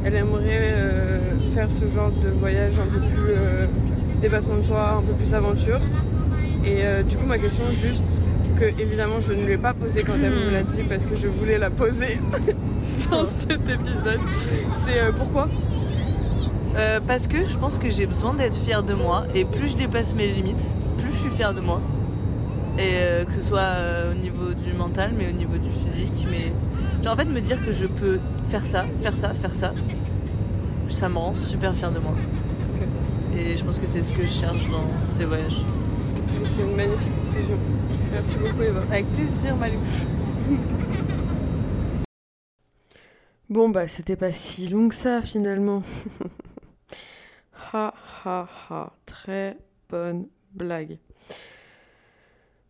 [0.04, 1.18] elle aimerait euh,
[1.52, 3.66] faire ce genre de voyage un peu plus euh,
[4.20, 5.80] dépassement de soi, un peu plus aventure.
[6.64, 8.22] Et du coup, ma question juste
[8.54, 11.16] que évidemment je ne lui ai pas posée quand elle me l'a dit parce que
[11.16, 12.18] je voulais la poser
[13.10, 14.20] dans cet épisode.
[14.84, 15.48] C'est euh, pourquoi?
[16.76, 19.76] Euh, parce que je pense que j'ai besoin d'être fière de moi et plus je
[19.76, 21.80] dépasse mes limites, plus je suis fière de moi.
[22.76, 26.26] Et euh, que ce soit au niveau du mental, mais au niveau du physique.
[26.30, 26.52] Mais
[27.04, 29.74] genre en fait me dire que je peux faire ça, faire ça, faire ça,
[30.88, 32.14] ça me rend super fière de moi.
[33.34, 35.60] Et je pense que c'est ce que je cherche dans ces voyages.
[36.56, 37.58] C'est une magnifique conclusion.
[38.10, 38.82] Merci beaucoup Eva.
[38.90, 40.06] Avec plaisir Malouche.
[43.50, 45.82] Bon, bah, c'était pas si long que ça finalement.
[47.72, 47.92] ha
[48.24, 48.92] ha ha.
[49.04, 49.58] Très
[49.90, 50.98] bonne blague.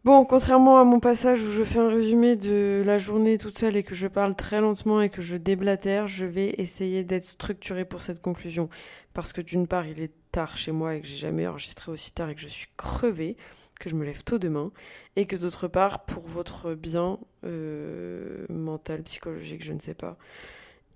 [0.04, 3.74] Bon, contrairement à mon passage où je fais un résumé de la journée toute seule
[3.74, 7.86] et que je parle très lentement et que je déblatère, je vais essayer d'être structurée
[7.86, 8.68] pour cette conclusion.
[9.14, 12.12] Parce que d'une part, il est tard chez moi et que j'ai jamais enregistré aussi
[12.12, 13.38] tard et que je suis crevée,
[13.80, 14.72] que je me lève tôt demain,
[15.16, 20.18] et que d'autre part, pour votre bien euh, mental, psychologique, je ne sais pas,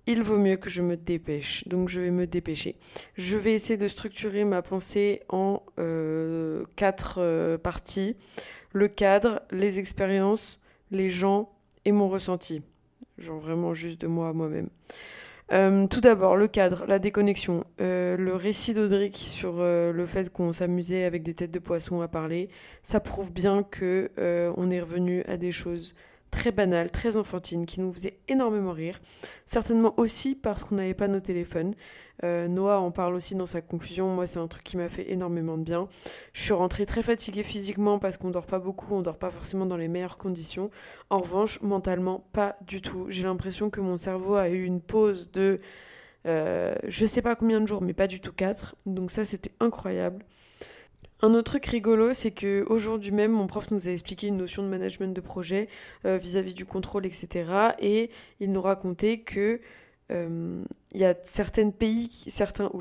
[0.05, 1.67] il vaut mieux que je me dépêche.
[1.67, 2.75] Donc je vais me dépêcher.
[3.15, 8.15] Je vais essayer de structurer ma pensée en euh, quatre euh, parties.
[8.71, 10.59] Le cadre, les expériences,
[10.91, 11.51] les gens
[11.85, 12.61] et mon ressenti.
[13.17, 14.69] Genre vraiment juste de moi à moi-même.
[15.51, 17.63] Euh, tout d'abord, le cadre, la déconnexion.
[17.81, 22.01] Euh, le récit d'Audric sur euh, le fait qu'on s'amusait avec des têtes de poisson
[22.01, 22.49] à parler,
[22.83, 24.11] ça prouve bien que
[24.57, 25.95] on est revenu à des choses
[26.31, 28.99] très banale, très enfantine, qui nous faisait énormément rire.
[29.47, 31.73] Certainement aussi parce qu'on n'avait pas nos téléphones.
[32.23, 34.07] Euh, Noah en parle aussi dans sa conclusion.
[34.09, 35.87] Moi, c'est un truc qui m'a fait énormément de bien.
[36.33, 39.65] Je suis rentrée très fatiguée physiquement parce qu'on dort pas beaucoup, on dort pas forcément
[39.65, 40.69] dans les meilleures conditions.
[41.09, 43.05] En revanche, mentalement, pas du tout.
[43.09, 45.59] J'ai l'impression que mon cerveau a eu une pause de
[46.25, 48.75] euh, je sais pas combien de jours, mais pas du tout quatre.
[48.85, 50.25] Donc ça, c'était incroyable.
[51.21, 54.63] Un autre truc rigolo, c'est que aujourd'hui même, mon prof nous a expliqué une notion
[54.63, 55.67] de management de projet
[56.05, 57.45] euh, vis-à-vis du contrôle, etc.
[57.79, 58.09] Et
[58.39, 59.59] il nous racontait que
[60.09, 62.71] il y a certains pays, certains,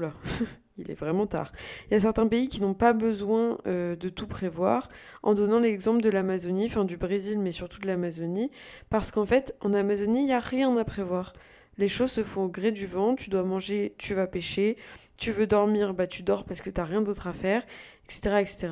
[0.79, 1.53] il est vraiment tard.
[1.87, 4.89] Il y a certains pays qui n'ont pas besoin euh, de tout prévoir,
[5.23, 8.51] en donnant l'exemple de l'Amazonie, enfin du Brésil, mais surtout de l'Amazonie,
[8.89, 11.33] parce qu'en fait, en Amazonie, il n'y a rien à prévoir.
[11.77, 14.77] Les choses se font au gré du vent, tu dois manger, tu vas pêcher,
[15.17, 17.65] tu veux dormir, bah tu dors parce que t'as rien d'autre à faire,
[18.05, 18.69] etc., etc.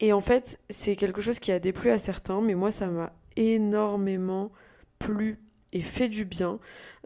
[0.00, 3.12] Et en fait, c'est quelque chose qui a déplu à certains, mais moi, ça m'a
[3.36, 4.52] énormément
[4.98, 5.38] plu
[5.72, 6.58] et fait du bien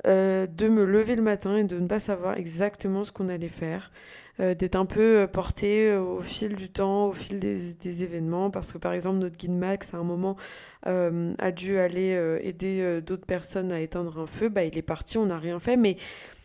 [0.06, 3.48] euh, de me lever le matin et de ne pas savoir exactement ce qu'on allait
[3.48, 3.92] faire,
[4.40, 8.72] euh, d'être un peu euh, porté au fil du temps, au fil des, événements, parce
[8.72, 10.36] que par exemple notre guide Max à un moment
[10.84, 12.10] a dû aller
[12.42, 15.76] aider d'autres personnes à éteindre un feu, bah il est parti, on n'a rien fait,
[15.76, 15.96] mais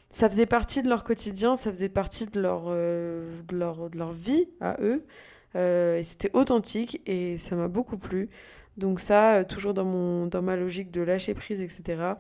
[0.10, 4.12] ça faisait partie de leur quotidien, ça faisait partie de leur, de leur, de leur
[4.12, 5.04] vie à eux,
[5.56, 8.30] et c'était authentique et ça m'a beaucoup plu.
[8.78, 12.14] Donc ça, toujours dans, mon, dans ma logique de lâcher prise, etc.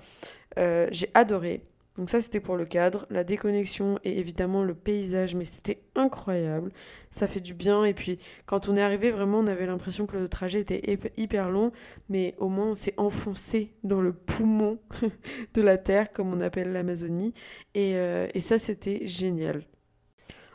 [0.57, 1.63] Euh, j'ai adoré.
[1.97, 6.71] Donc ça c'était pour le cadre, la déconnexion et évidemment le paysage, mais c'était incroyable,
[7.09, 10.15] ça fait du bien et puis quand on est arrivé vraiment on avait l'impression que
[10.15, 11.71] le trajet était hyper long,
[12.07, 14.77] mais au moins on s'est enfoncé dans le poumon
[15.55, 17.34] de la terre comme on appelle l'Amazonie
[17.73, 19.63] et, euh, et ça c'était génial.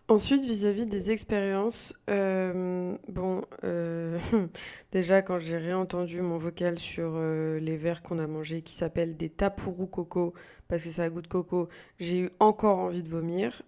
[0.08, 4.18] Ensuite, vis-à-vis des expériences, euh, bon, euh,
[4.92, 9.16] déjà quand j'ai réentendu mon vocal sur euh, les verres qu'on a mangés qui s'appellent
[9.16, 10.34] des tapourous coco,
[10.68, 11.68] parce que ça a goût de coco,
[11.98, 13.62] j'ai eu encore envie de vomir.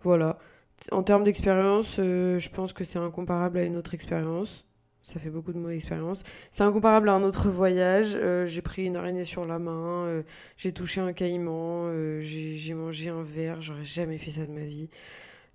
[0.00, 0.38] voilà.
[0.92, 4.64] En termes d'expérience, je pense que c'est incomparable à une autre expérience.
[5.02, 6.22] Ça fait beaucoup de mots expérience.
[6.50, 8.18] C'est incomparable à un autre voyage.
[8.46, 10.22] j'ai pris une araignée sur la main,
[10.56, 13.62] j'ai touché un caïman, j'ai mangé un verre.
[13.62, 14.90] J'aurais jamais fait ça de ma vie.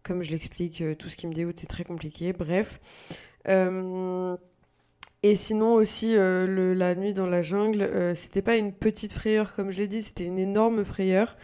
[0.06, 2.32] Comme je l'explique, euh, tout ce qui me dégoûte, c'est très compliqué.
[2.32, 2.80] Bref.
[3.48, 4.38] Euh,
[5.24, 9.72] et sinon aussi, euh, la nuit dans la jungle, c'était pas une petite frayeur comme
[9.72, 11.36] je l'ai dit, c'était une énorme frayeur.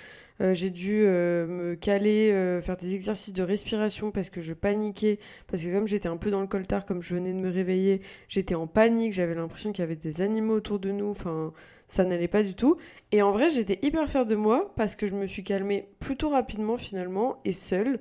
[0.53, 5.73] J'ai dû me caler, faire des exercices de respiration parce que je paniquais, parce que
[5.73, 8.67] comme j'étais un peu dans le coltard, comme je venais de me réveiller, j'étais en
[8.67, 11.53] panique, j'avais l'impression qu'il y avait des animaux autour de nous, enfin
[11.91, 12.77] ça n'allait pas du tout.
[13.11, 16.29] Et en vrai, j'étais hyper fière de moi parce que je me suis calmée plutôt
[16.29, 17.99] rapidement finalement et seule.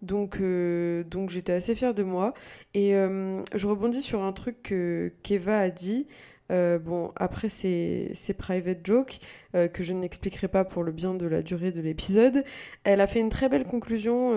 [0.00, 2.34] Donc, euh, donc j'étais assez fière de moi.
[2.74, 6.06] Et euh, je rebondis sur un truc que qu'Eva a dit.
[6.52, 9.18] Euh, bon, après, c'est private joke
[9.52, 12.44] que je n'expliquerai pas pour le bien de la durée de l'épisode.
[12.84, 14.32] Elle a fait une très belle conclusion,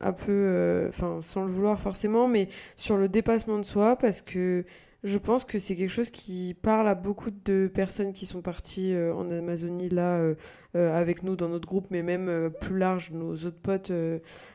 [0.00, 4.64] un peu, enfin, sans le vouloir forcément, mais sur le dépassement de soi, parce que
[5.04, 8.94] je pense que c'est quelque chose qui parle à beaucoup de personnes qui sont parties
[8.94, 10.34] euh, en Amazonie là euh,
[10.76, 13.90] euh, avec nous dans notre groupe, mais même plus large, nos autres potes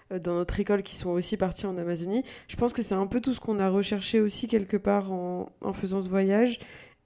[0.09, 2.23] dans notre école qui sont aussi partis en Amazonie.
[2.47, 5.49] Je pense que c'est un peu tout ce qu'on a recherché aussi quelque part en,
[5.73, 6.59] faisant ce voyage.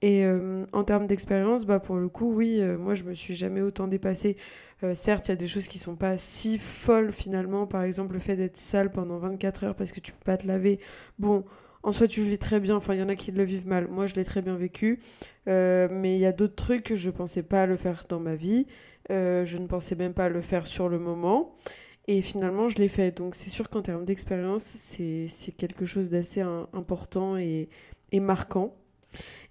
[0.04, 0.24] Et
[0.72, 4.36] en termes d'expérience, bah pour le coup, oui, moi je me suis jamais autant dépassée.
[4.94, 7.66] certes, il y a des choses qui sont pas si folles finalement.
[7.66, 10.46] Par exemple, le fait d'être sale pendant 24 heures parce que tu peux pas te
[10.46, 10.80] laver.
[11.18, 11.44] Bon,
[11.82, 12.76] en soi, tu le vis très bien.
[12.76, 13.88] Enfin, il y en a qui le vivent mal.
[13.88, 15.00] Moi, je l'ai très bien vécu.
[15.48, 18.20] Euh, mais il y a d'autres trucs que je ne pensais pas le faire dans
[18.20, 18.66] ma vie.
[19.10, 21.56] Euh, je ne pensais même pas le faire sur le moment.
[22.08, 23.16] Et finalement, je l'ai fait.
[23.16, 27.68] Donc, c'est sûr qu'en termes d'expérience, c'est quelque chose d'assez important et,
[28.12, 28.76] et marquant.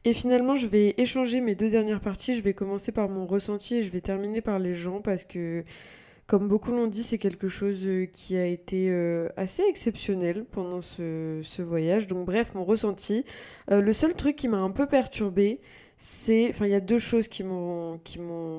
[0.04, 2.36] Et finalement, je vais échanger mes deux dernières parties.
[2.36, 5.64] Je vais commencer par mon ressenti et je vais terminer par les gens parce que
[6.32, 10.80] comme beaucoup l'ont dit, c'est quelque chose euh, qui a été euh, assez exceptionnel pendant
[10.80, 12.08] ce, voyage.
[12.08, 13.26] Donc bref, mon ressenti.
[13.70, 15.60] Euh, le seul truc qui m'a un peu perturbé,
[15.98, 16.48] c'est...
[16.50, 18.00] Enfin, il y a deux choses qui m'ont,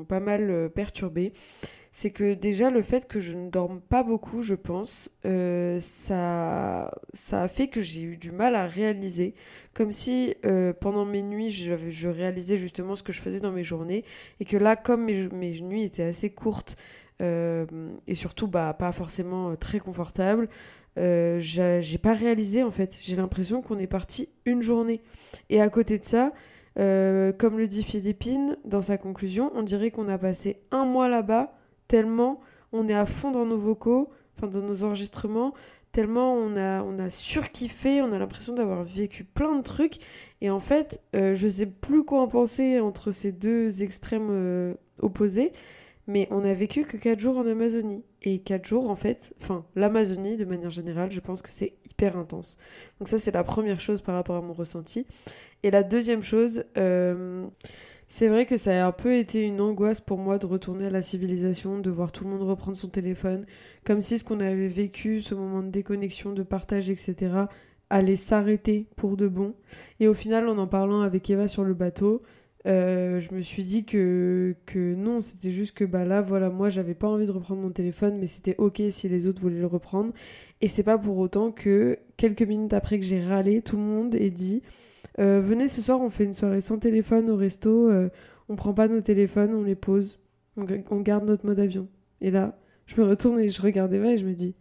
[0.07, 1.33] pas mal perturbé.
[1.91, 7.43] C'est que déjà le fait que je ne dorme pas beaucoup, je pense, ça, ça
[7.43, 9.35] a fait que j'ai eu du mal à réaliser.
[9.75, 10.35] Comme si
[10.81, 14.05] pendant mes nuits, je, je, réalisais justement ce que je faisais dans mes journées.
[14.41, 16.77] Et que là, comme mes, nuits étaient assez courtes,
[17.23, 20.49] et surtout bah, pas forcément euh, très confortable.
[20.99, 22.97] Euh, j'ai pas réalisé en fait.
[23.01, 25.03] J'ai l'impression qu'on est parti une journée.
[25.49, 26.33] Et à côté de ça,
[26.77, 31.55] comme le dit Philippine dans sa conclusion, on dirait qu'on a passé un mois là-bas
[31.89, 32.41] tellement
[32.73, 35.53] on est à fond dans nos vocaux, enfin dans nos enregistrements,
[35.93, 39.99] tellement on a, on a surkiffé, on a l'impression d'avoir vécu plein de trucs.
[40.41, 44.75] Et en fait, euh, je sais plus quoi en penser entre ces deux extrêmes euh,
[45.01, 45.53] opposés,
[46.07, 48.03] mais on a vécu que 4 jours en Amazonie.
[48.23, 52.17] Et 4 jours, en fait, enfin, l'Amazonie, de manière générale, je pense que c'est hyper
[52.17, 52.59] intense.
[52.99, 55.07] Donc ça, c'est la première chose par rapport à mon ressenti.
[55.63, 57.47] Et la deuxième chose, euh,
[58.09, 60.91] c'est vrai que ça a un peu été une angoisse pour moi de retourner à
[60.91, 63.47] la civilisation, de voir tout le monde reprendre son téléphone,
[63.85, 67.45] comme si ce qu'on avait vécu, ce moment de déconnexion, de partage, etc.,
[67.91, 69.55] allait s'arrêter pour de bon.
[70.01, 72.23] Et au final, en en parlant avec Eva sur le bateau,
[72.67, 76.71] euh, je me suis dit que, que non, c'était juste que bah là, voilà, moi
[76.71, 79.67] j'avais pas envie de reprendre mon téléphone, mais c'était ok si les autres voulaient le
[79.67, 80.13] reprendre.
[80.61, 84.15] Et c'est pas pour autant que quelques minutes après que j'ai râlé, tout le monde
[84.15, 84.63] ait dit
[85.19, 88.11] euh, Venez ce soir, on fait une soirée sans téléphone au resto, euh,
[88.49, 90.21] on prend pas nos téléphones, on les pose,
[90.57, 91.89] on, on garde notre mode avion.
[92.21, 92.57] Et là,
[92.87, 94.55] je me retourne et je regarde Eva et je me dis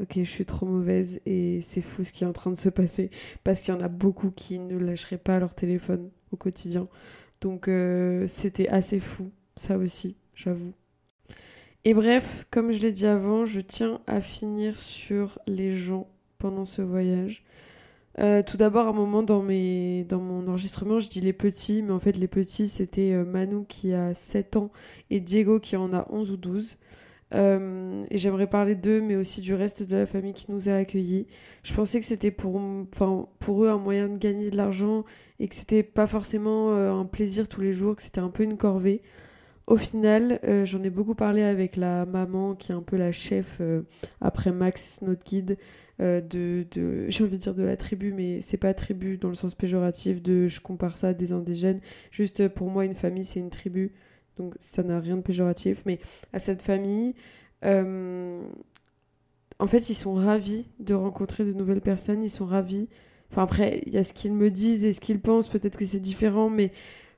[0.00, 2.68] Ok, je suis trop mauvaise et c'est fou ce qui est en train de se
[2.68, 3.10] passer
[3.44, 6.88] parce qu'il y en a beaucoup qui ne lâcheraient pas leur téléphone au quotidien.
[7.42, 10.72] Donc euh, c'était assez fou, ça aussi, j'avoue.
[11.84, 16.06] Et bref, comme je l'ai dit avant, je tiens à finir sur les gens
[16.38, 17.42] pendant ce voyage.
[18.20, 22.16] Euh, tout d'abord, un moment dans, mon enregistrement, je dis les petits, mais en fait,
[22.16, 24.70] les petits, c'était euh, Manu qui a 7 ans
[25.10, 26.76] et Diego qui en a 11 ou 12.
[27.34, 30.74] Euh, et j'aimerais parler d'eux, mais aussi du reste de la famille qui nous a
[30.74, 31.26] accueillis.
[31.64, 35.04] Je pensais que c'était pour eux un moyen de gagner de l'argent
[35.42, 38.42] et que c'était pas forcément euh, un plaisir tous les jours, que c'était un peu
[38.42, 39.02] une corvée.
[39.66, 43.12] Au final, euh, j'en ai beaucoup parlé avec la maman qui est un peu la
[43.12, 43.60] chef
[44.20, 45.58] après Max, notre guide.
[45.98, 46.20] de,
[46.70, 49.54] de j'ai envie de dire de la tribu mais c'est pas tribu dans le sens
[49.54, 53.50] péjoratif de je compare ça à des indigènes juste pour moi une famille c'est une
[53.50, 53.92] tribu
[54.36, 55.98] donc ça n'a rien de péjoratif, mais
[56.32, 57.14] à cette famille,
[57.64, 58.42] euh,
[59.58, 62.88] en fait, ils sont ravis de rencontrer de nouvelles personnes, ils sont ravis.
[63.32, 65.86] Enfin, après, il y a ce qu'ils me disent et ce qu'ils pensent, peut-être que
[65.86, 66.70] c'est différent, mais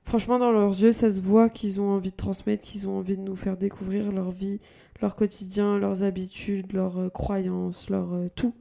[0.05, 3.17] franchement, dans leurs yeux, ça se voit qu'ils ont envie de transmettre, qu'ils ont envie
[3.17, 4.61] de nous faire découvrir leur vie,
[5.03, 8.55] leur quotidien, leurs habitudes, leurs euh, croyances, leur euh, tout.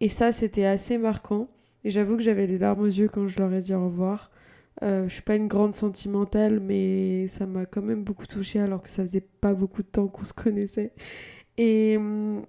[0.00, 1.48] Et ça, c'était assez marquant.
[1.82, 4.30] Et j'avoue que j'avais les larmes aux yeux quand je leur ai dit au revoir.
[4.84, 8.82] Euh, je suis pas une grande sentimentale, mais ça m'a quand même beaucoup touchée alors
[8.84, 10.92] que ça faisait pas beaucoup de temps qu'on se connaissait.
[11.58, 12.44] Et hum,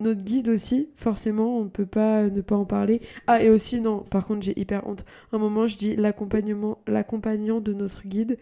[0.00, 3.00] notre guide aussi, forcément, on ne peut pas ne pas en parler.
[3.26, 5.04] Ah, et aussi, non, par contre, j'ai hyper honte.
[5.32, 8.38] Un moment, je dis l'accompagnement, l'accompagnant de notre guide,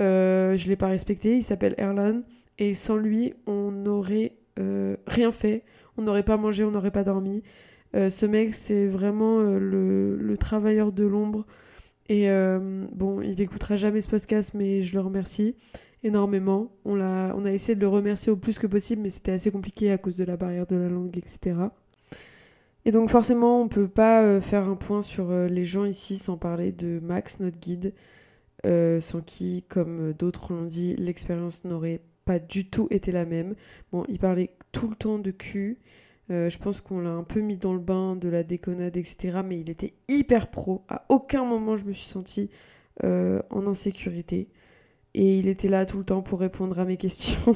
[0.00, 2.22] euh, je l'ai pas respecté, il s'appelle Erlan,
[2.58, 5.64] et sans lui, on n'aurait euh, rien fait,
[5.96, 7.42] on n'aurait pas mangé, on n'aurait pas dormi.
[7.94, 11.46] Euh, ce mec, c'est vraiment le, le travailleur de l'ombre
[12.08, 12.28] et
[12.92, 15.56] bon, il n'écoutera jamais ce podcast, mais je le remercie
[16.02, 16.72] énormément.
[16.84, 19.50] On a, on a essayé de le remercier au plus que possible, mais c'était assez
[19.50, 21.56] compliqué à cause de la barrière de la langue, etc.
[22.84, 26.16] Et donc forcément, on peut pas euh, faire un point sur euh, les gens ici
[26.16, 27.94] sans parler de Max, notre guide,
[28.64, 33.54] sans qui, comme d'autres l'ont dit, l'expérience n'aurait pas du tout été la même.
[33.90, 35.80] Bon, il parlait tout le temps de cul,
[36.30, 39.40] euh, je pense qu'on l'a un peu mis dans le bain de la déconnade, etc.
[39.44, 40.84] Mais il était hyper pro.
[40.88, 42.50] À aucun moment je me suis sentie
[43.04, 44.48] euh, en insécurité.
[45.14, 47.54] Et il était là tout le temps pour répondre à mes questions.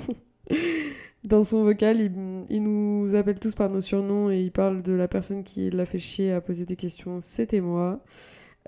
[1.25, 1.99] dans son vocal,
[2.49, 5.87] il, nous appelle tous par nos surnoms et il parle de la personne qui l'a
[5.87, 7.21] fait chier à poser des questions.
[7.21, 8.01] C'était moi.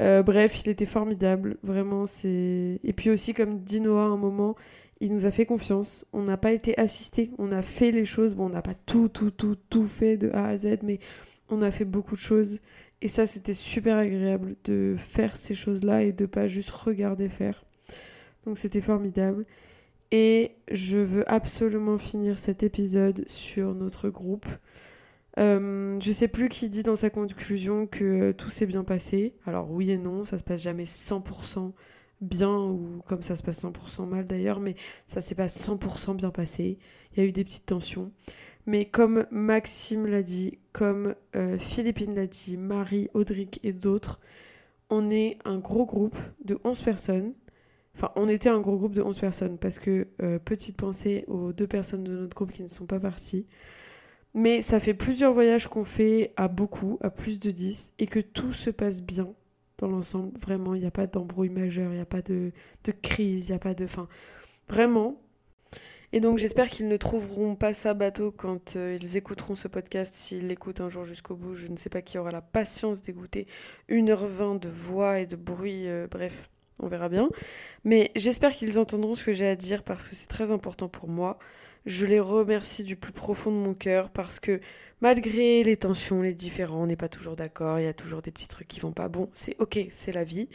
[0.01, 2.06] Euh, bref, il était formidable, vraiment.
[2.06, 4.56] C'est et puis aussi comme dit Noah à un moment,
[5.01, 6.05] il nous a fait confiance.
[6.12, 7.31] On n'a pas été assisté.
[7.39, 8.35] On a fait les choses.
[8.35, 10.98] Bon, on n'a pas tout, tout, tout, tout fait de A à Z, mais
[11.48, 12.60] on a fait beaucoup de choses.
[13.01, 17.65] Et ça, c'était super agréable de faire ces choses-là et de pas juste regarder faire.
[18.49, 19.45] Donc, c'était formidable.
[20.11, 24.47] Et je veux absolument finir cet épisode sur notre groupe.
[25.39, 29.35] Euh, je sais plus qui dit dans sa conclusion que tout s'est bien passé.
[29.45, 31.73] Alors oui et non, ça se passe jamais 100%
[32.23, 34.77] bien ou comme ça se passe 100% mal d'ailleurs, mais
[35.07, 36.79] ça s'est pas 100% bien passé.
[37.12, 38.12] Il y a eu des petites tensions.
[38.65, 44.20] Mais comme Maxime l'a dit, comme euh, Philippine l'a dit, Marie, Audric et d'autres,
[44.89, 47.35] on est un gros groupe de 11 personnes.
[47.99, 51.53] Enfin, on était un gros groupe de 11 personnes parce que, euh, petite pensée aux
[51.53, 53.45] deux personnes de notre groupe qui ne sont pas parties.
[54.35, 58.20] Mais ça fait plusieurs voyages qu'on fait à beaucoup, à plus de 10, et que
[58.20, 59.35] tout se passe bien
[59.79, 60.31] dans l'ensemble.
[60.39, 62.53] Vraiment, il n'y a pas d'embrouille majeure, il n'y a pas de,
[63.03, 63.83] crise, il n'y a pas de...
[63.83, 64.07] Enfin,
[64.69, 65.20] vraiment.
[66.12, 70.15] Et donc j'espère qu'ils ne trouveront pas ça bateau quand euh, ils écouteront ce podcast,
[70.15, 71.57] s'ils l'écoutent un jour jusqu'au bout.
[71.57, 73.49] Je ne sais pas qui aura la patience d'écouter
[73.91, 77.28] 1h20 de voix et de bruit, euh, bref, on verra bien.
[77.84, 81.09] Mais j'espère qu'ils entendront ce que j'ai à dire parce que c'est très important pour
[81.09, 81.38] moi.
[81.86, 84.60] Je les remercie du plus profond de mon cœur parce que
[85.00, 88.30] malgré les tensions, les différends, on n'est pas toujours d'accord, il y a toujours des
[88.30, 89.09] petits trucs qui vont pas.
[89.09, 90.48] Bon, c'est ok, c'est la vie.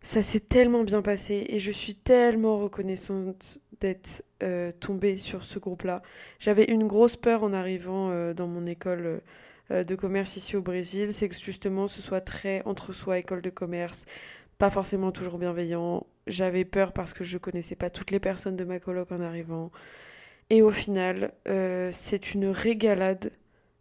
[0.00, 5.58] Ça s'est tellement bien passé et je suis tellement reconnaissante d'être euh, tombée sur ce
[5.58, 6.02] groupe-là.
[6.38, 9.22] J'avais une grosse peur en arrivant euh, dans mon école
[9.70, 13.40] euh, de commerce ici au Brésil, c'est que justement ce soit très entre soi, école
[13.40, 14.04] de commerce,
[14.64, 16.06] pas forcément toujours bienveillant.
[16.26, 19.70] J'avais peur parce que je connaissais pas toutes les personnes de ma coloc en arrivant.
[20.48, 21.34] Et au final,
[21.92, 23.30] c'est une régalade.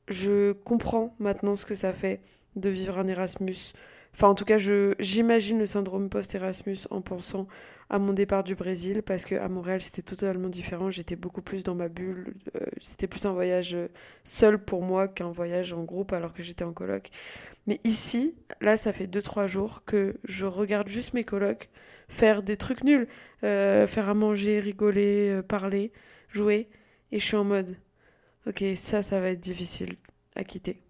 [0.10, 2.20] Je comprends maintenant ce que ça fait
[2.58, 3.72] de vivre un Erasmus
[4.16, 4.58] Enfin, en tout cas,
[5.00, 7.48] j'imagine le syndrome post-Erasmus en pensant
[7.90, 10.90] à mon départ du Brésil, parce qu'à Montréal, c'était totalement différent.
[10.90, 12.36] J'étais beaucoup plus dans ma bulle.
[12.56, 13.88] Euh, c'était plus un voyage euh,
[14.24, 17.10] seul pour moi qu'un voyage en groupe alors que j'étais en coloc.
[17.68, 21.70] Mais ici, là, ça fait 2-3 jours que je regarde juste mes colocs
[22.08, 23.08] faire des trucs nuls.
[23.44, 25.92] Euh, faire à manger, rigoler, parler,
[26.30, 26.70] jouer.
[27.12, 27.78] Et je suis en mode,
[28.48, 29.96] ok, ça, ça va être difficile
[30.36, 30.82] à quitter.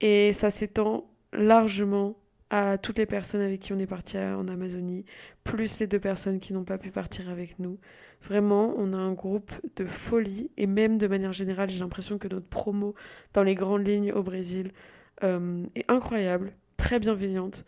[0.00, 2.21] Et ça s'étend largement
[2.52, 5.06] à toutes les personnes avec qui on est parti en Amazonie,
[5.42, 7.78] plus les deux personnes qui n'ont pas pu partir avec nous.
[8.20, 12.28] Vraiment, on a un groupe de folie et même de manière générale, j'ai l'impression que
[12.28, 12.94] notre promo
[13.32, 14.70] dans les grandes lignes au Brésil
[15.24, 17.64] euh, est incroyable, très bienveillante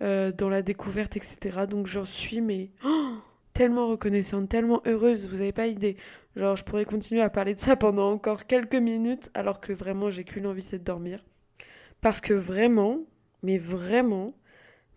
[0.00, 1.66] euh, dans la découverte, etc.
[1.68, 3.16] Donc j'en suis mais oh,
[3.52, 5.96] tellement reconnaissante, tellement heureuse, vous n'avez pas idée.
[6.36, 10.08] Genre, je pourrais continuer à parler de ça pendant encore quelques minutes alors que vraiment
[10.08, 11.24] j'ai qu'une envie, c'est de dormir.
[12.00, 13.00] Parce que vraiment,
[13.42, 14.34] mais vraiment,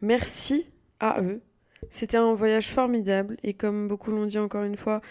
[0.02, 0.68] merci
[1.00, 1.42] à eux.
[1.90, 5.02] C'était un voyage formidable et comme beaucoup l'ont dit encore une fois,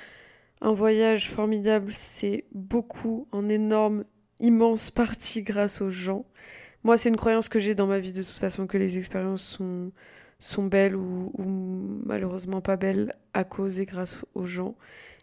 [0.60, 4.04] un voyage formidable, c'est beaucoup, en énorme,
[4.40, 6.24] immense partie grâce aux gens.
[6.84, 9.42] Moi, c'est une croyance que j'ai dans ma vie de toute façon que les expériences
[9.42, 9.92] sont,
[10.38, 11.44] sont belles ou, ou
[12.06, 14.76] malheureusement pas belles à cause et grâce aux gens.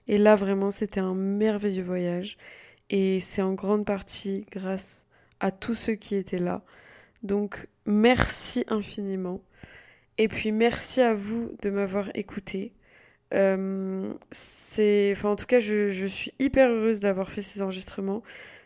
[0.08, 2.38] Et là, vraiment, c'était un merveilleux voyage.
[2.90, 5.06] Et c'est en grande partie grâce
[5.40, 6.64] à tous ceux qui étaient là.
[7.24, 9.42] Donc merci infiniment.
[10.18, 12.74] Et puis merci à vous de m'avoir écouté.
[13.34, 18.24] Euh, c'est, en tout cas, je, suis hyper heureuse d'avoir fait ces enregistrements,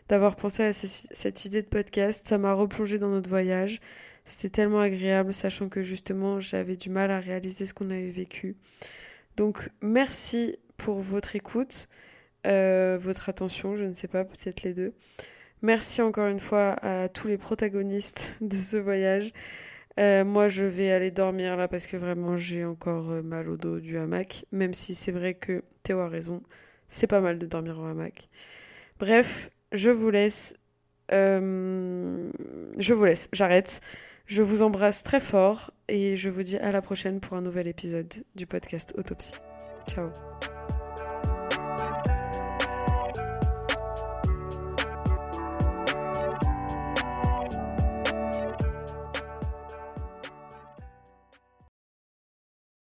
[0.08, 2.26] d'avoir pensé à cette idée de podcast.
[2.26, 3.80] Ça m'a replongé dans notre voyage.
[4.24, 8.56] C'était tellement agréable, sachant que justement j'avais du mal à réaliser ce qu'on avait vécu.
[9.36, 11.88] Donc merci pour votre écoute,
[12.46, 14.94] euh, votre attention, je ne sais pas, peut-être les deux.
[15.64, 19.32] Merci encore une fois à tous les protagonistes de ce voyage.
[19.98, 23.56] Euh, moi, je vais aller dormir là parce que vraiment j'ai encore euh, mal au
[23.56, 24.44] dos du hamac.
[24.52, 26.42] Même si c'est vrai que Théo a raison,
[26.86, 28.28] c'est pas mal de dormir en hamac.
[28.98, 30.52] Bref, je vous laisse.
[31.12, 32.30] Euh,
[32.76, 33.80] je vous laisse, j'arrête.
[34.26, 37.68] Je vous embrasse très fort et je vous dis à la prochaine pour un nouvel
[37.68, 39.32] épisode du podcast Autopsie.
[39.88, 40.10] Ciao.